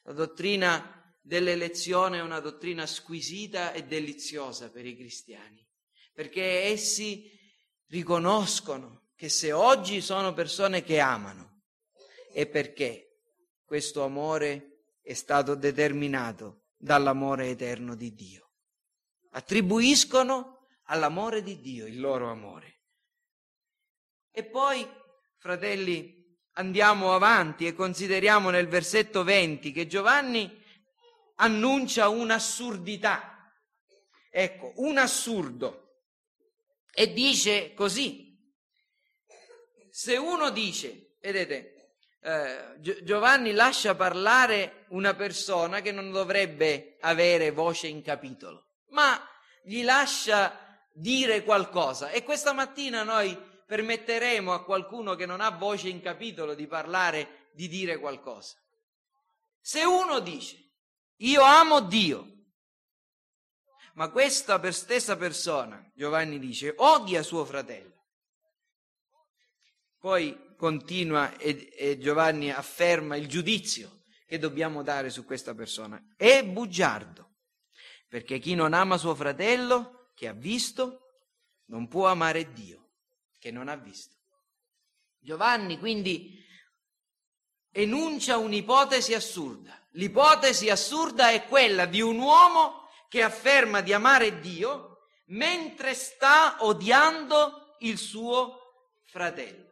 La 0.06 0.14
dottrina 0.14 0.96
dell'elezione 1.26 2.20
è 2.20 2.22
una 2.22 2.40
dottrina 2.40 2.86
squisita 2.86 3.74
e 3.74 3.86
deliziosa 3.86 4.70
per 4.70 4.86
i 4.86 4.96
cristiani, 4.96 5.68
perché 6.14 6.66
essi 6.66 7.32
riconoscono 7.88 9.10
che 9.16 9.28
se 9.30 9.52
oggi 9.52 10.02
sono 10.02 10.34
persone 10.34 10.84
che 10.84 11.00
amano, 11.00 11.64
è 12.32 12.46
perché 12.46 13.22
questo 13.66 14.04
amore 14.04 14.84
è 15.02 15.14
stato 15.14 15.56
determinato 15.56 16.66
dall'amore 16.78 17.50
eterno 17.50 17.96
di 17.96 18.14
Dio. 18.14 18.52
Attribuiscono 19.32 20.68
all'amore 20.84 21.42
di 21.42 21.60
Dio 21.60 21.88
il 21.88 22.00
loro 22.00 22.30
amore. 22.30 22.82
E 24.32 24.44
poi, 24.44 24.88
fratelli, 25.38 26.24
andiamo 26.54 27.16
avanti 27.16 27.66
e 27.66 27.74
consideriamo 27.74 28.52
nel 28.52 28.68
versetto 28.68 29.24
20 29.24 29.72
che 29.72 29.88
Giovanni 29.88 30.64
annuncia 31.36 32.10
un'assurdità. 32.10 33.52
Ecco, 34.30 34.74
un 34.78 34.98
assurdo. 34.98 36.02
E 36.94 37.14
dice 37.14 37.74
così. 37.74 38.34
Se 39.90 40.18
uno 40.18 40.50
dice, 40.50 41.16
vedete, 41.22 41.76
eh, 42.22 42.80
Giovanni 43.04 43.54
lascia 43.54 43.96
parlare 43.96 44.86
una 44.90 45.14
persona 45.14 45.82
che 45.82 45.92
non 45.92 46.12
dovrebbe 46.12 46.98
avere 47.02 47.52
voce 47.52 47.88
in 47.88 48.02
capitolo, 48.02 48.72
ma 48.90 49.18
gli 49.64 49.84
lascia 49.84 50.82
dire 50.92 51.44
qualcosa. 51.44 52.10
E 52.10 52.24
questa 52.24 52.52
mattina 52.52 53.04
noi 53.04 53.38
permetteremo 53.66 54.54
a 54.54 54.64
qualcuno 54.64 55.16
che 55.16 55.26
non 55.26 55.42
ha 55.42 55.50
voce 55.50 55.90
in 55.90 56.02
capitolo 56.02 56.56
di 56.56 56.68
parlare, 56.68 57.50
di 57.54 57.68
dire 57.68 57.98
qualcosa. 57.98 58.56
Se 59.62 59.84
uno 59.84 60.20
dice, 60.20 60.65
io 61.18 61.42
amo 61.42 61.82
Dio. 61.82 62.32
Ma 63.94 64.10
questa 64.10 64.60
per 64.60 64.74
stessa 64.74 65.16
persona, 65.16 65.90
Giovanni 65.96 66.38
dice, 66.38 66.74
odia 66.78 67.24
suo 67.24 67.46
fratello. 67.46 67.94
Poi 69.98 70.56
continua 70.58 71.38
e, 71.38 71.74
e 71.78 71.98
Giovanni 71.98 72.52
afferma 72.52 73.16
il 73.16 73.28
giudizio 73.28 74.04
che 74.28 74.38
dobbiamo 74.38 74.84
dare 74.84 75.10
su 75.10 75.24
questa 75.24 75.56
persona. 75.56 76.02
È 76.18 76.44
bugiardo, 76.44 77.38
perché 78.08 78.40
chi 78.40 78.54
non 78.56 78.74
ama 78.74 78.98
suo 78.98 79.16
fratello, 79.16 80.12
che 80.14 80.28
ha 80.28 80.34
visto, 80.34 81.06
non 81.66 81.88
può 81.88 82.08
amare 82.08 82.52
Dio, 82.52 82.92
che 83.40 83.52
non 83.52 83.68
ha 83.68 83.76
visto. 83.76 84.16
Giovanni 85.20 85.80
quindi 85.80 86.44
enuncia 87.72 88.38
un'ipotesi 88.38 89.14
assurda. 89.14 89.80
L'ipotesi 89.96 90.70
assurda 90.70 91.30
è 91.30 91.46
quella 91.46 91.86
di 91.86 92.02
un 92.02 92.20
uomo 92.20 92.90
che 93.10 93.24
afferma 93.24 93.82
di 93.82 93.94
amare 93.94 94.40
Dio 94.40 95.08
mentre 95.28 95.94
sta 95.94 96.58
odiando 96.60 97.76
il 97.80 97.98
suo 97.98 98.60
fratello. 99.04 99.64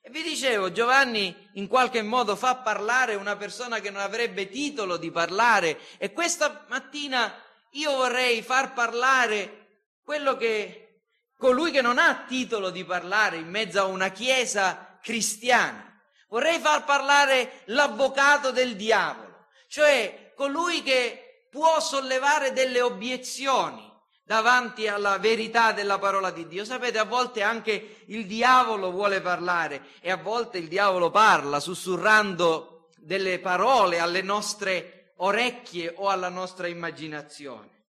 E 0.00 0.10
vi 0.10 0.22
dicevo, 0.22 0.70
Giovanni 0.70 1.34
in 1.54 1.66
qualche 1.66 2.00
modo 2.02 2.36
fa 2.36 2.56
parlare 2.56 3.16
una 3.16 3.34
persona 3.36 3.80
che 3.80 3.90
non 3.90 4.00
avrebbe 4.00 4.48
titolo 4.48 4.98
di 4.98 5.10
parlare 5.10 5.80
e 5.98 6.12
questa 6.12 6.64
mattina 6.68 7.34
io 7.70 7.90
vorrei 7.96 8.40
far 8.42 8.72
parlare 8.72 9.80
quello 10.04 10.36
che 10.36 11.00
colui 11.36 11.72
che 11.72 11.82
non 11.82 11.98
ha 11.98 12.24
titolo 12.28 12.70
di 12.70 12.84
parlare 12.84 13.38
in 13.38 13.48
mezzo 13.48 13.80
a 13.80 13.86
una 13.86 14.10
chiesa 14.10 14.98
cristiana. 15.02 16.00
Vorrei 16.28 16.60
far 16.60 16.84
parlare 16.84 17.62
l'avvocato 17.66 18.52
del 18.52 18.76
diavolo, 18.76 19.25
cioè 19.68 20.32
colui 20.34 20.82
che 20.82 21.48
può 21.50 21.80
sollevare 21.80 22.52
delle 22.52 22.80
obiezioni 22.80 23.84
davanti 24.26 24.88
alla 24.88 25.18
verità 25.18 25.72
della 25.72 25.98
parola 25.98 26.30
di 26.30 26.48
Dio. 26.48 26.64
Sapete, 26.64 26.98
a 26.98 27.04
volte 27.04 27.42
anche 27.42 28.02
il 28.06 28.26
diavolo 28.26 28.90
vuole 28.90 29.20
parlare 29.20 29.86
e 30.00 30.10
a 30.10 30.16
volte 30.16 30.58
il 30.58 30.66
diavolo 30.66 31.10
parla 31.10 31.60
sussurrando 31.60 32.88
delle 32.96 33.38
parole 33.38 34.00
alle 34.00 34.22
nostre 34.22 35.12
orecchie 35.18 35.94
o 35.96 36.08
alla 36.08 36.28
nostra 36.28 36.66
immaginazione. 36.66 37.84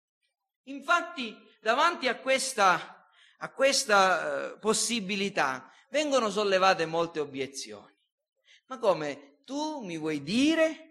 Infatti, 0.63 1.35
davanti 1.61 2.07
a 2.09 2.17
questa, 2.17 3.09
a 3.37 3.49
questa 3.51 4.51
uh, 4.53 4.59
possibilità 4.59 5.71
vengono 5.89 6.29
sollevate 6.29 6.85
molte 6.85 7.21
obiezioni. 7.21 7.93
Ma 8.67 8.77
come? 8.77 9.39
Tu 9.45 9.81
mi 9.85 9.97
vuoi 9.97 10.21
dire 10.21 10.84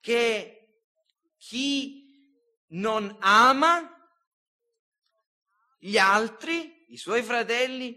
che 0.00 0.58
chi 1.38 2.06
non 2.68 3.16
ama 3.20 3.94
gli 5.78 5.96
altri, 5.96 6.86
i 6.88 6.96
suoi 6.96 7.22
fratelli, 7.22 7.96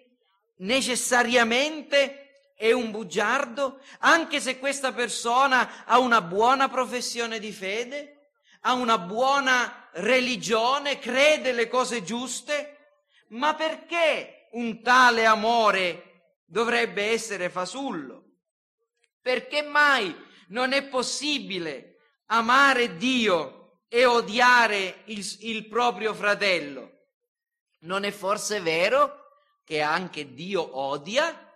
necessariamente 0.58 2.54
è 2.56 2.72
un 2.72 2.92
bugiardo, 2.92 3.82
anche 4.00 4.40
se 4.40 4.60
questa 4.60 4.94
persona 4.94 5.86
ha 5.86 5.98
una 5.98 6.22
buona 6.22 6.70
professione 6.70 7.40
di 7.40 7.52
fede, 7.52 8.34
ha 8.62 8.74
una 8.74 9.00
buona 9.00 9.90
religione, 9.94 11.00
crede 11.00 11.54
le 11.54 11.68
cose 11.68 12.04
giuste, 12.04 12.78
ma 13.30 13.56
perché 13.56 14.48
un 14.52 14.84
tale 14.84 15.26
amore 15.26 16.36
dovrebbe 16.46 17.06
essere 17.06 17.50
fasullo? 17.50 18.26
Perché 19.22 19.64
mai 19.64 20.16
non 20.50 20.74
è 20.74 20.84
possibile 20.84 21.91
amare 22.32 22.98
Dio 22.98 23.80
e 23.88 24.06
odiare 24.06 25.02
il, 25.06 25.38
il 25.42 25.68
proprio 25.68 26.14
fratello? 26.14 26.90
Non 27.82 28.04
è 28.04 28.12
forse 28.12 28.62
vero 28.62 29.20
che 29.66 29.82
anche 29.82 30.34
Dio 30.34 30.78
odia? 30.78 31.50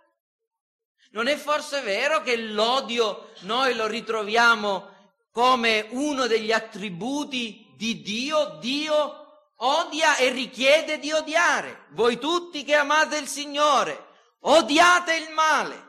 Non 1.10 1.28
è 1.28 1.36
forse 1.36 1.80
vero 1.80 2.20
che 2.20 2.36
l'odio 2.36 3.32
noi 3.40 3.74
lo 3.74 3.86
ritroviamo 3.86 4.94
come 5.30 5.86
uno 5.90 6.26
degli 6.26 6.52
attributi 6.52 7.72
di 7.74 8.02
Dio, 8.02 8.58
Dio 8.60 9.52
odia 9.56 10.16
e 10.16 10.30
richiede 10.30 10.98
di 10.98 11.12
odiare. 11.12 11.86
Voi 11.90 12.18
tutti 12.18 12.64
che 12.64 12.74
amate 12.74 13.16
il 13.16 13.28
Signore, 13.28 14.08
odiate 14.40 15.14
il 15.14 15.30
male. 15.30 15.84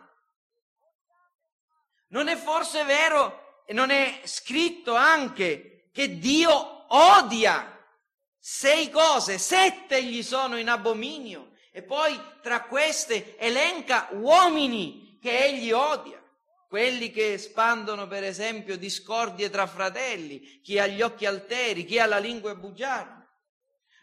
Non 2.10 2.30
è 2.30 2.38
forse 2.38 2.86
vero 2.86 3.47
non 3.74 3.90
è 3.90 4.22
scritto 4.24 4.96
anche 4.96 5.90
che 5.92 6.18
Dio 6.20 6.86
odia 6.94 7.78
sei 8.40 8.90
cose, 8.90 9.38
sette 9.38 10.04
gli 10.04 10.24
sono 10.24 10.58
in 10.58 10.70
abominio 10.70 11.52
e 11.74 11.84
poi 11.84 12.20
tra 12.42 12.64
queste 12.64 13.38
elenca 13.38 14.08
uomini 14.12 15.20
che 15.22 15.46
egli 15.46 15.72
odia, 15.72 16.24
quelli 16.68 17.12
che 17.12 17.34
espandono 17.34 18.08
per 18.08 18.24
esempio 18.24 18.78
discordie 18.78 19.50
tra 19.50 19.68
fratelli, 19.68 20.62
chi 20.62 20.80
ha 20.80 20.88
gli 20.88 21.02
occhi 21.02 21.26
alteri, 21.26 21.86
chi 21.86 22.00
ha 22.00 22.06
la 22.06 22.20
lingua 22.20 22.56
bugiarda. 22.56 23.28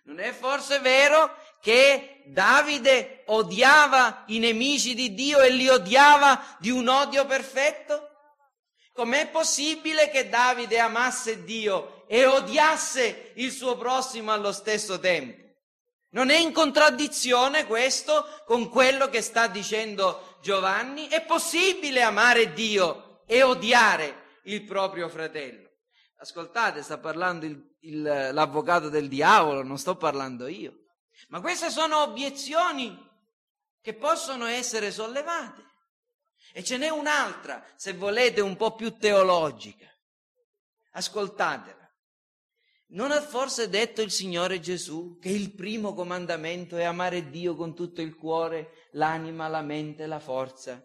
Non 0.04 0.20
è 0.20 0.32
forse 0.32 0.78
vero 0.80 1.34
che 1.62 2.22
Davide 2.26 3.22
odiava 3.26 4.24
i 4.26 4.38
nemici 4.38 4.94
di 4.94 5.14
Dio 5.14 5.40
e 5.40 5.50
li 5.50 5.68
odiava 5.68 6.56
di 6.58 6.70
un 6.70 6.86
odio 6.88 7.24
perfetto? 7.24 8.13
Com'è 8.94 9.28
possibile 9.28 10.08
che 10.08 10.28
Davide 10.28 10.78
amasse 10.78 11.42
Dio 11.42 12.04
e 12.06 12.26
odiasse 12.26 13.32
il 13.34 13.50
suo 13.50 13.76
prossimo 13.76 14.30
allo 14.30 14.52
stesso 14.52 15.00
tempo? 15.00 15.42
Non 16.10 16.30
è 16.30 16.36
in 16.36 16.52
contraddizione 16.52 17.66
questo 17.66 18.24
con 18.46 18.68
quello 18.68 19.08
che 19.08 19.20
sta 19.20 19.48
dicendo 19.48 20.38
Giovanni? 20.40 21.08
È 21.08 21.24
possibile 21.24 22.02
amare 22.02 22.52
Dio 22.52 23.24
e 23.26 23.42
odiare 23.42 24.40
il 24.44 24.62
proprio 24.62 25.08
fratello? 25.08 25.70
Ascoltate, 26.18 26.80
sta 26.84 26.98
parlando 26.98 27.46
il, 27.46 27.76
il, 27.80 28.00
l'avvocato 28.00 28.88
del 28.90 29.08
diavolo, 29.08 29.64
non 29.64 29.76
sto 29.76 29.96
parlando 29.96 30.46
io. 30.46 30.72
Ma 31.30 31.40
queste 31.40 31.68
sono 31.68 32.02
obiezioni 32.02 32.96
che 33.80 33.94
possono 33.94 34.46
essere 34.46 34.92
sollevate. 34.92 35.63
E 36.56 36.62
ce 36.62 36.76
n'è 36.76 36.88
un'altra, 36.88 37.66
se 37.74 37.94
volete, 37.94 38.40
un 38.40 38.54
po' 38.54 38.76
più 38.76 38.96
teologica. 38.96 39.92
Ascoltatela. 40.92 41.92
Non 42.90 43.10
ha 43.10 43.20
forse 43.20 43.68
detto 43.68 44.02
il 44.02 44.12
Signore 44.12 44.60
Gesù 44.60 45.18
che 45.20 45.30
il 45.30 45.52
primo 45.52 45.94
comandamento 45.94 46.76
è 46.76 46.84
amare 46.84 47.28
Dio 47.28 47.56
con 47.56 47.74
tutto 47.74 48.02
il 48.02 48.14
cuore, 48.14 48.88
l'anima, 48.92 49.48
la 49.48 49.62
mente, 49.62 50.06
la 50.06 50.20
forza? 50.20 50.80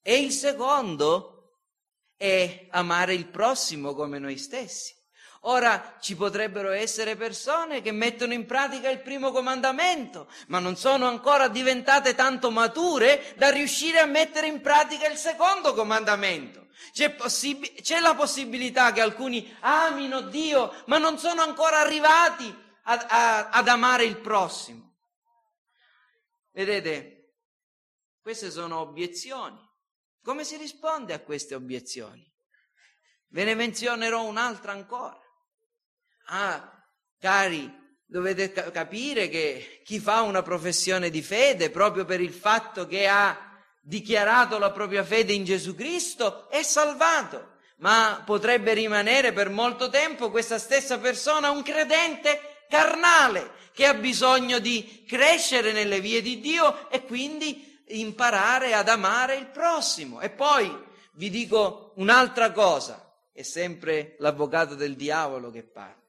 E 0.00 0.20
il 0.20 0.30
secondo 0.30 1.56
è 2.16 2.68
amare 2.70 3.12
il 3.12 3.26
prossimo 3.26 3.94
come 3.94 4.20
noi 4.20 4.38
stessi. 4.38 4.94
Ora 5.44 5.96
ci 6.00 6.16
potrebbero 6.16 6.70
essere 6.70 7.16
persone 7.16 7.80
che 7.80 7.92
mettono 7.92 8.34
in 8.34 8.44
pratica 8.44 8.90
il 8.90 9.00
primo 9.00 9.30
comandamento, 9.30 10.28
ma 10.48 10.58
non 10.58 10.76
sono 10.76 11.06
ancora 11.06 11.48
diventate 11.48 12.14
tanto 12.14 12.50
mature 12.50 13.34
da 13.36 13.48
riuscire 13.48 14.00
a 14.00 14.06
mettere 14.06 14.48
in 14.48 14.60
pratica 14.60 15.08
il 15.08 15.16
secondo 15.16 15.72
comandamento. 15.72 16.68
C'è, 16.92 17.10
possib- 17.10 17.80
c'è 17.80 18.00
la 18.00 18.14
possibilità 18.14 18.92
che 18.92 19.00
alcuni 19.00 19.56
amino 19.60 20.22
Dio, 20.22 20.74
ma 20.86 20.98
non 20.98 21.18
sono 21.18 21.40
ancora 21.40 21.78
arrivati 21.78 22.54
a, 22.84 23.06
a, 23.08 23.48
ad 23.48 23.68
amare 23.68 24.04
il 24.04 24.18
prossimo. 24.18 24.96
Vedete, 26.52 27.36
queste 28.20 28.50
sono 28.50 28.80
obiezioni. 28.80 29.58
Come 30.22 30.44
si 30.44 30.56
risponde 30.56 31.14
a 31.14 31.20
queste 31.20 31.54
obiezioni? 31.54 32.30
Ve 33.28 33.44
ne 33.44 33.54
menzionerò 33.54 34.24
un'altra 34.24 34.72
ancora. 34.72 35.19
Ah, 36.32 36.84
cari, 37.18 37.68
dovete 38.06 38.52
capire 38.70 39.28
che 39.28 39.80
chi 39.84 39.98
fa 39.98 40.20
una 40.20 40.42
professione 40.42 41.10
di 41.10 41.22
fede 41.22 41.70
proprio 41.70 42.04
per 42.04 42.20
il 42.20 42.32
fatto 42.32 42.86
che 42.86 43.08
ha 43.08 43.36
dichiarato 43.82 44.56
la 44.58 44.70
propria 44.70 45.02
fede 45.02 45.32
in 45.32 45.44
Gesù 45.44 45.74
Cristo 45.74 46.48
è 46.48 46.62
salvato, 46.62 47.54
ma 47.78 48.22
potrebbe 48.24 48.74
rimanere 48.74 49.32
per 49.32 49.50
molto 49.50 49.88
tempo 49.90 50.30
questa 50.30 50.58
stessa 50.58 50.98
persona 51.00 51.50
un 51.50 51.62
credente 51.62 52.64
carnale 52.68 53.50
che 53.72 53.86
ha 53.86 53.94
bisogno 53.94 54.60
di 54.60 55.04
crescere 55.08 55.72
nelle 55.72 56.00
vie 56.00 56.22
di 56.22 56.38
Dio 56.38 56.88
e 56.90 57.04
quindi 57.04 57.82
imparare 57.88 58.74
ad 58.74 58.88
amare 58.88 59.34
il 59.34 59.46
prossimo. 59.46 60.20
E 60.20 60.30
poi 60.30 60.70
vi 61.14 61.28
dico 61.28 61.92
un'altra 61.96 62.52
cosa, 62.52 63.16
è 63.32 63.42
sempre 63.42 64.14
l'avvocato 64.18 64.76
del 64.76 64.94
diavolo 64.94 65.50
che 65.50 65.64
parla. 65.64 65.99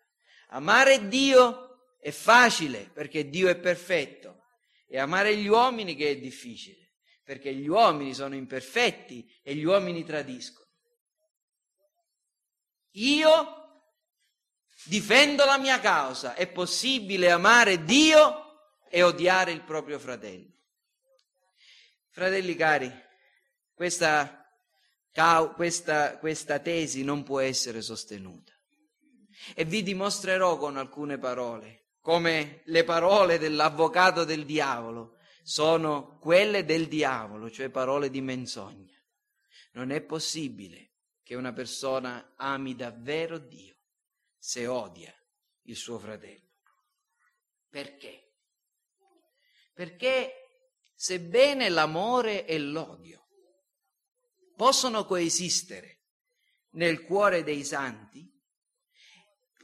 Amare 0.53 1.07
Dio 1.07 1.95
è 1.99 2.11
facile 2.11 2.89
perché 2.93 3.29
Dio 3.29 3.49
è 3.49 3.57
perfetto 3.57 4.45
e 4.87 4.99
amare 4.99 5.35
gli 5.37 5.47
uomini 5.47 5.95
che 5.95 6.11
è 6.11 6.17
difficile 6.17 6.81
perché 7.23 7.53
gli 7.53 7.67
uomini 7.67 8.13
sono 8.13 8.35
imperfetti 8.35 9.39
e 9.41 9.55
gli 9.55 9.63
uomini 9.63 10.03
tradiscono. 10.03 10.67
Io 12.95 13.61
difendo 14.85 15.45
la 15.45 15.57
mia 15.57 15.79
causa, 15.79 16.33
è 16.33 16.47
possibile 16.47 17.31
amare 17.31 17.83
Dio 17.83 18.79
e 18.89 19.03
odiare 19.03 19.51
il 19.51 19.63
proprio 19.63 19.99
fratello. 19.99 20.49
Fratelli 22.09 22.55
cari, 22.55 22.91
questa, 23.73 24.45
questa, 25.55 26.17
questa 26.17 26.59
tesi 26.59 27.03
non 27.03 27.23
può 27.23 27.39
essere 27.39 27.81
sostenuta. 27.81 28.50
E 29.56 29.65
vi 29.65 29.84
dimostrerò 29.84 30.58
con 30.58 30.77
alcune 30.77 31.17
parole, 31.17 31.89
come 32.01 32.62
le 32.65 32.84
parole 32.84 33.38
dell'avvocato 33.38 34.23
del 34.23 34.45
diavolo 34.45 35.17
sono 35.43 36.17
quelle 36.19 36.65
del 36.65 36.88
diavolo, 36.88 37.49
cioè 37.49 37.69
parole 37.69 38.10
di 38.10 38.21
menzogna. 38.21 38.95
Non 39.73 39.91
è 39.91 40.01
possibile 40.01 40.91
che 41.23 41.36
una 41.36 41.54
persona 41.54 42.34
ami 42.36 42.75
davvero 42.75 43.38
Dio 43.38 43.75
se 44.38 44.67
odia 44.67 45.13
il 45.63 45.75
suo 45.75 45.97
fratello. 45.97 46.49
Perché? 47.69 48.34
Perché 49.73 50.34
sebbene 50.93 51.69
l'amore 51.69 52.45
e 52.45 52.60
l'odio 52.60 53.27
possono 54.56 55.06
coesistere 55.06 56.01
nel 56.71 57.04
cuore 57.04 57.43
dei 57.43 57.63
santi, 57.63 58.31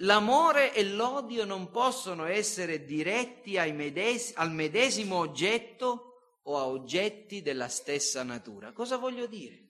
L'amore 0.02 0.74
e 0.74 0.84
l'odio 0.84 1.44
non 1.46 1.72
possono 1.72 2.26
essere 2.26 2.86
diretti 2.86 3.58
medes- 3.72 4.34
al 4.36 4.52
medesimo 4.52 5.18
oggetto 5.18 6.40
o 6.44 6.58
a 6.58 6.68
oggetti 6.68 7.42
della 7.42 7.68
stessa 7.68 8.24
natura. 8.24 8.72
Cosa 8.74 8.98
voglio 8.98 9.26
dire? 9.26 9.66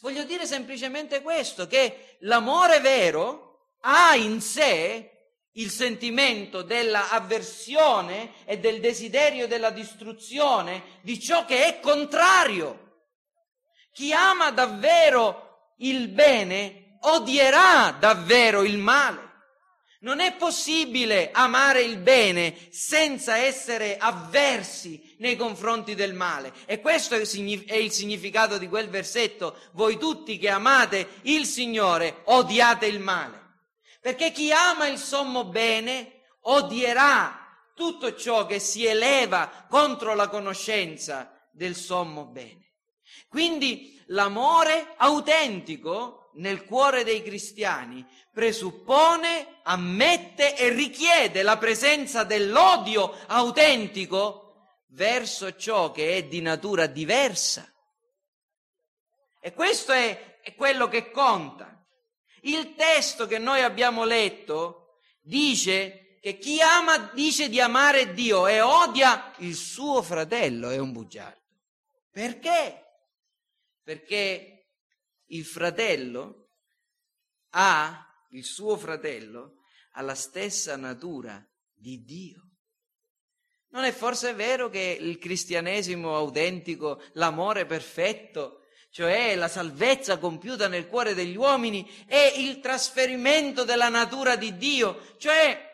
Voglio 0.00 0.24
dire 0.24 0.46
semplicemente 0.46 1.22
questo, 1.22 1.68
che 1.68 2.16
l'amore 2.20 2.80
vero 2.80 3.76
ha 3.82 4.16
in 4.16 4.40
sé 4.40 5.10
il 5.52 5.70
sentimento 5.70 6.62
dell'avversione 6.62 8.44
e 8.44 8.58
del 8.58 8.80
desiderio 8.80 9.46
della 9.46 9.70
distruzione 9.70 10.98
di 11.02 11.20
ciò 11.20 11.44
che 11.44 11.66
è 11.66 11.80
contrario. 11.80 12.80
Chi 13.92 14.12
ama 14.12 14.50
davvero 14.50 15.74
il 15.78 16.08
bene 16.08 16.81
odierà 17.02 17.96
davvero 17.98 18.62
il 18.62 18.78
male. 18.78 19.30
Non 20.00 20.18
è 20.18 20.34
possibile 20.34 21.30
amare 21.30 21.82
il 21.82 21.98
bene 21.98 22.56
senza 22.70 23.36
essere 23.36 23.98
avversi 23.98 25.14
nei 25.18 25.36
confronti 25.36 25.94
del 25.94 26.12
male. 26.12 26.52
E 26.66 26.80
questo 26.80 27.14
è 27.14 27.20
il 27.20 27.92
significato 27.92 28.58
di 28.58 28.68
quel 28.68 28.88
versetto. 28.88 29.56
Voi 29.74 29.98
tutti 29.98 30.38
che 30.38 30.48
amate 30.48 31.20
il 31.22 31.46
Signore, 31.46 32.22
odiate 32.24 32.86
il 32.86 32.98
male. 32.98 33.40
Perché 34.00 34.32
chi 34.32 34.50
ama 34.50 34.88
il 34.88 34.98
sommo 34.98 35.44
bene 35.44 36.24
odierà 36.40 37.38
tutto 37.76 38.16
ciò 38.16 38.44
che 38.44 38.58
si 38.58 38.84
eleva 38.84 39.66
contro 39.68 40.16
la 40.16 40.26
conoscenza 40.28 41.32
del 41.52 41.76
sommo 41.76 42.24
bene. 42.24 42.72
Quindi 43.28 44.02
l'amore 44.06 44.94
autentico 44.96 46.21
nel 46.34 46.64
cuore 46.64 47.04
dei 47.04 47.22
cristiani 47.22 48.06
presuppone, 48.32 49.60
ammette 49.62 50.56
e 50.56 50.70
richiede 50.70 51.42
la 51.42 51.58
presenza 51.58 52.24
dell'odio 52.24 53.14
autentico 53.26 54.54
verso 54.88 55.54
ciò 55.56 55.90
che 55.90 56.16
è 56.16 56.24
di 56.24 56.40
natura 56.40 56.86
diversa. 56.86 57.70
E 59.40 59.52
questo 59.52 59.92
è, 59.92 60.40
è 60.40 60.54
quello 60.54 60.88
che 60.88 61.10
conta. 61.10 61.84
Il 62.42 62.74
testo 62.74 63.26
che 63.26 63.38
noi 63.38 63.62
abbiamo 63.62 64.04
letto 64.04 64.98
dice 65.20 66.18
che 66.20 66.38
chi 66.38 66.60
ama 66.60 67.10
dice 67.12 67.48
di 67.48 67.60
amare 67.60 68.12
Dio 68.14 68.46
e 68.46 68.60
odia 68.60 69.34
il 69.38 69.54
suo 69.54 70.02
fratello 70.02 70.70
è 70.70 70.78
un 70.78 70.92
bugiardo. 70.92 71.40
Perché? 72.10 72.80
Perché 73.82 74.51
il 75.32 75.44
fratello 75.44 76.48
ha, 77.50 78.06
il 78.30 78.44
suo 78.44 78.76
fratello, 78.76 79.62
alla 79.92 80.14
stessa 80.14 80.76
natura 80.76 81.44
di 81.74 82.02
Dio. 82.02 82.40
Non 83.70 83.84
è 83.84 83.92
forse 83.92 84.34
vero 84.34 84.68
che 84.68 84.96
il 85.00 85.18
cristianesimo 85.18 86.16
autentico, 86.16 87.02
l'amore 87.12 87.66
perfetto, 87.66 88.60
cioè 88.90 89.34
la 89.34 89.48
salvezza 89.48 90.18
compiuta 90.18 90.68
nel 90.68 90.86
cuore 90.86 91.14
degli 91.14 91.36
uomini, 91.36 91.90
è 92.06 92.34
il 92.36 92.60
trasferimento 92.60 93.64
della 93.64 93.88
natura 93.88 94.36
di 94.36 94.56
Dio, 94.56 95.14
cioè 95.16 95.70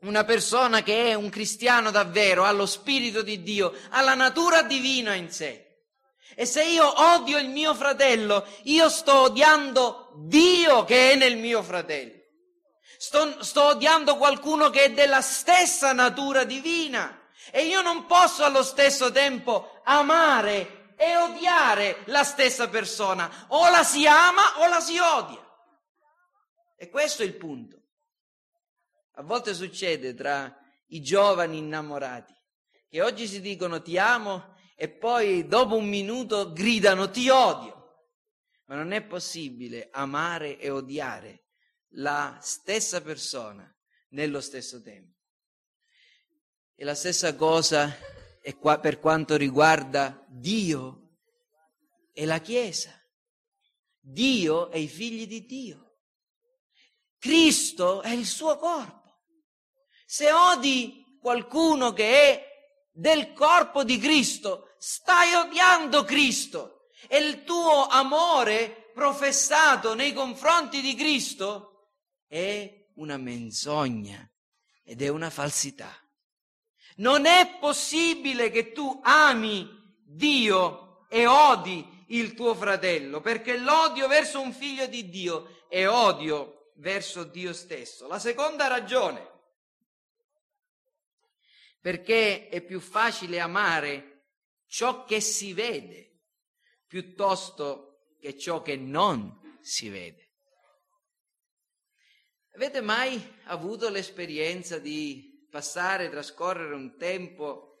una 0.00 0.24
persona 0.24 0.82
che 0.82 1.10
è 1.10 1.14
un 1.14 1.28
cristiano 1.28 1.92
davvero, 1.92 2.44
ha 2.44 2.50
lo 2.50 2.66
Spirito 2.66 3.22
di 3.22 3.42
Dio, 3.42 3.72
ha 3.90 4.00
la 4.02 4.14
natura 4.14 4.62
divina 4.62 5.14
in 5.14 5.30
sé. 5.30 5.67
E 6.40 6.46
se 6.46 6.62
io 6.62 7.00
odio 7.14 7.36
il 7.36 7.48
mio 7.48 7.74
fratello, 7.74 8.46
io 8.62 8.88
sto 8.88 9.22
odiando 9.22 10.12
Dio 10.18 10.84
che 10.84 11.10
è 11.10 11.16
nel 11.16 11.36
mio 11.36 11.64
fratello. 11.64 12.12
Sto, 12.96 13.42
sto 13.42 13.64
odiando 13.64 14.16
qualcuno 14.16 14.70
che 14.70 14.84
è 14.84 14.92
della 14.92 15.20
stessa 15.20 15.92
natura 15.92 16.44
divina. 16.44 17.28
E 17.50 17.66
io 17.66 17.82
non 17.82 18.06
posso 18.06 18.44
allo 18.44 18.62
stesso 18.62 19.10
tempo 19.10 19.80
amare 19.82 20.94
e 20.96 21.16
odiare 21.16 22.02
la 22.04 22.22
stessa 22.22 22.68
persona. 22.68 23.46
O 23.48 23.68
la 23.70 23.82
si 23.82 24.06
ama 24.06 24.60
o 24.60 24.68
la 24.68 24.78
si 24.78 24.96
odia. 24.96 25.44
E 26.76 26.88
questo 26.88 27.22
è 27.22 27.26
il 27.26 27.34
punto. 27.34 27.82
A 29.14 29.22
volte 29.22 29.54
succede 29.54 30.14
tra 30.14 30.56
i 30.90 31.02
giovani 31.02 31.58
innamorati 31.58 32.32
che 32.88 33.02
oggi 33.02 33.26
si 33.26 33.40
dicono 33.40 33.82
ti 33.82 33.98
amo 33.98 34.54
e 34.80 34.88
poi 34.88 35.48
dopo 35.48 35.74
un 35.74 35.88
minuto 35.88 36.52
gridano 36.52 37.10
ti 37.10 37.28
odio. 37.28 38.06
Ma 38.66 38.76
non 38.76 38.92
è 38.92 39.02
possibile 39.02 39.88
amare 39.90 40.56
e 40.56 40.70
odiare 40.70 41.46
la 41.94 42.38
stessa 42.40 43.02
persona 43.02 43.68
nello 44.10 44.40
stesso 44.40 44.80
tempo. 44.80 45.18
E 46.76 46.84
la 46.84 46.94
stessa 46.94 47.34
cosa 47.34 47.92
è 48.40 48.56
qua 48.56 48.78
per 48.78 49.00
quanto 49.00 49.36
riguarda 49.36 50.24
Dio 50.28 51.16
e 52.12 52.24
la 52.24 52.38
Chiesa. 52.38 52.92
Dio 53.98 54.70
e 54.70 54.78
i 54.78 54.86
figli 54.86 55.26
di 55.26 55.44
Dio. 55.44 55.96
Cristo 57.18 58.00
è 58.00 58.10
il 58.10 58.26
suo 58.26 58.56
corpo. 58.58 59.22
Se 60.06 60.30
odi 60.30 61.18
qualcuno 61.20 61.92
che 61.92 62.12
è 62.12 62.46
del 62.92 63.32
corpo 63.32 63.82
di 63.82 63.98
Cristo, 63.98 64.67
stai 64.78 65.34
odiando 65.34 66.04
Cristo 66.04 66.90
e 67.08 67.18
il 67.18 67.44
tuo 67.44 67.86
amore 67.86 68.90
professato 68.94 69.94
nei 69.94 70.12
confronti 70.12 70.80
di 70.80 70.94
Cristo 70.94 71.92
è 72.26 72.86
una 72.94 73.16
menzogna 73.16 74.28
ed 74.82 75.02
è 75.02 75.08
una 75.08 75.30
falsità. 75.30 75.94
Non 76.96 77.26
è 77.26 77.58
possibile 77.60 78.50
che 78.50 78.72
tu 78.72 79.00
ami 79.04 79.68
Dio 80.04 81.06
e 81.08 81.26
odi 81.26 82.04
il 82.08 82.34
tuo 82.34 82.54
fratello, 82.54 83.20
perché 83.20 83.56
l'odio 83.58 84.08
verso 84.08 84.40
un 84.40 84.52
figlio 84.52 84.86
di 84.86 85.08
Dio 85.08 85.66
è 85.68 85.86
odio 85.86 86.72
verso 86.76 87.24
Dio 87.24 87.52
stesso. 87.52 88.08
La 88.08 88.18
seconda 88.18 88.66
ragione 88.66 89.36
perché 91.80 92.48
è 92.48 92.60
più 92.60 92.80
facile 92.80 93.40
amare 93.40 94.17
ciò 94.68 95.04
che 95.04 95.20
si 95.20 95.52
vede 95.52 96.20
piuttosto 96.86 98.14
che 98.20 98.38
ciò 98.38 98.62
che 98.62 98.76
non 98.76 99.58
si 99.60 99.88
vede. 99.88 100.26
Avete 102.54 102.80
mai 102.80 103.20
avuto 103.44 103.88
l'esperienza 103.88 104.78
di 104.78 105.46
passare, 105.50 106.10
trascorrere 106.10 106.74
un 106.74 106.96
tempo 106.96 107.78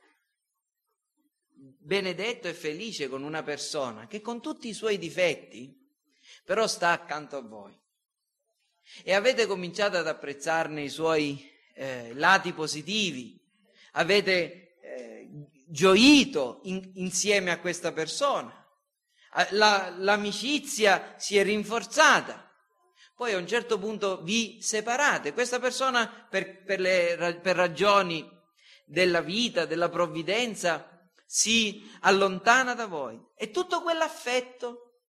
benedetto 1.50 2.48
e 2.48 2.54
felice 2.54 3.08
con 3.08 3.22
una 3.22 3.42
persona 3.42 4.06
che 4.06 4.20
con 4.20 4.40
tutti 4.40 4.68
i 4.68 4.74
suoi 4.74 4.96
difetti 4.98 5.76
però 6.44 6.66
sta 6.68 6.90
accanto 6.90 7.36
a 7.36 7.42
voi 7.42 7.76
e 9.02 9.12
avete 9.12 9.46
cominciato 9.46 9.96
ad 9.96 10.06
apprezzarne 10.06 10.82
i 10.82 10.88
suoi 10.88 11.50
eh, 11.74 12.14
lati 12.14 12.52
positivi, 12.52 13.38
avete 13.92 14.67
gioito 15.68 16.60
in, 16.64 16.92
insieme 16.94 17.50
a 17.50 17.58
questa 17.58 17.92
persona, 17.92 18.54
la, 19.50 19.94
l'amicizia 19.96 21.14
si 21.16 21.36
è 21.36 21.42
rinforzata. 21.42 22.44
Poi 23.14 23.32
a 23.32 23.36
un 23.36 23.46
certo 23.46 23.78
punto 23.78 24.22
vi 24.22 24.58
separate. 24.62 25.32
Questa 25.32 25.58
persona, 25.58 26.26
per, 26.30 26.62
per, 26.62 26.80
le, 26.80 27.38
per 27.42 27.56
ragioni 27.56 28.26
della 28.84 29.20
vita, 29.20 29.64
della 29.64 29.88
provvidenza, 29.88 30.88
si 31.26 31.90
allontana 32.00 32.74
da 32.74 32.86
voi. 32.86 33.20
E 33.36 33.50
tutto 33.50 33.82
quell'affetto, 33.82 35.00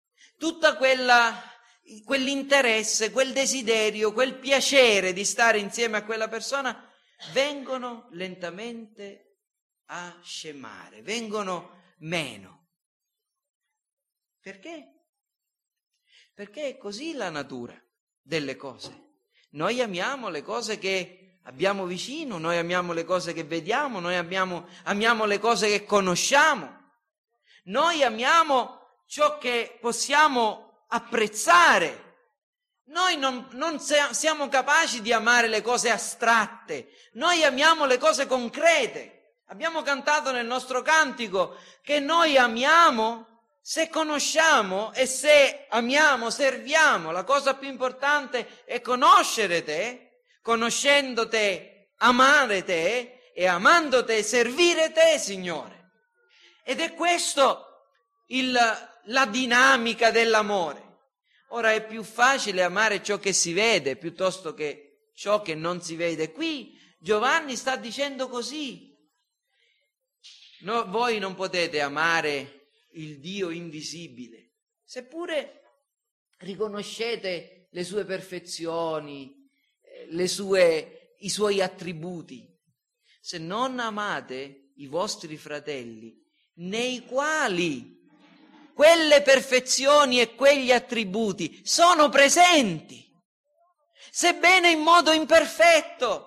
quella 0.77 1.57
quell'interesse, 2.05 3.11
quel 3.11 3.31
desiderio, 3.31 4.13
quel 4.13 4.35
piacere 4.37 5.13
di 5.13 5.25
stare 5.25 5.57
insieme 5.57 5.97
a 5.97 6.03
quella 6.03 6.27
persona 6.27 6.87
vengono 7.33 8.07
lentamente 8.11 9.28
a 9.89 10.19
scemare, 10.21 11.01
vengono 11.01 11.77
meno. 11.99 12.67
Perché? 14.41 14.87
Perché 16.33 16.69
è 16.69 16.77
così 16.77 17.13
la 17.13 17.29
natura 17.29 17.79
delle 18.21 18.55
cose. 18.55 19.07
Noi 19.51 19.81
amiamo 19.81 20.29
le 20.29 20.41
cose 20.41 20.77
che 20.77 21.39
abbiamo 21.43 21.85
vicino, 21.85 22.37
noi 22.37 22.57
amiamo 22.57 22.93
le 22.93 23.03
cose 23.03 23.33
che 23.33 23.43
vediamo, 23.43 23.99
noi 23.99 24.15
amiamo, 24.15 24.67
amiamo 24.83 25.25
le 25.25 25.39
cose 25.39 25.67
che 25.67 25.85
conosciamo, 25.85 26.91
noi 27.65 28.03
amiamo 28.03 29.03
ciò 29.05 29.37
che 29.37 29.77
possiamo 29.81 30.85
apprezzare 30.87 32.07
noi 32.89 33.17
non, 33.17 33.47
non, 33.51 33.79
siamo 33.79 34.49
capaci 34.49 35.01
di 35.01 35.13
amare 35.13 35.47
le 35.47 35.61
cose 35.61 35.91
astratte, 35.91 36.89
noi 37.13 37.43
amiamo 37.43 37.85
le 37.85 37.99
cose 37.99 38.25
concrete. 38.25 39.18
Abbiamo 39.51 39.81
cantato 39.81 40.31
nel 40.31 40.45
nostro 40.45 40.83
cantico 40.83 41.57
che 41.81 41.99
noi 41.99 42.37
amiamo 42.37 43.25
se 43.59 43.89
conosciamo 43.89 44.93
e 44.93 45.07
se 45.07 45.65
amiamo, 45.69 46.29
serviamo. 46.29 47.09
La 47.09 47.23
cosa 47.23 47.55
più 47.55 47.67
importante 47.67 48.63
è 48.65 48.79
conoscere 48.79 49.63
te, 49.63 50.21
conoscendo 50.43 51.27
te, 51.27 51.93
amare 51.97 52.63
te 52.63 53.31
e 53.33 53.47
amando 53.47 54.05
te, 54.05 54.21
servire 54.21 54.91
te, 54.91 55.17
Signore. 55.17 55.93
Ed 56.63 56.79
è 56.79 56.93
questo 56.93 57.87
il, 58.27 58.55
la 59.05 59.25
dinamica 59.25 60.11
dell'amore. 60.11 60.97
Ora 61.49 61.71
è 61.73 61.83
più 61.83 62.03
facile 62.03 62.61
amare 62.61 63.01
ciò 63.01 63.17
che 63.17 63.33
si 63.33 63.53
vede 63.53 63.95
piuttosto 63.95 64.53
che 64.53 65.09
ciò 65.15 65.41
che 65.41 65.55
non 65.55 65.81
si 65.81 65.95
vede. 65.95 66.31
Qui 66.31 66.79
Giovanni 66.99 67.55
sta 67.55 67.75
dicendo 67.77 68.29
così. 68.29 68.88
No, 70.61 70.85
voi 70.89 71.19
non 71.19 71.35
potete 71.35 71.79
amare 71.79 72.67
il 72.93 73.19
Dio 73.19 73.49
invisibile, 73.49 74.55
seppure 74.83 75.61
riconoscete 76.39 77.67
le 77.71 77.83
sue 77.83 78.03
perfezioni, 78.03 79.49
eh, 79.81 80.27
sue, 80.27 81.15
i 81.19 81.29
suoi 81.29 81.61
attributi. 81.61 82.45
Se 83.21 83.37
non 83.37 83.79
amate 83.79 84.71
i 84.75 84.87
vostri 84.87 85.37
fratelli, 85.37 86.13
nei 86.55 87.05
quali 87.05 87.97
quelle 88.73 89.21
perfezioni 89.21 90.19
e 90.19 90.35
quegli 90.35 90.71
attributi 90.71 91.61
sono 91.63 92.09
presenti, 92.09 93.05
sebbene 94.09 94.71
in 94.71 94.79
modo 94.79 95.11
imperfetto. 95.11 96.25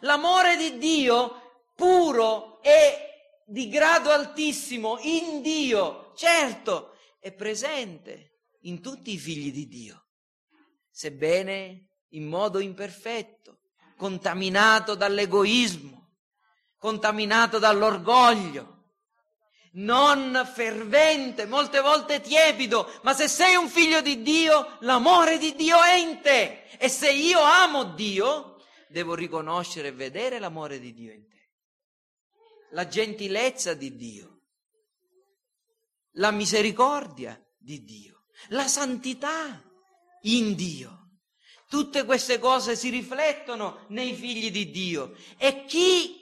L'amore 0.00 0.56
di 0.56 0.78
Dio 0.78 1.66
puro 1.74 2.62
e 2.62 3.03
di 3.46 3.68
grado 3.68 4.10
altissimo 4.10 4.98
in 5.00 5.42
Dio, 5.42 6.12
certo, 6.16 6.96
è 7.18 7.32
presente 7.32 8.40
in 8.62 8.80
tutti 8.80 9.12
i 9.12 9.18
figli 9.18 9.52
di 9.52 9.66
Dio, 9.66 10.06
sebbene 10.90 11.88
in 12.10 12.26
modo 12.26 12.58
imperfetto, 12.58 13.60
contaminato 13.96 14.94
dall'egoismo, 14.94 16.12
contaminato 16.78 17.58
dall'orgoglio, 17.58 18.74
non 19.74 20.48
fervente, 20.52 21.46
molte 21.46 21.80
volte 21.80 22.20
tiepido, 22.20 22.88
ma 23.02 23.12
se 23.12 23.28
sei 23.28 23.56
un 23.56 23.68
figlio 23.68 24.00
di 24.00 24.22
Dio, 24.22 24.76
l'amore 24.80 25.38
di 25.38 25.54
Dio 25.54 25.80
è 25.82 25.96
in 25.96 26.20
te. 26.20 26.66
E 26.78 26.88
se 26.88 27.10
io 27.10 27.40
amo 27.40 27.84
Dio, 27.84 28.56
devo 28.88 29.14
riconoscere 29.14 29.88
e 29.88 29.92
vedere 29.92 30.38
l'amore 30.38 30.78
di 30.78 30.92
Dio 30.92 31.12
in 31.12 31.26
te. 31.28 31.43
La 32.74 32.88
gentilezza 32.88 33.74
di 33.74 33.94
Dio, 33.94 34.40
la 36.14 36.32
misericordia 36.32 37.40
di 37.56 37.84
Dio, 37.84 38.24
la 38.48 38.66
santità 38.66 39.62
in 40.22 40.56
Dio. 40.56 41.20
Tutte 41.68 42.04
queste 42.04 42.40
cose 42.40 42.74
si 42.74 42.90
riflettono 42.90 43.86
nei 43.90 44.12
figli 44.14 44.50
di 44.50 44.72
Dio 44.72 45.16
e 45.38 45.64
chi 45.66 46.16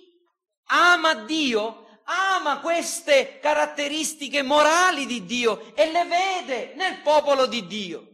ama 0.65 1.25
Dio 1.25 2.01
ama 2.05 2.61
queste 2.61 3.39
caratteristiche 3.39 4.43
morali 4.43 5.07
di 5.07 5.25
Dio 5.25 5.75
e 5.75 5.91
le 5.91 6.05
vede 6.05 6.75
nel 6.75 7.01
popolo 7.01 7.47
di 7.47 7.67
Dio. 7.67 8.09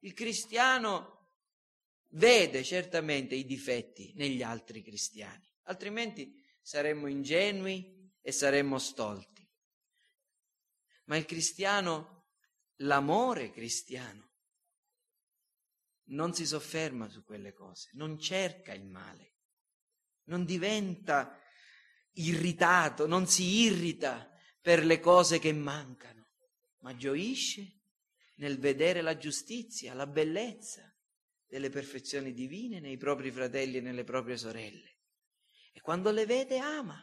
Il 0.00 0.14
cristiano 0.14 1.26
vede 2.12 2.64
certamente 2.64 3.34
i 3.34 3.44
difetti 3.44 4.14
negli 4.16 4.42
altri 4.42 4.82
cristiani, 4.82 5.46
altrimenti 5.64 6.46
saremmo 6.68 7.06
ingenui 7.06 8.12
e 8.20 8.30
saremmo 8.30 8.78
stolti. 8.78 9.42
Ma 11.06 11.16
il 11.16 11.24
cristiano, 11.24 12.26
l'amore 12.80 13.50
cristiano, 13.50 14.32
non 16.10 16.34
si 16.34 16.44
sofferma 16.44 17.08
su 17.08 17.24
quelle 17.24 17.54
cose, 17.54 17.88
non 17.94 18.18
cerca 18.18 18.74
il 18.74 18.84
male, 18.84 19.36
non 20.24 20.44
diventa 20.44 21.40
irritato, 22.12 23.06
non 23.06 23.26
si 23.26 23.44
irrita 23.62 24.30
per 24.60 24.84
le 24.84 25.00
cose 25.00 25.38
che 25.38 25.54
mancano, 25.54 26.32
ma 26.80 26.94
gioisce 26.94 27.80
nel 28.36 28.58
vedere 28.58 29.00
la 29.00 29.16
giustizia, 29.16 29.94
la 29.94 30.06
bellezza 30.06 30.94
delle 31.46 31.70
perfezioni 31.70 32.34
divine 32.34 32.78
nei 32.78 32.98
propri 32.98 33.30
fratelli 33.30 33.78
e 33.78 33.80
nelle 33.80 34.04
proprie 34.04 34.36
sorelle. 34.36 34.87
E 35.78 35.80
quando 35.80 36.10
le 36.10 36.26
vede 36.26 36.58
ama. 36.58 37.00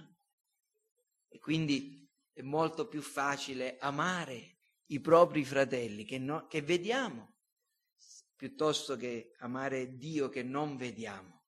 E 1.29 1.39
quindi 1.39 2.05
è 2.33 2.41
molto 2.41 2.89
più 2.89 3.01
facile 3.01 3.77
amare 3.79 4.57
i 4.87 4.99
propri 4.99 5.45
fratelli 5.45 6.03
che, 6.03 6.17
no, 6.17 6.45
che 6.47 6.61
vediamo 6.61 7.37
piuttosto 8.35 8.97
che 8.97 9.33
amare 9.39 9.95
Dio 9.95 10.27
che 10.27 10.43
non 10.43 10.75
vediamo. 10.75 11.43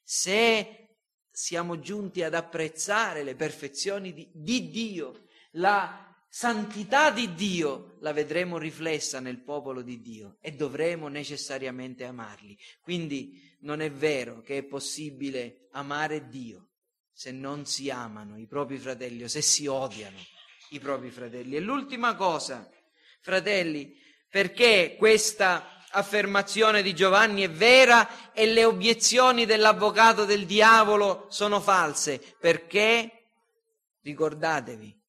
Se 0.00 0.98
siamo 1.28 1.80
giunti 1.80 2.22
ad 2.22 2.34
apprezzare 2.34 3.24
le 3.24 3.34
perfezioni 3.34 4.12
di, 4.12 4.30
di 4.32 4.70
Dio, 4.70 5.26
la 5.54 6.09
santità 6.32 7.10
di 7.10 7.34
Dio, 7.34 7.96
la 8.00 8.12
vedremo 8.12 8.56
riflessa 8.56 9.18
nel 9.18 9.42
popolo 9.42 9.82
di 9.82 10.00
Dio 10.00 10.36
e 10.40 10.52
dovremo 10.52 11.08
necessariamente 11.08 12.04
amarli. 12.04 12.56
Quindi 12.80 13.56
non 13.62 13.80
è 13.80 13.90
vero 13.90 14.40
che 14.40 14.58
è 14.58 14.62
possibile 14.62 15.66
amare 15.72 16.28
Dio 16.28 16.68
se 17.12 17.32
non 17.32 17.66
si 17.66 17.90
amano 17.90 18.38
i 18.38 18.46
propri 18.46 18.78
fratelli 18.78 19.24
o 19.24 19.28
se 19.28 19.42
si 19.42 19.66
odiano 19.66 20.18
i 20.70 20.78
propri 20.78 21.10
fratelli. 21.10 21.56
E 21.56 21.60
l'ultima 21.60 22.14
cosa, 22.14 22.70
fratelli, 23.20 23.92
perché 24.30 24.94
questa 24.96 25.84
affermazione 25.90 26.80
di 26.80 26.94
Giovanni 26.94 27.42
è 27.42 27.50
vera 27.50 28.32
e 28.32 28.46
le 28.46 28.64
obiezioni 28.64 29.46
dell'avvocato 29.46 30.24
del 30.24 30.46
diavolo 30.46 31.26
sono 31.28 31.60
false, 31.60 32.22
perché 32.38 33.24
ricordatevi, 34.02 34.99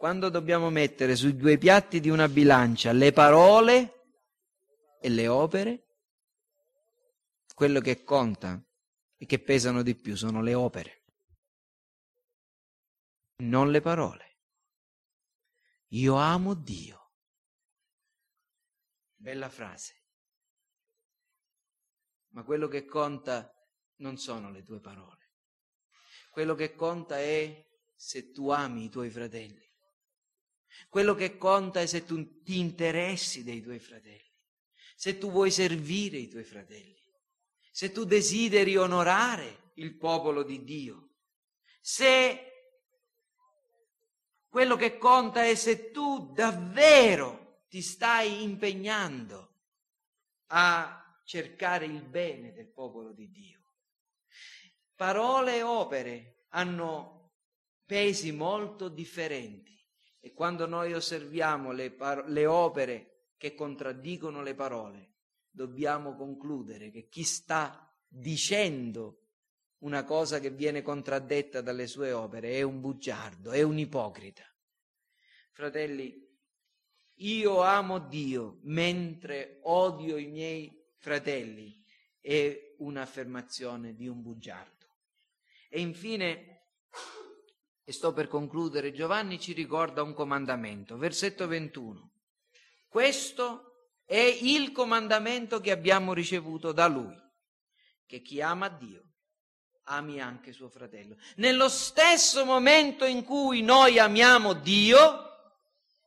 quando 0.00 0.30
dobbiamo 0.30 0.70
mettere 0.70 1.14
sui 1.14 1.36
due 1.36 1.58
piatti 1.58 2.00
di 2.00 2.08
una 2.08 2.26
bilancia 2.26 2.90
le 2.90 3.12
parole 3.12 4.14
e 4.98 5.10
le 5.10 5.28
opere, 5.28 5.88
quello 7.54 7.80
che 7.82 8.02
conta 8.02 8.66
e 9.18 9.26
che 9.26 9.38
pesano 9.40 9.82
di 9.82 9.94
più 9.94 10.16
sono 10.16 10.40
le 10.40 10.54
opere, 10.54 11.04
non 13.42 13.70
le 13.70 13.82
parole. 13.82 14.38
Io 15.88 16.14
amo 16.14 16.54
Dio. 16.54 17.12
Bella 19.16 19.50
frase. 19.50 20.06
Ma 22.28 22.42
quello 22.42 22.68
che 22.68 22.86
conta 22.86 23.54
non 23.96 24.16
sono 24.16 24.50
le 24.50 24.62
tue 24.62 24.80
parole. 24.80 25.34
Quello 26.30 26.54
che 26.54 26.74
conta 26.74 27.18
è 27.18 27.68
se 27.94 28.30
tu 28.30 28.48
ami 28.48 28.84
i 28.84 28.88
tuoi 28.88 29.10
fratelli. 29.10 29.69
Quello 30.88 31.14
che 31.14 31.36
conta 31.36 31.80
è 31.80 31.86
se 31.86 32.04
tu 32.04 32.42
ti 32.42 32.58
interessi 32.58 33.44
dei 33.44 33.60
tuoi 33.60 33.78
fratelli, 33.78 34.32
se 34.96 35.18
tu 35.18 35.30
vuoi 35.30 35.50
servire 35.50 36.16
i 36.16 36.28
tuoi 36.28 36.44
fratelli, 36.44 37.02
se 37.70 37.92
tu 37.92 38.04
desideri 38.04 38.76
onorare 38.76 39.72
il 39.74 39.96
popolo 39.96 40.42
di 40.42 40.64
Dio, 40.64 41.10
se 41.80 42.50
quello 44.48 44.76
che 44.76 44.98
conta 44.98 45.44
è 45.44 45.54
se 45.54 45.90
tu 45.90 46.32
davvero 46.32 47.62
ti 47.68 47.80
stai 47.82 48.42
impegnando 48.42 49.54
a 50.46 51.22
cercare 51.24 51.84
il 51.84 52.02
bene 52.02 52.52
del 52.52 52.68
popolo 52.72 53.12
di 53.12 53.30
Dio. 53.30 53.60
Parole 54.96 55.58
e 55.58 55.62
opere 55.62 56.46
hanno 56.48 57.36
pesi 57.86 58.32
molto 58.32 58.88
differenti 58.88 59.79
e 60.20 60.32
quando 60.32 60.66
noi 60.66 60.92
osserviamo 60.92 61.72
le, 61.72 61.90
par- 61.90 62.28
le 62.28 62.46
opere 62.46 63.32
che 63.36 63.54
contraddicono 63.54 64.42
le 64.42 64.54
parole, 64.54 65.14
dobbiamo 65.50 66.14
concludere 66.14 66.90
che 66.90 67.08
chi 67.08 67.24
sta 67.24 67.90
dicendo 68.06 69.20
una 69.78 70.04
cosa 70.04 70.40
che 70.40 70.50
viene 70.50 70.82
contraddetta 70.82 71.62
dalle 71.62 71.86
sue 71.86 72.12
opere 72.12 72.52
è 72.52 72.62
un 72.62 72.80
bugiardo, 72.80 73.50
è 73.50 73.62
un 73.62 73.78
ipocrita. 73.78 74.44
Fratelli, 75.52 76.28
io 77.16 77.60
amo 77.62 77.98
Dio 77.98 78.58
mentre 78.62 79.60
odio 79.62 80.16
i 80.16 80.26
miei 80.26 80.70
fratelli, 80.96 81.82
è 82.20 82.74
un'affermazione 82.78 83.94
di 83.94 84.06
un 84.06 84.20
bugiardo. 84.20 84.86
E 85.70 85.80
infine, 85.80 86.49
e 87.90 87.92
sto 87.92 88.12
per 88.12 88.28
concludere, 88.28 88.92
Giovanni 88.92 89.40
ci 89.40 89.52
ricorda 89.52 90.04
un 90.04 90.14
comandamento, 90.14 90.96
versetto 90.96 91.48
21. 91.48 92.12
Questo 92.86 93.88
è 94.04 94.38
il 94.42 94.70
comandamento 94.70 95.58
che 95.58 95.72
abbiamo 95.72 96.12
ricevuto 96.12 96.70
da 96.70 96.86
lui, 96.86 97.16
che 98.06 98.22
chi 98.22 98.40
ama 98.40 98.68
Dio 98.68 99.02
ami 99.86 100.20
anche 100.20 100.52
suo 100.52 100.68
fratello. 100.68 101.16
Nello 101.36 101.68
stesso 101.68 102.44
momento 102.44 103.04
in 103.04 103.24
cui 103.24 103.60
noi 103.60 103.98
amiamo 103.98 104.52
Dio, 104.52 105.24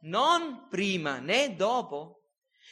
non 0.04 0.70
prima 0.70 1.20
né 1.20 1.54
dopo, 1.54 2.30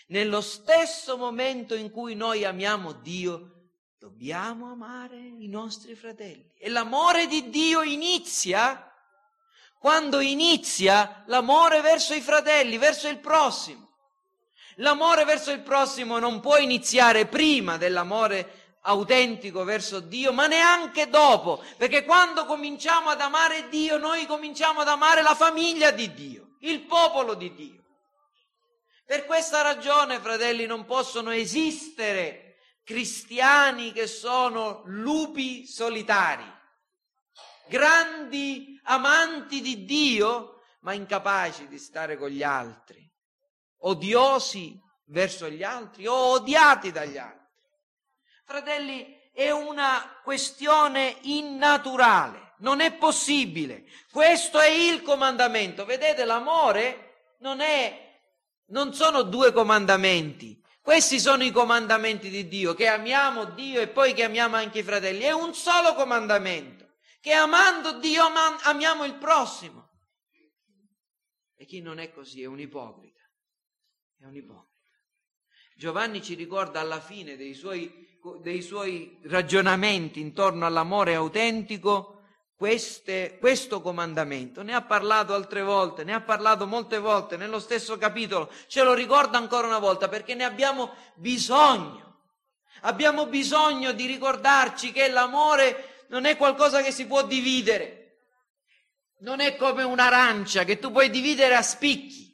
nello 0.08 0.40
stesso 0.40 1.18
momento 1.18 1.76
in 1.76 1.92
cui 1.92 2.16
noi 2.16 2.46
amiamo 2.46 2.94
Dio, 2.94 3.72
dobbiamo 3.98 4.72
amare 4.72 5.18
i 5.18 5.50
nostri 5.50 5.96
fratelli. 5.96 6.50
E 6.58 6.70
l'amore 6.70 7.28
di 7.28 7.50
Dio 7.50 7.82
inizia 7.82 8.86
quando 9.82 10.20
inizia 10.20 11.24
l'amore 11.26 11.82
verso 11.82 12.14
i 12.14 12.22
fratelli, 12.22 12.78
verso 12.78 13.08
il 13.08 13.18
prossimo. 13.18 13.90
L'amore 14.76 15.26
verso 15.26 15.50
il 15.50 15.62
prossimo 15.62 16.20
non 16.20 16.40
può 16.40 16.58
iniziare 16.58 17.26
prima 17.26 17.78
dell'amore 17.78 18.78
autentico 18.82 19.64
verso 19.64 20.00
Dio, 20.00 20.34
ma 20.34 20.46
neanche 20.46 21.10
dopo, 21.10 21.64
perché 21.78 22.06
quando 22.06 22.46
cominciamo 22.46 23.10
ad 23.10 23.22
amare 23.22 23.70
Dio, 23.70 23.98
noi 23.98 24.28
cominciamo 24.28 24.82
ad 24.82 24.88
amare 24.88 25.24
la 25.24 25.34
famiglia 25.34 25.90
di 25.90 26.14
Dio, 26.14 26.58
il 26.60 26.82
popolo 26.82 27.34
di 27.34 27.52
Dio. 27.56 27.84
Per 29.04 29.26
questa 29.26 29.64
ragione, 29.64 30.20
fratelli, 30.20 30.68
non 30.68 30.86
possono 30.86 31.32
esistere 31.32 32.58
cristiani 32.84 33.94
che 33.94 34.06
sono 34.06 34.84
lupi 34.86 35.66
solitari, 35.66 36.46
grandi 37.72 38.78
amanti 38.84 39.62
di 39.62 39.86
Dio, 39.86 40.62
ma 40.82 40.92
incapaci 40.92 41.70
di 41.70 41.78
stare 41.78 42.18
con 42.18 42.28
gli 42.28 42.44
altri, 42.44 43.10
odiosi 43.84 44.78
verso 45.06 45.48
gli 45.50 45.64
altri 45.64 46.06
o 46.06 46.34
odiati 46.34 46.92
dagli 46.92 47.18
altri. 47.18 47.40
Fratelli, 48.44 49.20
è 49.34 49.50
una 49.52 50.20
questione 50.22 51.18
innaturale, 51.22 52.56
non 52.58 52.82
è 52.82 52.92
possibile. 52.92 53.86
Questo 54.12 54.60
è 54.60 54.68
il 54.68 55.02
comandamento. 55.02 55.86
Vedete, 55.86 56.26
l'amore 56.26 57.36
non 57.40 57.62
è 57.62 58.10
non 58.68 58.94
sono 58.94 59.22
due 59.22 59.54
comandamenti. 59.54 60.60
Questi 60.82 61.20
sono 61.20 61.44
i 61.44 61.52
comandamenti 61.52 62.30
di 62.30 62.48
Dio, 62.48 62.74
che 62.74 62.88
amiamo 62.88 63.46
Dio 63.46 63.80
e 63.80 63.88
poi 63.88 64.14
che 64.14 64.24
amiamo 64.24 64.56
anche 64.56 64.80
i 64.80 64.84
fratelli. 64.84 65.22
È 65.22 65.32
un 65.32 65.54
solo 65.54 65.94
comandamento, 65.94 66.81
che 67.22 67.32
amando 67.34 68.00
Dio 68.00 68.24
amiamo 68.64 69.06
il 69.06 69.16
prossimo. 69.16 69.90
E 71.56 71.66
chi 71.66 71.80
non 71.80 72.00
è 72.00 72.12
così 72.12 72.42
è 72.42 72.48
un 72.48 72.60
ipocrita. 72.60 73.22
È 74.18 74.26
un 74.26 74.36
ipocrita. 74.36 74.70
Giovanni 75.78 76.22
ci 76.22 76.34
ricorda 76.34 76.80
alla 76.80 77.00
fine 77.00 77.38
dei 77.38 77.54
suoi, 77.54 78.20
dei 78.42 78.62
suoi 78.64 79.20
ragionamenti 79.26 80.20
intorno 80.20 80.66
all'amore 80.66 81.14
autentico 81.14 82.24
queste, 82.56 83.38
questo 83.40 83.82
comandamento. 83.82 84.64
Ne 84.64 84.74
ha 84.74 84.82
parlato 84.82 85.36
altre 85.36 85.62
volte, 85.62 86.04
ne 86.04 86.14
ha 86.14 86.22
parlato 86.22 86.66
molte 86.66 86.98
volte 86.98 87.38
nello 87.38 87.60
stesso 87.60 87.98
capitolo, 87.98 88.52
ce 88.68 88.84
lo 88.84 88.94
ricorda 88.94 89.38
ancora 89.38 89.68
una 89.68 89.80
volta 89.80 90.10
perché 90.10 90.34
ne 90.34 90.44
abbiamo 90.44 90.94
bisogno. 91.16 92.10
Abbiamo 92.82 93.28
bisogno 93.28 93.92
di 93.92 94.08
ricordarci 94.08 94.92
che 94.92 95.08
l'amore 95.10 95.91
non 96.12 96.26
è 96.26 96.36
qualcosa 96.36 96.84
che 96.84 96.92
si 96.92 97.08
può 97.08 97.26
dividere. 97.26 98.00
Non 99.20 99.40
è 99.40 99.56
come 99.56 99.84
un'arancia 99.84 100.66
che 100.66 100.78
tu 100.78 100.92
puoi 100.92 101.10
dividere 101.10 101.56
a 101.56 101.62
spicchi. 101.62 102.30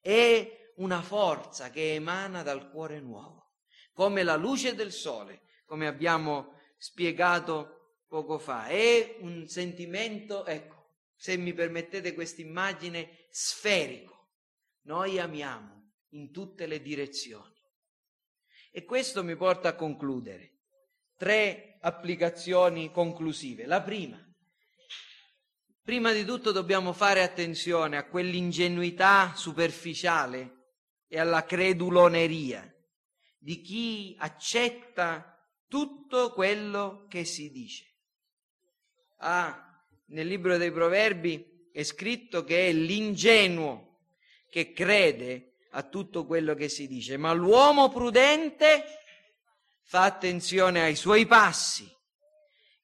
È 0.00 0.72
una 0.76 1.02
forza 1.02 1.70
che 1.70 1.94
emana 1.94 2.42
dal 2.42 2.70
cuore 2.70 3.00
nuovo, 3.00 3.56
come 3.92 4.22
la 4.22 4.36
luce 4.36 4.74
del 4.74 4.92
sole, 4.92 5.42
come 5.66 5.86
abbiamo 5.88 6.58
spiegato 6.78 7.96
poco 8.06 8.38
fa. 8.38 8.66
È 8.66 9.16
un 9.18 9.46
sentimento, 9.48 10.46
ecco, 10.46 10.92
se 11.16 11.36
mi 11.36 11.52
permettete 11.52 12.14
questa 12.14 12.42
immagine, 12.42 13.26
sferico. 13.30 14.34
Noi 14.82 15.18
amiamo 15.18 15.94
in 16.10 16.30
tutte 16.30 16.66
le 16.66 16.80
direzioni. 16.80 17.58
E 18.70 18.84
questo 18.84 19.24
mi 19.24 19.34
porta 19.34 19.70
a 19.70 19.74
concludere. 19.74 20.58
Tre 21.16 21.69
applicazioni 21.80 22.90
conclusive. 22.90 23.66
La 23.66 23.82
prima, 23.82 24.18
prima 25.82 26.12
di 26.12 26.24
tutto 26.24 26.52
dobbiamo 26.52 26.92
fare 26.92 27.22
attenzione 27.22 27.96
a 27.96 28.08
quell'ingenuità 28.08 29.34
superficiale 29.34 30.58
e 31.08 31.18
alla 31.18 31.44
creduloneria 31.44 32.72
di 33.38 33.60
chi 33.60 34.14
accetta 34.18 35.38
tutto 35.66 36.32
quello 36.32 37.06
che 37.08 37.24
si 37.24 37.50
dice. 37.50 37.86
Ah, 39.18 39.66
nel 40.08 40.26
libro 40.26 40.56
dei 40.56 40.72
proverbi 40.72 41.68
è 41.72 41.82
scritto 41.82 42.44
che 42.44 42.68
è 42.68 42.72
l'ingenuo 42.72 44.00
che 44.50 44.72
crede 44.72 45.56
a 45.70 45.82
tutto 45.84 46.26
quello 46.26 46.54
che 46.54 46.68
si 46.68 46.88
dice, 46.88 47.16
ma 47.16 47.32
l'uomo 47.32 47.88
prudente 47.88 48.99
fa 49.90 50.04
attenzione 50.04 50.82
ai 50.82 50.94
suoi 50.94 51.26
passi. 51.26 51.84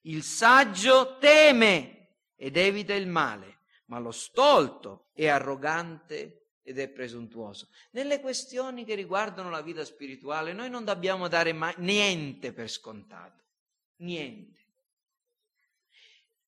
Il 0.01 0.23
saggio 0.23 1.17
teme 1.19 2.17
ed 2.35 2.57
evita 2.57 2.93
il 2.95 3.07
male, 3.07 3.61
ma 3.85 3.97
lo 3.97 4.11
stolto 4.11 5.07
è 5.13 5.25
arrogante 5.27 6.57
ed 6.61 6.77
è 6.79 6.89
presuntuoso. 6.89 7.69
Nelle 7.91 8.19
questioni 8.19 8.83
che 8.83 8.93
riguardano 8.93 9.49
la 9.49 9.61
vita 9.61 9.85
spirituale 9.85 10.51
noi 10.51 10.69
non 10.69 10.83
dobbiamo 10.83 11.29
dare 11.29 11.53
mai, 11.53 11.75
niente 11.77 12.51
per 12.51 12.69
scontato, 12.69 13.41
niente. 13.99 14.59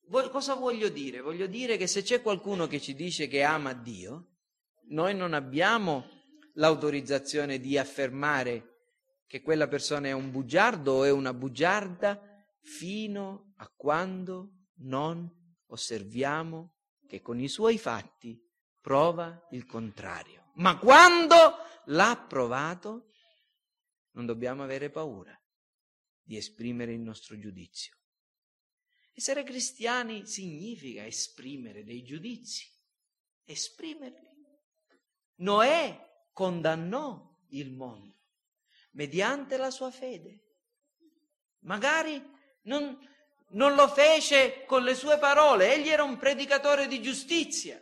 Cosa 0.09 0.55
voglio 0.55 0.89
dire? 0.89 1.21
Voglio 1.21 1.47
dire 1.47 1.77
che 1.77 1.87
se 1.87 2.01
c'è 2.01 2.21
qualcuno 2.21 2.67
che 2.67 2.81
ci 2.81 2.95
dice 2.95 3.29
che 3.29 3.43
ama 3.43 3.71
Dio, 3.71 4.31
noi 4.89 5.15
non 5.15 5.33
abbiamo 5.33 6.05
l'autorizzazione 6.55 7.61
di 7.61 7.77
affermare 7.77 8.68
che 9.29 9.43
quella 9.43 9.67
persona 9.67 10.07
è 10.07 10.11
un 10.11 10.31
bugiardo 10.31 10.91
o 10.91 11.03
è 11.03 11.11
una 11.11 11.35
bugiarda 11.35 12.19
fino 12.61 13.53
a 13.57 13.69
quando 13.69 14.69
non 14.77 15.29
osserviamo 15.67 16.77
che 17.07 17.21
con 17.21 17.39
i 17.39 17.47
suoi 17.47 17.77
fatti 17.77 18.43
prova 18.81 19.47
il 19.51 19.67
contrario. 19.67 20.51
Ma 20.55 20.79
quando 20.79 21.35
l'ha 21.85 22.25
provato, 22.27 23.11
non 24.13 24.25
dobbiamo 24.25 24.63
avere 24.63 24.89
paura 24.89 25.39
di 26.23 26.35
esprimere 26.35 26.93
il 26.93 27.01
nostro 27.01 27.37
giudizio. 27.37 27.97
Essere 29.13 29.43
cristiani 29.43 30.25
significa 30.25 31.05
esprimere 31.05 31.83
dei 31.83 32.01
giudizi, 32.01 32.67
esprimerli. 33.43 34.27
Noè 35.35 36.29
condannò 36.33 37.45
il 37.49 37.71
mondo 37.71 38.17
mediante 38.91 39.57
la 39.57 39.69
sua 39.69 39.91
fede. 39.91 40.39
Magari 41.61 42.21
non, 42.63 42.97
non 43.49 43.75
lo 43.75 43.87
fece 43.87 44.63
con 44.65 44.83
le 44.83 44.95
sue 44.95 45.17
parole, 45.17 45.73
egli 45.73 45.89
era 45.89 46.03
un 46.03 46.17
predicatore 46.17 46.87
di 46.87 47.01
giustizia. 47.01 47.81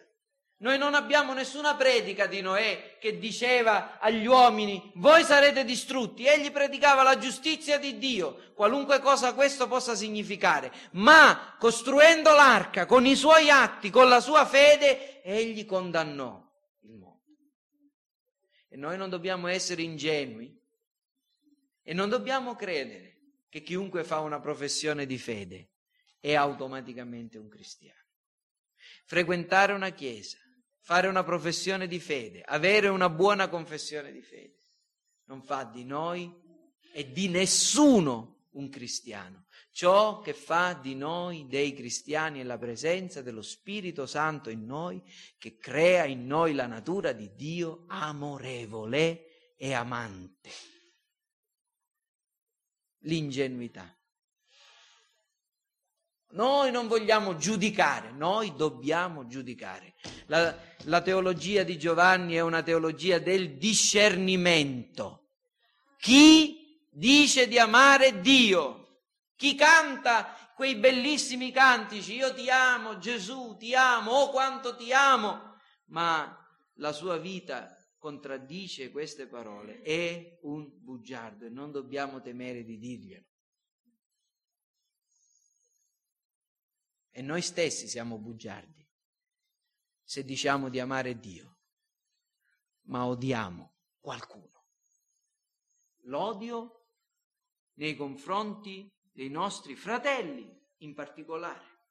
Noi 0.60 0.80
non 0.80 0.96
abbiamo 0.96 1.34
nessuna 1.34 1.76
predica 1.76 2.26
di 2.26 2.42
Noè 2.42 2.98
che 3.00 3.20
diceva 3.20 4.00
agli 4.00 4.26
uomini 4.26 4.92
voi 4.96 5.24
sarete 5.24 5.64
distrutti. 5.64 6.26
Egli 6.26 6.52
predicava 6.52 7.04
la 7.04 7.20
giustizia 7.20 7.78
di 7.78 8.00
Dio, 8.00 8.54
qualunque 8.56 9.00
cosa 9.00 9.36
questo 9.36 9.68
possa 9.68 9.94
significare. 9.94 10.72
Ma 10.94 11.56
costruendo 11.60 12.34
l'arca 12.34 12.88
con 12.88 13.06
i 13.06 13.16
suoi 13.16 13.52
atti, 13.52 13.92
con 13.92 14.10
la 14.10 14.20
sua 14.20 14.46
fede, 14.46 15.22
egli 15.22 15.64
condannò 15.64 16.46
e 18.70 18.76
noi 18.76 18.98
non 18.98 19.10
dobbiamo 19.10 19.48
essere 19.48 19.82
ingenui 19.82 20.56
e 21.88 21.94
non 21.94 22.10
dobbiamo 22.10 22.54
credere 22.54 23.16
che 23.48 23.62
chiunque 23.62 24.04
fa 24.04 24.20
una 24.20 24.42
professione 24.42 25.06
di 25.06 25.18
fede 25.18 25.70
è 26.20 26.36
automaticamente 26.36 27.38
un 27.38 27.48
cristiano. 27.48 28.04
Frequentare 29.06 29.72
una 29.72 29.92
chiesa, 29.92 30.38
fare 30.82 31.08
una 31.08 31.24
professione 31.24 31.88
di 31.88 32.02
fede, 32.02 32.42
avere 32.42 32.90
una 32.90 33.10
buona 33.10 33.48
confessione 33.48 34.12
di 34.12 34.22
fede, 34.22 34.58
non 35.28 35.42
fa 35.42 35.64
di 35.64 35.86
noi 35.86 36.30
e 36.92 37.10
di 37.10 37.30
nessuno 37.30 38.48
un 38.52 38.68
cristiano. 38.68 39.46
Ciò 39.72 40.20
che 40.20 40.34
fa 40.34 40.74
di 40.74 40.94
noi 40.94 41.48
dei 41.48 41.72
cristiani 41.72 42.42
è 42.42 42.44
la 42.44 42.58
presenza 42.58 43.22
dello 43.22 43.42
Spirito 43.42 44.06
Santo 44.06 44.50
in 44.50 44.66
noi, 44.66 45.02
che 45.38 45.56
crea 45.56 46.04
in 46.04 46.28
noi 46.28 46.54
la 46.54 46.68
natura 46.68 47.14
di 47.14 47.34
Dio 47.34 47.86
amorevole 47.88 49.56
e 49.56 49.72
amante. 49.72 50.76
L'ingenuità. 53.08 53.92
Noi 56.32 56.72
non 56.72 56.88
vogliamo 56.88 57.36
giudicare, 57.38 58.12
noi 58.12 58.54
dobbiamo 58.56 59.28
giudicare. 59.28 59.96
La, 60.28 60.56
la, 60.84 61.02
teologia 61.02 61.64
di 61.64 61.78
Giovanni 61.78 62.36
è 62.36 62.42
una 62.42 62.62
teologia 62.62 63.18
del 63.18 63.58
discernimento. 63.58 65.30
Chi 65.98 66.80
dice 66.92 67.48
di 67.48 67.58
amare 67.58 68.20
Dio 68.22 68.88
chi 69.38 69.54
canta 69.54 70.36
quei 70.56 70.76
bellissimi 70.76 71.52
cantici, 71.52 72.16
io 72.16 72.34
ti 72.34 72.50
amo 72.50 72.98
Gesù, 72.98 73.56
ti 73.58 73.76
amo, 73.76 74.12
oh 74.12 74.30
quanto 74.32 74.76
ti 74.76 74.92
amo, 74.92 75.60
ma 75.86 76.36
la 76.78 76.92
sua 76.92 77.18
vita 77.18 77.77
contraddice 78.08 78.90
queste 78.90 79.28
parole, 79.28 79.82
è 79.82 80.40
un 80.44 80.72
bugiardo 80.82 81.46
e 81.46 81.50
non 81.50 81.72
dobbiamo 81.72 82.22
temere 82.22 82.64
di 82.64 82.78
dirglielo. 82.78 83.26
E 87.10 87.22
noi 87.22 87.42
stessi 87.42 87.90
siamo 87.90 88.18
bugiardi 88.18 88.88
se 90.02 90.24
diciamo 90.24 90.70
di 90.70 90.80
amare 90.80 91.20
Dio, 91.20 91.60
ma 92.84 93.06
odiamo 93.06 93.76
qualcuno. 94.00 94.68
L'odio 96.04 96.88
nei 97.74 97.98
confronti 97.98 98.90
dei 99.12 99.30
nostri 99.30 99.76
fratelli 99.76 100.50
in 100.78 100.94
particolare. 100.94 101.82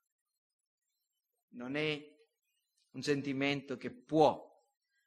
Non 1.49 1.77
è 1.77 2.03
un 2.93 3.03
sentimento 3.03 3.77
che 3.77 3.91
può 3.91 4.43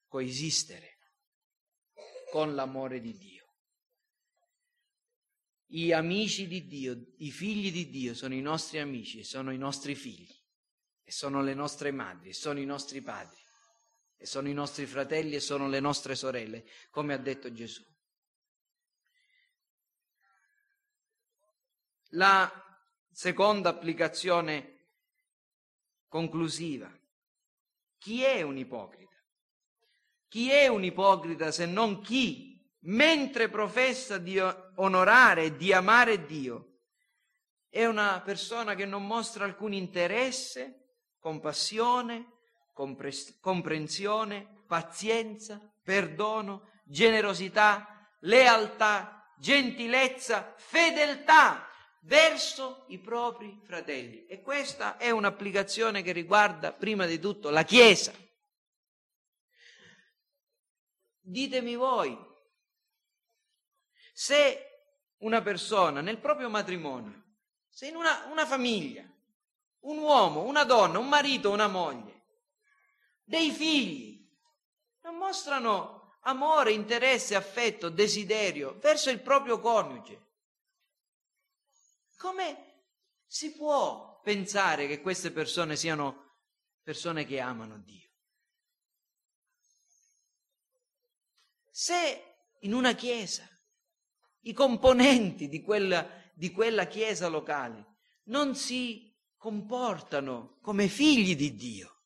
coesistere 0.08 0.98
con 2.30 2.56
l'amore 2.56 3.00
di 3.00 3.14
Dio. 3.18 3.46
I 5.72 5.94
amici 5.94 6.48
di 6.48 6.66
Dio, 6.66 7.14
i 7.18 7.30
figli 7.30 7.72
di 7.72 7.90
Dio 7.90 8.16
sono 8.16 8.34
i 8.34 8.42
nostri 8.42 8.80
amici, 8.80 9.24
sono 9.24 9.52
i 9.52 9.58
nostri 9.58 9.94
figli, 9.94 10.36
e 11.04 11.12
sono 11.12 11.42
le 11.44 11.54
nostre 11.54 11.92
madri, 11.92 12.30
e 12.30 12.34
sono 12.34 12.60
i 12.60 12.66
nostri 12.66 13.02
padri, 13.02 13.38
e 14.16 14.26
sono 14.26 14.48
i 14.48 14.54
nostri 14.54 14.86
fratelli, 14.88 15.36
e 15.36 15.40
sono 15.40 15.68
le 15.68 15.80
nostre 15.80 16.16
sorelle, 16.16 16.66
come 16.90 17.14
ha 17.14 17.18
detto 17.18 17.52
Gesù. 17.52 17.86
La 22.14 22.52
seconda 23.12 23.70
applicazione 23.70 24.88
conclusiva. 26.08 26.92
Chi 28.00 28.24
è 28.24 28.42
un 28.42 28.58
ipocrita? 28.58 29.09
Chi 30.30 30.52
è 30.52 30.68
un 30.68 30.84
ipocrita 30.84 31.52
se 31.52 31.66
non 31.66 32.02
chi, 32.02 32.64
mentre 32.82 33.50
professa 33.50 34.20
di 34.20 34.40
onorare 34.76 35.46
e 35.46 35.56
di 35.58 35.74
amare 35.74 36.26
Dio, 36.26 36.78
è 37.68 37.86
una 37.86 38.22
persona 38.24 38.76
che 38.76 38.86
non 38.86 39.06
mostra 39.06 39.44
alcun 39.44 39.74
interesse, 39.74 40.98
compassione, 41.20 42.38
comprensione, 43.42 44.64
pazienza, 44.68 45.60
perdono, 45.84 46.70
generosità, 46.86 48.08
lealtà, 48.22 49.34
gentilezza, 49.38 50.54
fedeltà 50.58 51.68
verso 52.02 52.86
i 52.90 53.00
propri 53.00 53.60
fratelli. 53.64 54.26
E 54.28 54.42
questa 54.42 54.98
è 54.98 55.10
un'applicazione 55.10 56.04
che 56.04 56.12
riguarda 56.12 56.72
prima 56.72 57.06
di 57.06 57.20
tutto 57.20 57.50
la 57.50 57.64
Chiesa. 57.64 58.14
Ditemi 61.30 61.76
voi, 61.76 62.18
se 64.12 64.88
una 65.18 65.44
persona 65.44 66.02
nel 66.02 66.18
proprio 66.18 66.50
matrimonio, 66.50 67.36
se 67.70 67.86
in 67.86 67.96
una, 67.96 68.26
una 68.32 68.48
famiglia, 68.48 69.08
un 69.82 70.00
uomo, 70.00 70.42
una 70.42 70.64
donna, 70.64 70.98
un 70.98 71.08
marito, 71.08 71.52
una 71.52 71.68
moglie, 71.68 72.26
dei 73.24 73.52
figli, 73.52 74.28
non 75.02 75.18
mostrano 75.18 76.18
amore, 76.22 76.72
interesse, 76.72 77.36
affetto, 77.36 77.90
desiderio 77.90 78.80
verso 78.80 79.12
il 79.12 79.22
proprio 79.22 79.60
coniuge, 79.60 80.28
come 82.18 82.86
si 83.28 83.56
può 83.56 84.20
pensare 84.24 84.88
che 84.88 85.00
queste 85.00 85.30
persone 85.30 85.76
siano 85.76 86.38
persone 86.82 87.24
che 87.24 87.40
amano 87.40 87.78
Dio? 87.78 88.09
Se 91.82 92.36
in 92.60 92.74
una 92.74 92.92
chiesa 92.92 93.48
i 94.42 94.52
componenti 94.52 95.48
di 95.48 95.62
quella, 95.62 96.06
di 96.34 96.52
quella 96.52 96.88
chiesa 96.88 97.30
locale 97.30 98.00
non 98.24 98.54
si 98.54 99.16
comportano 99.38 100.58
come 100.62 100.90
figli 100.90 101.38
di 101.38 101.56
Dio, 101.56 102.02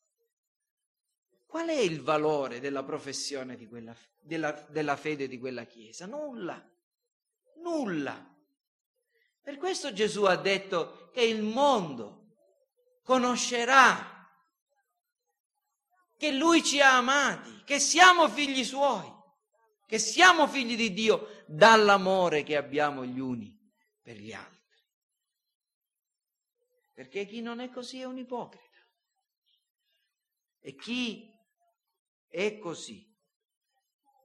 qual 1.47 1.69
è 1.69 1.80
il 1.80 2.03
valore 2.03 2.59
della 2.59 2.84
professione 2.84 3.57
di 3.57 3.65
quella, 3.65 3.95
della, 4.19 4.51
della 4.69 4.95
fede 4.95 5.28
di 5.28 5.39
quella 5.39 5.63
chiesa? 5.63 6.05
Nulla, 6.05 6.63
nulla. 7.63 8.32
Per 9.41 9.57
questo 9.57 9.91
Gesù 9.91 10.26
ha 10.26 10.36
detto 10.36 11.09
che 11.11 11.24
il 11.24 11.41
mondo 11.41 12.36
conoscerà 13.01 14.30
che 16.15 16.32
Lui 16.32 16.63
ci 16.63 16.80
ha 16.80 16.95
amati, 16.97 17.63
che 17.63 17.80
siamo 17.80 18.30
figli 18.30 18.63
Suoi 18.63 19.12
che 19.94 20.00
siamo 20.00 20.48
figli 20.48 20.76
di 20.76 20.91
Dio 20.91 21.44
dall'amore 21.46 22.41
che 22.41 22.58
abbiamo 22.58 23.06
gli 23.06 23.20
uni 23.20 23.56
per 24.02 24.18
gli 24.18 24.34
altri. 24.34 24.82
Perché 26.91 27.28
chi 27.28 27.41
non 27.41 27.60
è 27.60 27.70
così 27.70 28.00
è 28.00 28.06
un 28.06 28.18
ipocrita. 28.18 28.89
E 30.62 30.74
chi 30.74 31.32
è 32.28 32.58
così 32.58 33.08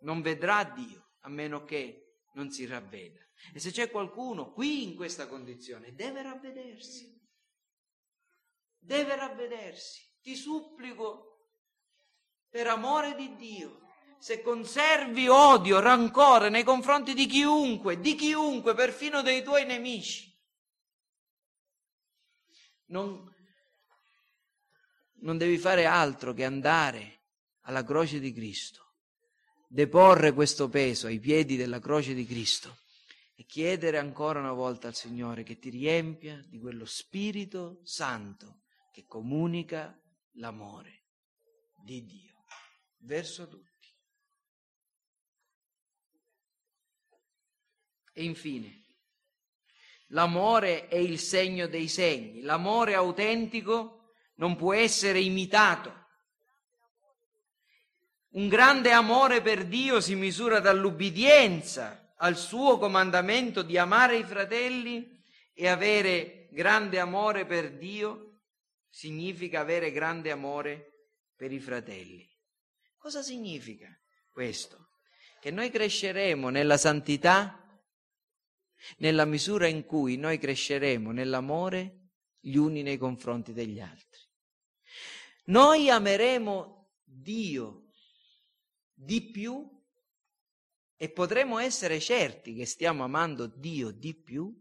non 0.01 0.23
vedrà 0.23 0.65
Dio 0.65 1.17
a 1.21 1.29
meno 1.29 1.65
che 1.65 2.23
non 2.33 2.51
si 2.51 2.65
ravveda. 2.65 3.21
E 3.53 3.59
se 3.59 3.71
c'è 3.71 3.91
qualcuno 3.91 4.53
qui 4.53 4.85
in 4.85 4.97
questa 4.97 5.29
condizione, 5.29 5.93
deve 5.93 6.23
ravvedersi. 6.23 7.15
Deve 8.79 9.17
ravvedersi. 9.17 10.01
Ti 10.23 10.35
supplico 10.35 11.51
per 12.49 12.69
amore 12.69 13.15
di 13.15 13.37
Dio 13.37 13.87
se 14.19 14.43
conservi 14.43 15.29
odio, 15.29 15.81
rancore 15.81 16.49
nei 16.49 16.65
confronti 16.65 17.15
di 17.15 17.27
chiunque, 17.27 18.01
di 18.01 18.15
chiunque, 18.15 18.75
perfino 18.75 19.23
dei 19.23 19.43
tuoi 19.43 19.65
nemici, 19.65 20.29
non, 22.87 23.35
non 25.21 25.39
devi 25.39 25.59
fare 25.59 25.87
altro 25.87 26.33
che 26.33 26.45
andare 26.45 27.21
alla 27.63 27.85
croce 27.85 28.19
di 28.19 28.33
Cristo, 28.33 28.95
deporre 29.69 30.33
questo 30.33 30.69
peso 30.69 31.07
ai 31.07 31.21
piedi 31.21 31.57
della 31.57 31.81
croce 31.81 32.15
di 32.15 32.27
Cristo 32.27 32.79
e 33.35 33.45
chiedere 33.45 33.99
ancora 33.99 34.41
una 34.41 34.53
volta 34.53 34.89
al 34.89 34.95
Signore 34.95 35.45
che 35.45 35.59
ti 35.59 35.71
riempia 35.71 36.43
di 36.49 36.59
quello 36.59 36.85
Spirito 36.85 37.81
Santo 37.85 38.63
che 38.91 39.05
comunica 39.07 39.97
l'amore 40.33 41.05
di 41.85 42.05
Dio 42.05 42.45
verso 43.03 43.47
tutti. 43.47 43.68
E 48.19 48.25
infine, 48.25 48.83
l'amore 50.09 50.89
è 50.89 50.97
il 50.97 51.21
segno 51.21 51.69
dei 51.69 51.87
segni. 51.87 52.41
L'amore 52.41 52.95
autentico 52.95 54.11
non 54.39 54.57
può 54.57 54.75
essere 54.75 55.21
imitato. 55.21 56.07
Un 58.31 58.49
grande 58.49 58.91
amore 58.91 59.41
per 59.41 59.67
Dio 59.67 60.01
si 60.01 60.17
misura 60.17 60.59
dall'ubbidienza 60.59 62.13
al 62.17 62.37
suo 62.37 62.77
comandamento 62.77 63.63
di 63.63 63.79
amare 63.79 64.17
i 64.17 64.25
fratelli 64.25 65.23
e 65.55 65.69
avere 65.69 66.49
grande 66.51 66.99
amore 66.99 67.47
per 67.47 67.77
Dio 67.77 68.41
significa 68.91 69.61
avere 69.61 69.93
grande 69.93 70.33
amore 70.33 71.11
per 71.37 71.53
i 71.53 71.61
fratelli. 71.61 72.29
Cosa 72.97 73.23
significa 73.23 73.97
questo? 74.29 74.89
Che 75.41 75.53
noi 75.53 75.71
cresceremo 75.71 76.49
nella 76.49 76.77
santità 76.77 77.63
nella 78.99 79.25
misura 79.25 79.67
in 79.67 79.85
cui 79.85 80.17
noi 80.17 80.39
cresceremo 80.39 81.11
nell'amore 81.11 82.11
gli 82.41 82.57
uni 82.57 82.83
nei 82.83 82.99
confronti 82.99 83.53
degli 83.53 83.81
altri. 83.81 84.21
Noi 85.47 85.89
ameremo 85.91 86.93
Dio 87.03 87.93
di 88.93 89.31
più 89.31 89.67
e 90.97 91.11
potremo 91.11 91.59
essere 91.59 92.01
certi 92.01 92.55
che 92.55 92.67
stiamo 92.67 93.05
amando 93.05 93.47
Dio 93.47 93.91
di 93.91 94.15
più 94.15 94.53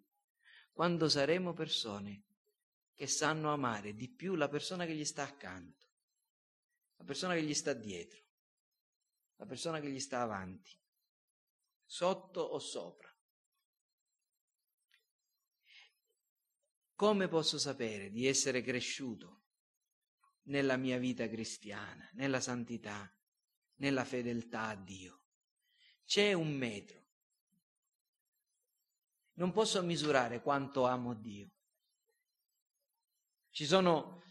quando 0.72 1.10
saremo 1.10 1.54
persone 1.54 2.24
che 2.94 3.08
sanno 3.08 3.52
amare 3.52 3.96
di 3.96 4.10
più 4.10 4.36
la 4.36 4.48
persona 4.48 4.86
che 4.86 4.96
gli 4.96 5.06
sta 5.06 5.24
accanto, 5.24 5.86
la 6.98 7.04
persona 7.04 7.34
che 7.34 7.44
gli 7.44 7.54
sta 7.54 7.74
dietro, 7.74 8.24
la 9.36 9.46
persona 9.46 9.80
che 9.80 9.90
gli 9.90 10.00
sta 10.00 10.22
avanti, 10.22 10.76
sotto 11.86 12.42
o 12.42 12.60
sopra. 12.60 13.07
Come 16.98 17.28
posso 17.28 17.60
sapere 17.60 18.10
di 18.10 18.26
essere 18.26 18.64
cresciuto 18.64 19.44
nella 20.46 20.78
mia 20.78 20.98
vita 20.98 21.30
cristiana, 21.30 22.10
nella 22.14 22.40
santità, 22.40 23.08
nella 23.76 24.04
fedeltà 24.04 24.70
a 24.70 24.76
Dio? 24.76 25.22
C'è 26.06 26.34
un 26.34 26.52
metro. 26.56 27.06
Non 29.34 29.52
posso 29.52 29.84
misurare 29.84 30.42
quanto 30.42 30.88
amo 30.88 31.14
Dio. 31.14 31.52
Ci 33.52 33.68
sono 33.68 34.24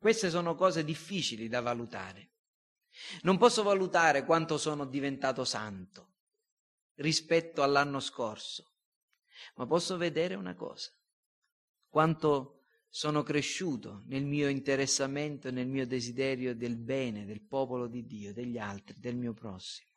queste 0.00 0.28
sono 0.28 0.56
cose 0.56 0.82
difficili 0.82 1.46
da 1.46 1.60
valutare. 1.60 2.32
Non 3.22 3.38
posso 3.38 3.62
valutare 3.62 4.24
quanto 4.24 4.58
sono 4.58 4.86
diventato 4.86 5.44
santo 5.44 6.14
rispetto 6.94 7.62
all'anno 7.62 8.00
scorso 8.00 8.71
ma 9.56 9.66
posso 9.66 9.96
vedere 9.96 10.34
una 10.34 10.54
cosa, 10.54 10.90
quanto 11.88 12.62
sono 12.94 13.22
cresciuto 13.22 14.02
nel 14.06 14.26
mio 14.26 14.48
interessamento 14.48 15.48
e 15.48 15.50
nel 15.50 15.66
mio 15.66 15.86
desiderio 15.86 16.54
del 16.54 16.76
bene 16.76 17.24
del 17.24 17.40
popolo 17.40 17.86
di 17.86 18.04
Dio, 18.04 18.34
degli 18.34 18.58
altri, 18.58 19.00
del 19.00 19.16
mio 19.16 19.32
prossimo. 19.32 19.90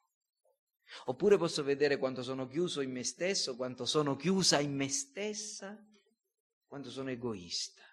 Oppure 1.06 1.38
posso 1.38 1.62
vedere 1.62 1.98
quanto 1.98 2.24
sono 2.24 2.48
chiuso 2.48 2.80
in 2.80 2.92
me 2.92 3.04
stesso, 3.04 3.58
quanto 3.58 3.86
sono 3.86 4.16
chiusa 4.16 4.62
in 4.62 4.74
me 4.74 4.88
stessa, 4.88 5.78
quanto 6.66 6.90
sono 6.90 7.10
egoista. 7.10 7.84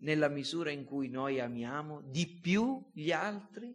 Nella 0.00 0.28
misura 0.28 0.70
in 0.70 0.84
cui 0.84 1.08
noi 1.08 1.40
amiamo 1.40 2.02
di 2.02 2.26
più 2.26 2.90
gli 2.92 3.12
altri, 3.12 3.74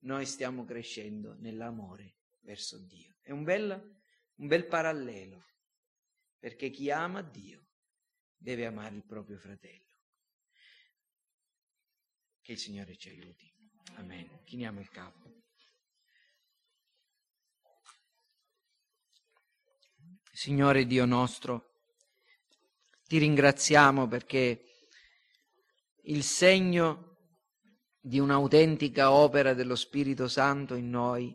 noi 0.00 0.26
stiamo 0.26 0.64
crescendo 0.66 1.36
nell'amore 1.38 2.16
verso 2.44 2.78
Dio. 2.78 3.16
È 3.20 3.30
un 3.30 3.42
bel, 3.42 3.70
un 4.36 4.46
bel 4.46 4.66
parallelo, 4.66 5.44
perché 6.38 6.70
chi 6.70 6.90
ama 6.90 7.22
Dio 7.22 7.66
deve 8.36 8.66
amare 8.66 8.94
il 8.96 9.04
proprio 9.04 9.38
fratello. 9.38 9.82
Che 12.40 12.52
il 12.52 12.58
Signore 12.58 12.96
ci 12.96 13.08
aiuti. 13.08 13.52
Amen. 13.94 14.42
Chiniamo 14.44 14.80
il 14.80 14.90
capo. 14.90 15.42
Signore 20.30 20.84
Dio 20.84 21.04
nostro, 21.04 21.74
ti 23.04 23.18
ringraziamo 23.18 24.08
perché 24.08 24.64
il 26.02 26.24
segno 26.24 27.18
di 28.00 28.18
un'autentica 28.18 29.12
opera 29.12 29.54
dello 29.54 29.76
Spirito 29.76 30.26
Santo 30.26 30.74
in 30.74 30.90
noi 30.90 31.34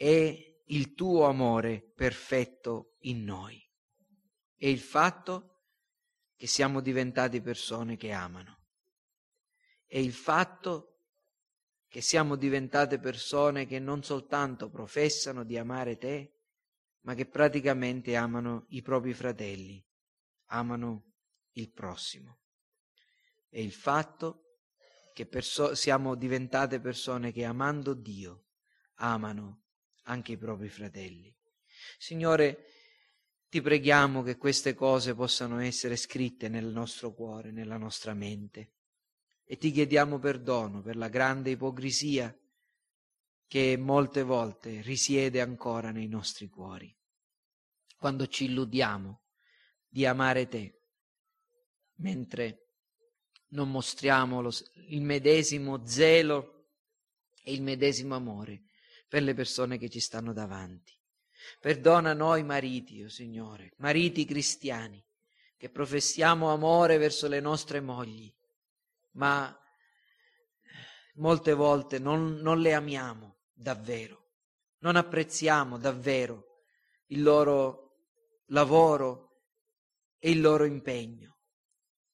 è 0.00 0.62
il 0.64 0.94
tuo 0.94 1.26
amore 1.26 1.82
perfetto 1.94 2.96
in 3.00 3.22
noi. 3.22 3.62
È 4.56 4.66
il 4.66 4.80
fatto 4.80 5.64
che 6.36 6.46
siamo 6.46 6.80
diventati 6.80 7.42
persone 7.42 7.98
che 7.98 8.10
amano. 8.10 8.62
È 9.84 9.98
il 9.98 10.14
fatto 10.14 11.00
che 11.86 12.00
siamo 12.00 12.36
diventate 12.36 12.98
persone 12.98 13.66
che 13.66 13.78
non 13.78 14.02
soltanto 14.02 14.70
professano 14.70 15.44
di 15.44 15.58
amare 15.58 15.98
te, 15.98 16.32
ma 17.00 17.12
che 17.12 17.26
praticamente 17.26 18.16
amano 18.16 18.64
i 18.70 18.80
propri 18.80 19.12
fratelli, 19.12 19.86
amano 20.46 21.12
il 21.52 21.70
prossimo. 21.70 22.38
È 23.50 23.58
il 23.58 23.72
fatto 23.72 24.60
che 25.12 25.26
perso- 25.26 25.74
siamo 25.74 26.14
diventate 26.14 26.80
persone 26.80 27.32
che 27.32 27.44
amando 27.44 27.92
Dio 27.92 28.46
amano 28.94 29.64
anche 30.04 30.32
i 30.32 30.36
propri 30.36 30.68
fratelli. 30.68 31.34
Signore, 31.98 32.66
ti 33.48 33.60
preghiamo 33.60 34.22
che 34.22 34.36
queste 34.36 34.74
cose 34.74 35.14
possano 35.14 35.58
essere 35.58 35.96
scritte 35.96 36.48
nel 36.48 36.66
nostro 36.66 37.12
cuore, 37.12 37.50
nella 37.50 37.76
nostra 37.76 38.14
mente. 38.14 38.74
E 39.44 39.56
ti 39.56 39.72
chiediamo 39.72 40.18
perdono 40.20 40.80
per 40.82 40.96
la 40.96 41.08
grande 41.08 41.50
ipocrisia 41.50 42.34
che 43.48 43.76
molte 43.76 44.22
volte 44.22 44.80
risiede 44.82 45.40
ancora 45.40 45.90
nei 45.90 46.06
nostri 46.06 46.48
cuori. 46.48 46.96
Quando 47.96 48.28
ci 48.28 48.44
illudiamo 48.44 49.20
di 49.88 50.06
amare 50.06 50.46
te, 50.46 50.82
mentre 51.96 52.68
non 53.48 53.68
mostriamo 53.72 54.48
il 54.86 55.02
medesimo 55.02 55.84
zelo 55.84 56.68
e 57.42 57.52
il 57.52 57.62
medesimo 57.62 58.14
amore 58.14 58.69
per 59.10 59.24
le 59.24 59.34
persone 59.34 59.76
che 59.76 59.90
ci 59.90 59.98
stanno 59.98 60.32
davanti. 60.32 60.96
Perdona 61.58 62.12
noi 62.12 62.44
mariti, 62.44 63.02
oh 63.02 63.08
Signore, 63.08 63.72
mariti 63.78 64.24
cristiani, 64.24 65.04
che 65.56 65.68
professiamo 65.68 66.52
amore 66.52 66.96
verso 66.96 67.26
le 67.26 67.40
nostre 67.40 67.80
mogli, 67.80 68.32
ma 69.14 69.52
molte 71.14 71.54
volte 71.54 71.98
non, 71.98 72.36
non 72.36 72.60
le 72.60 72.72
amiamo 72.72 73.40
davvero, 73.52 74.28
non 74.78 74.94
apprezziamo 74.94 75.76
davvero 75.76 76.66
il 77.06 77.22
loro 77.22 77.96
lavoro 78.46 79.40
e 80.18 80.30
il 80.30 80.40
loro 80.40 80.64
impegno. 80.64 81.38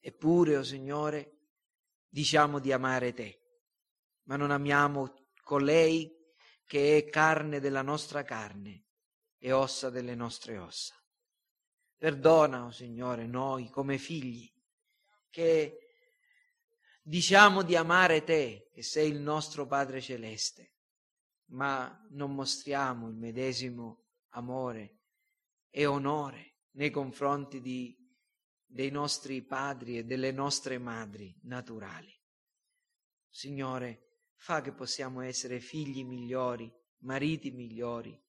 Eppure, 0.00 0.56
o 0.56 0.60
oh 0.60 0.64
Signore, 0.64 1.40
diciamo 2.08 2.58
di 2.58 2.72
amare 2.72 3.12
Te, 3.12 3.42
ma 4.22 4.36
non 4.36 4.50
amiamo 4.50 5.12
colei 5.42 6.15
che 6.66 6.98
è 6.98 7.08
carne 7.08 7.60
della 7.60 7.82
nostra 7.82 8.24
carne 8.24 8.84
e 9.38 9.52
ossa 9.52 9.88
delle 9.88 10.14
nostre 10.14 10.58
ossa. 10.58 10.94
Perdona, 11.96 12.64
o 12.64 12.66
oh 12.66 12.70
Signore, 12.72 13.26
noi 13.26 13.70
come 13.70 13.96
figli, 13.98 14.52
che 15.30 15.78
diciamo 17.00 17.62
di 17.62 17.76
amare 17.76 18.24
Te, 18.24 18.68
che 18.72 18.82
sei 18.82 19.10
il 19.10 19.20
nostro 19.20 19.66
Padre 19.66 20.00
Celeste, 20.00 20.74
ma 21.50 22.04
non 22.10 22.34
mostriamo 22.34 23.08
il 23.08 23.14
medesimo 23.14 24.06
amore 24.30 24.98
e 25.70 25.86
onore 25.86 26.56
nei 26.72 26.90
confronti 26.90 27.60
di, 27.60 27.96
dei 28.64 28.90
nostri 28.90 29.42
padri 29.42 29.98
e 29.98 30.04
delle 30.04 30.32
nostre 30.32 30.78
madri 30.78 31.34
naturali. 31.42 32.12
Signore, 33.28 34.05
fa 34.36 34.60
che 34.60 34.72
possiamo 34.72 35.20
essere 35.20 35.60
figli 35.60 36.04
migliori, 36.04 36.72
mariti 36.98 37.50
migliori, 37.50 38.20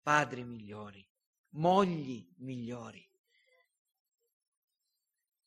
padri 0.00 0.44
migliori, 0.44 1.06
mogli 1.50 2.26
migliori. 2.38 3.06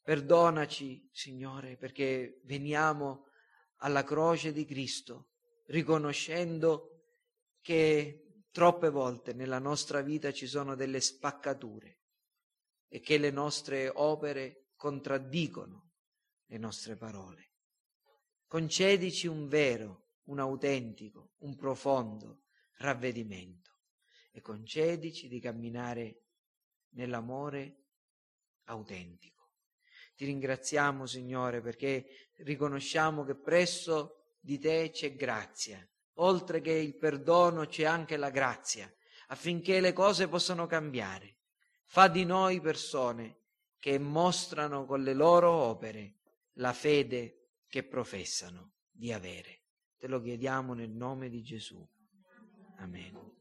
Perdonaci, 0.01 1.09
Signore, 1.11 1.77
perché 1.77 2.41
veniamo 2.45 3.25
alla 3.77 4.03
croce 4.03 4.53
di 4.53 4.65
Cristo 4.65 5.31
riconoscendo 5.67 7.03
che 7.61 8.45
troppe 8.51 8.89
volte 8.89 9.33
nella 9.33 9.59
nostra 9.59 10.01
vita 10.01 10.31
ci 10.31 10.47
sono 10.47 10.75
delle 10.75 11.01
spaccature 11.01 11.99
e 12.87 13.01
che 13.01 13.17
le 13.17 13.31
nostre 13.31 13.89
opere 13.93 14.69
contraddicono 14.75 15.91
le 16.45 16.57
nostre 16.57 16.95
parole. 16.95 17.51
Concedici 18.47 19.27
un 19.27 19.47
vero, 19.47 20.06
un 20.27 20.39
autentico, 20.39 21.33
un 21.39 21.55
profondo 21.55 22.43
ravvedimento 22.77 23.79
e 24.31 24.41
concedici 24.41 25.27
di 25.27 25.39
camminare 25.39 26.21
nell'amore 26.89 27.85
autentico. 28.65 29.49
Ti 30.15 30.25
ringraziamo, 30.25 31.05
Signore, 31.05 31.61
perché 31.61 32.31
riconosciamo 32.37 33.23
che 33.23 33.35
presso 33.35 34.33
di 34.39 34.57
te 34.57 34.89
c'è 34.91 35.15
grazia. 35.15 35.87
Oltre 36.19 36.61
che 36.61 36.71
il 36.71 36.97
perdono 36.97 37.65
c'è 37.65 37.85
anche 37.85 38.17
la 38.17 38.31
grazia, 38.31 38.91
affinché 39.27 39.79
le 39.79 39.93
cose 39.93 40.27
possano 40.27 40.65
cambiare. 40.65 41.37
Fa 41.83 42.07
di 42.07 42.25
noi 42.25 42.59
persone 42.59 43.41
che 43.77 43.99
mostrano 43.99 44.85
con 44.85 45.03
le 45.03 45.13
loro 45.13 45.51
opere 45.51 46.15
la 46.53 46.73
fede 46.73 47.51
che 47.67 47.83
professano 47.83 48.73
di 48.89 49.13
avere. 49.13 49.66
Te 49.99 50.07
lo 50.07 50.21
chiediamo 50.21 50.73
nel 50.73 50.91
nome 50.91 51.29
di 51.29 51.41
Gesù. 51.41 51.85
Amen. 52.75 53.36